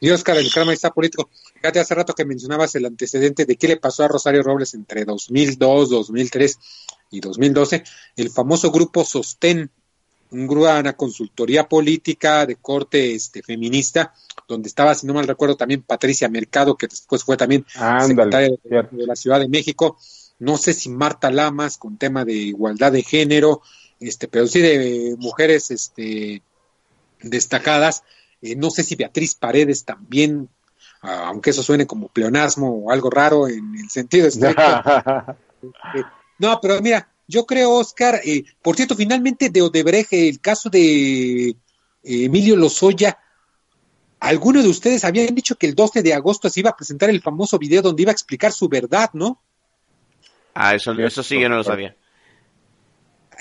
[0.00, 1.30] Y Oscar, el karma está político.
[1.54, 5.04] Fíjate, hace rato que mencionabas el antecedente de qué le pasó a Rosario Robles entre
[5.04, 6.58] 2002, 2003
[7.10, 7.84] y 2012.
[8.16, 9.70] El famoso grupo Sostén,
[10.30, 14.14] una consultoría política de corte este, feminista,
[14.48, 18.88] donde estaba, si no mal recuerdo, también Patricia Mercado, que después fue también Ándale, secretaria
[18.90, 19.98] de, la Ciudad de México.
[20.38, 23.62] No sé si Marta Lamas, con tema de igualdad de género,
[23.98, 26.42] este, pero sí de mujeres este,
[27.22, 28.02] destacadas.
[28.42, 30.48] Eh, no sé si Beatriz Paredes también,
[31.02, 34.62] ah, aunque eso suene como pleonasmo o algo raro en el sentido estricto.
[35.94, 36.02] Eh,
[36.38, 41.50] no, pero mira, Yo creo, Oscar, eh, por cierto, finalmente de Odebrecht, el caso de
[41.50, 41.54] eh,
[42.02, 43.18] Emilio Lozoya,
[44.18, 47.22] algunos de ustedes habían dicho que el 12 de agosto se iba a presentar el
[47.22, 49.40] famoso video donde iba a explicar su verdad, ¿no?
[50.54, 51.96] Ah, eso, eso sí, yo no lo sabía.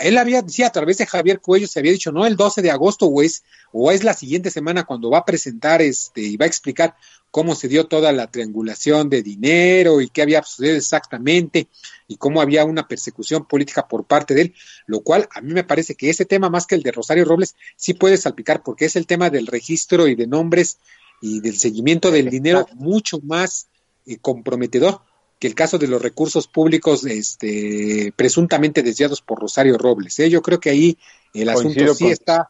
[0.01, 2.71] Él había, sí, a través de Javier Cuello se había dicho, no, el 12 de
[2.71, 6.45] agosto o es, o es la siguiente semana cuando va a presentar este y va
[6.45, 6.95] a explicar
[7.31, 11.67] cómo se dio toda la triangulación de dinero y qué había sucedido exactamente
[12.07, 14.55] y cómo había una persecución política por parte de él,
[14.87, 17.55] lo cual a mí me parece que ese tema más que el de Rosario Robles
[17.75, 20.77] sí puede salpicar porque es el tema del registro y de nombres
[21.21, 23.67] y del seguimiento del dinero mucho más
[24.05, 25.01] eh, comprometedor
[25.39, 30.19] que el caso de los recursos públicos este, presuntamente desviados por Rosario Robles.
[30.19, 30.29] ¿eh?
[30.29, 30.97] Yo creo que ahí
[31.33, 32.49] el asunto Coincido sí con- está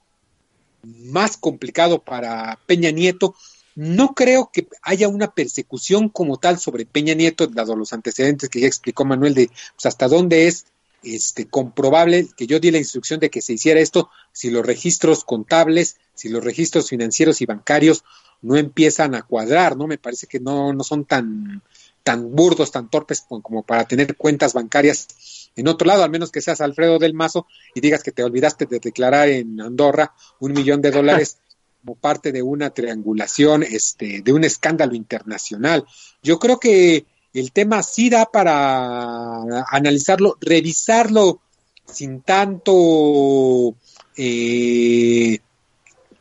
[0.83, 3.35] más complicado para Peña Nieto.
[3.75, 8.59] No creo que haya una persecución como tal sobre Peña Nieto, dado los antecedentes que
[8.61, 10.65] ya explicó Manuel, de pues, hasta dónde es
[11.03, 15.23] este, comprobable que yo di la instrucción de que se hiciera esto si los registros
[15.23, 18.03] contables, si los registros financieros y bancarios
[18.41, 19.85] no empiezan a cuadrar, ¿no?
[19.87, 21.61] Me parece que no, no son tan,
[22.03, 25.07] tan burdos, tan torpes como, para tener cuentas bancarias
[25.55, 27.45] en otro lado, al menos que seas Alfredo del Mazo
[27.75, 31.37] y digas que te olvidaste de declarar en Andorra un millón de dólares
[31.81, 35.85] como parte de una triangulación, este, de un escándalo internacional.
[36.21, 41.41] Yo creo que el tema sí da para analizarlo, revisarlo
[41.85, 43.75] sin tanto
[44.17, 45.39] eh,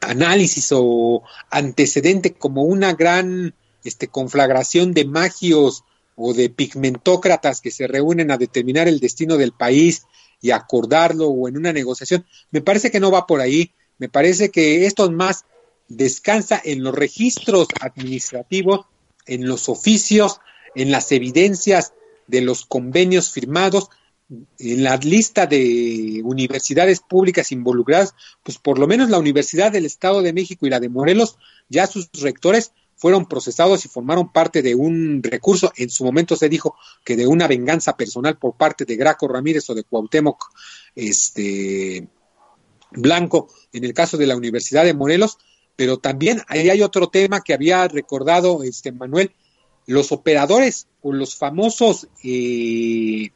[0.00, 5.84] análisis o antecedente como una gran este, conflagración de magios
[6.16, 10.06] o de pigmentócratas que se reúnen a determinar el destino del país
[10.40, 12.26] y acordarlo o en una negociación.
[12.50, 13.72] Me parece que no va por ahí.
[13.98, 15.44] Me parece que esto más
[15.88, 18.86] descansa en los registros administrativos,
[19.26, 20.40] en los oficios,
[20.74, 21.92] en las evidencias
[22.26, 23.88] de los convenios firmados,
[24.58, 30.20] en la lista de universidades públicas involucradas, pues por lo menos la Universidad del Estado
[30.20, 31.38] de México y la de Morelos,
[31.68, 35.72] ya sus rectores fueron procesados y formaron parte de un recurso.
[35.76, 39.70] En su momento se dijo que de una venganza personal por parte de Graco Ramírez
[39.70, 40.44] o de Cuauhtémoc
[40.94, 42.06] este,
[42.90, 45.38] Blanco, en el caso de la Universidad de Morelos,
[45.76, 49.32] pero también ahí hay otro tema que había recordado este Manuel,
[49.86, 53.30] los operadores o los famosos eh,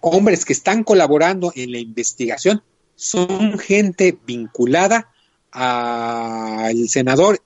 [0.00, 2.62] hombres que están colaborando en la investigación
[2.96, 5.12] son gente vinculada
[5.50, 7.40] al senador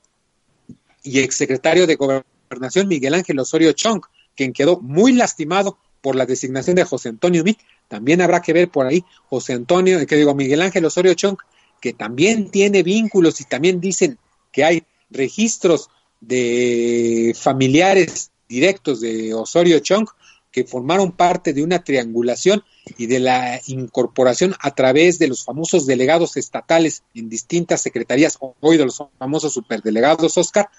[1.09, 4.03] y exsecretario de Gobernación Miguel Ángel Osorio Chong,
[4.37, 7.59] quien quedó muy lastimado por la designación de José Antonio Mit.
[7.89, 11.39] También habrá que ver por ahí José Antonio, que digo Miguel Ángel Osorio Chong,
[11.81, 14.19] que también tiene vínculos y también dicen
[14.53, 15.89] que hay registros
[16.21, 20.09] de familiares directos de Osorio Chong
[20.51, 22.65] que formaron parte de una triangulación
[22.97, 28.79] y de la incorporación a través de los famosos delegados estatales en distintas secretarías, hoy
[28.79, 30.71] de los famosos superdelegados Oscar,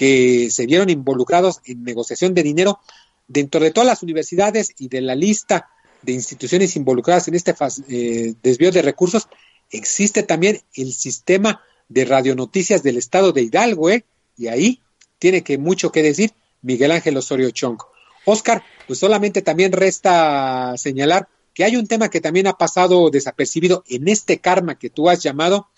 [0.00, 2.80] que se vieron involucrados en negociación de dinero
[3.28, 5.68] dentro de todas las universidades y de la lista
[6.00, 7.54] de instituciones involucradas en este
[7.90, 9.28] eh, desvío de recursos,
[9.70, 11.60] existe también el sistema
[11.90, 14.06] de radionoticias del estado de Hidalgo, ¿eh?
[14.38, 14.80] y ahí
[15.18, 16.32] tiene que mucho que decir
[16.62, 17.76] Miguel Ángel Osorio Chong.
[18.24, 23.84] Oscar, pues solamente también resta señalar que hay un tema que también ha pasado desapercibido
[23.86, 25.68] en este karma que tú has llamado.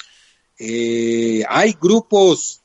[0.60, 2.61] Eh, hay grupos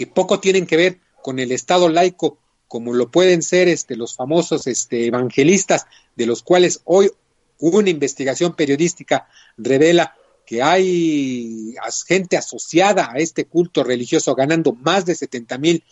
[0.00, 4.16] que poco tienen que ver con el Estado laico, como lo pueden ser este, los
[4.16, 5.84] famosos este, evangelistas,
[6.16, 7.10] de los cuales hoy
[7.58, 9.28] una investigación periodística
[9.58, 10.16] revela
[10.46, 11.74] que hay
[12.08, 15.84] gente asociada a este culto religioso ganando más de 70 mil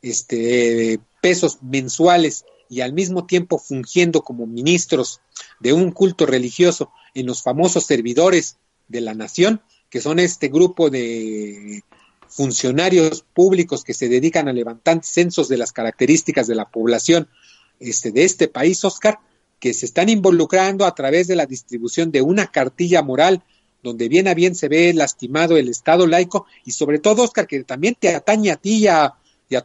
[0.00, 5.20] este, pesos mensuales y al mismo tiempo fungiendo como ministros
[5.58, 9.60] de un culto religioso en los famosos servidores de la nación,
[9.90, 11.82] que son este grupo de
[12.36, 17.28] funcionarios públicos que se dedican a levantar censos de las características de la población
[17.80, 19.18] este, de este país, Oscar,
[19.58, 23.42] que se están involucrando a través de la distribución de una cartilla moral
[23.82, 27.64] donde bien a bien se ve lastimado el Estado laico y sobre todo, Oscar, que
[27.64, 29.14] también te atañe a ti y a,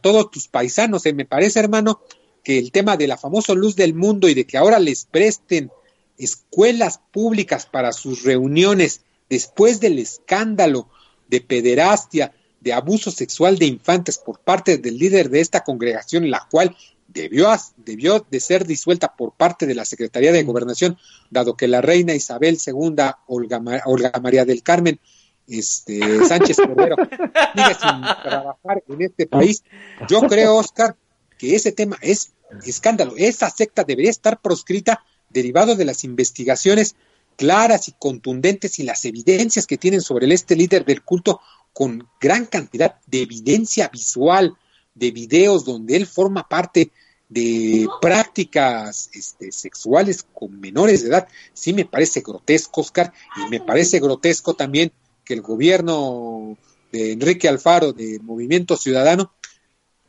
[0.00, 1.04] todos tus paisanos.
[1.04, 1.12] ¿eh?
[1.12, 2.00] Me parece, hermano,
[2.42, 5.70] que el tema de la famosa luz del mundo y de que ahora les presten
[6.16, 10.88] escuelas públicas para sus reuniones después del escándalo
[11.28, 12.32] de pederastia,
[12.62, 16.76] de abuso sexual de infantes por parte del líder de esta congregación, la cual
[17.08, 20.96] debió, debió de ser disuelta por parte de la Secretaría de Gobernación,
[21.30, 22.94] dado que la reina Isabel II,
[23.26, 25.00] Olga, Olga María del Carmen,
[25.48, 29.64] este, Sánchez Cordero, sigue sin trabajar en este país.
[30.08, 30.96] Yo creo, Oscar,
[31.38, 32.32] que ese tema es
[32.64, 33.14] escándalo.
[33.16, 36.94] Esa secta debería estar proscrita derivado de las investigaciones
[37.36, 41.40] claras y contundentes y las evidencias que tienen sobre este líder del culto
[41.72, 44.56] con gran cantidad de evidencia visual,
[44.94, 46.92] de videos donde él forma parte
[47.28, 53.60] de prácticas este, sexuales con menores de edad, sí me parece grotesco, Oscar, y me
[53.60, 54.92] parece grotesco también
[55.24, 56.58] que el gobierno
[56.92, 59.32] de Enrique Alfaro, del Movimiento Ciudadano,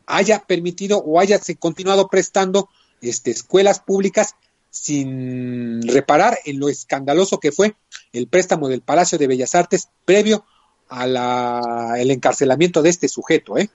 [0.05, 2.69] haya permitido o haya continuado prestando
[3.01, 4.35] este, escuelas públicas
[4.69, 7.75] sin reparar en lo escandaloso que fue
[8.11, 10.45] el préstamo del Palacio de Bellas Artes previo
[10.93, 13.57] al encarcelamiento de este sujeto.
[13.57, 13.69] ¿eh?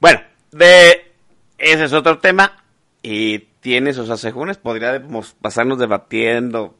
[0.00, 0.20] Bueno,
[0.50, 1.12] de
[1.58, 2.64] ese es otro tema
[3.02, 4.58] y tiene sus asegúnes.
[4.58, 6.76] Podríamos pasarnos debatiendo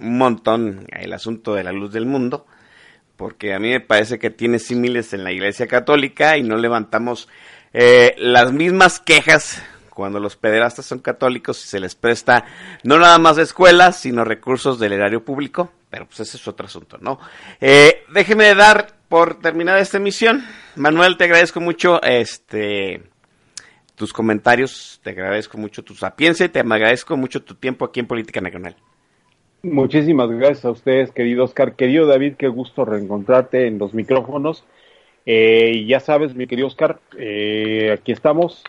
[0.00, 2.46] un montón el asunto de la luz del mundo,
[3.16, 7.28] porque a mí me parece que tiene símiles en la Iglesia Católica y no levantamos
[7.72, 12.44] eh, las mismas quejas cuando los pederastas son católicos y se les presta
[12.82, 16.96] no nada más escuelas, sino recursos del erario público, pero pues ese es otro asunto,
[17.02, 17.18] ¿no?
[17.60, 20.42] Eh, déjeme dar por terminada esta emisión.
[20.74, 23.02] Manuel, te agradezco mucho este
[23.94, 28.06] tus comentarios, te agradezco mucho tu sapiencia y te agradezco mucho tu tiempo aquí en
[28.06, 28.74] Política Nacional.
[29.62, 31.76] Muchísimas gracias a ustedes, querido Oscar.
[31.76, 34.64] Querido David, qué gusto reencontrarte en los micrófonos.
[35.26, 38.64] Eh, ya sabes, mi querido Oscar, eh, aquí estamos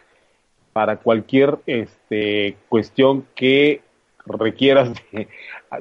[0.73, 3.81] para cualquier este, cuestión que
[4.25, 4.89] requieras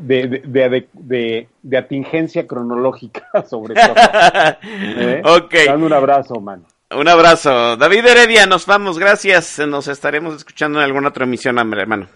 [0.01, 3.95] de, de, de, atingencia cronológica sobre todo.
[4.63, 5.23] ¿Eh?
[5.25, 5.55] Ok.
[5.67, 6.65] Dame un abrazo, mano.
[6.95, 7.77] Un abrazo.
[7.77, 9.59] David Heredia, nos vamos, gracias.
[9.61, 12.09] Nos estaremos escuchando en alguna otra emisión, hermano.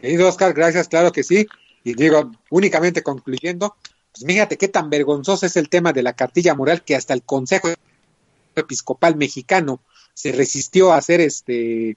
[0.00, 1.46] Querido Oscar, gracias, claro que sí.
[1.82, 3.76] Y digo, únicamente concluyendo,
[4.12, 7.22] pues fíjate qué tan vergonzoso es el tema de la cartilla moral que hasta el
[7.22, 7.68] Consejo
[8.54, 9.80] Episcopal Mexicano
[10.14, 11.96] se resistió a hacer este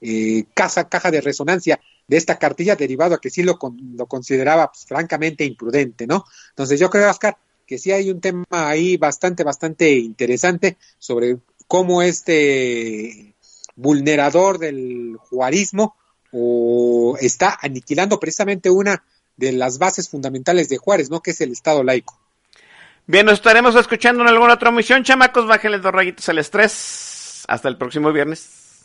[0.00, 3.58] eh, casa, caja de resonancia de esta cartilla derivado a que sí lo,
[3.96, 6.24] lo consideraba pues, francamente imprudente, ¿no?
[6.50, 12.02] Entonces yo creo, Oscar, que sí hay un tema ahí bastante, bastante interesante sobre cómo
[12.02, 13.34] este
[13.74, 15.96] vulnerador del juarismo
[16.32, 19.04] o está aniquilando precisamente una
[19.36, 21.20] de las bases fundamentales de Juárez, ¿no?
[21.20, 22.18] Que es el Estado laico.
[23.06, 25.46] Bien, nos estaremos escuchando en alguna otra misión, chamacos.
[25.46, 27.44] Bájenles dos rayitos al estrés.
[27.46, 28.84] Hasta el próximo viernes.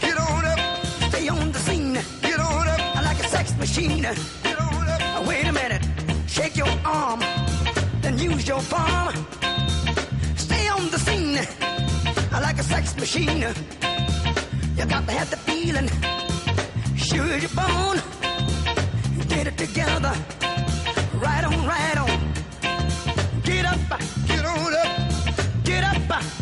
[3.71, 4.05] Machine.
[5.25, 5.81] Wait a minute.
[6.27, 7.21] Shake your arm.
[8.01, 9.13] Then use your palm.
[10.35, 11.39] Stay on the scene.
[12.31, 13.45] Like a sex machine.
[14.77, 15.89] You got to have the feeling.
[16.97, 17.97] Sure you're born.
[19.29, 20.13] Get it together.
[21.13, 22.33] Right on, right on.
[23.43, 23.79] Get up,
[24.27, 25.63] get on up.
[25.63, 26.40] Get up,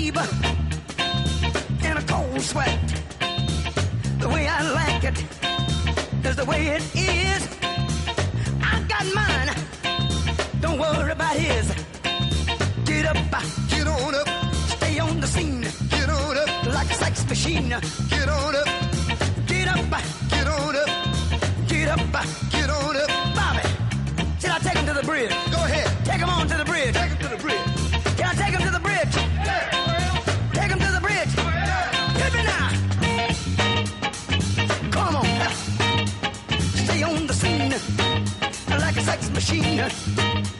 [0.00, 0.26] fever
[1.84, 2.80] and a cold sweat.
[4.18, 5.18] The way I like it
[6.28, 7.40] is the way it is.
[8.72, 9.48] I got mine.
[10.62, 11.66] Don't worry about his.
[12.90, 13.18] Get up,
[13.72, 14.28] get on up,
[14.76, 15.66] stay on the scene.
[15.94, 17.68] Get on up, like a sex machine.
[18.14, 18.68] Get on up,
[19.52, 19.84] get up,
[20.34, 20.90] get on up,
[21.68, 22.00] get up,
[22.54, 23.10] get on up.
[23.38, 23.64] Bobby,
[24.40, 25.49] should I take him to the bridge?
[39.20, 40.59] Like a sex machine.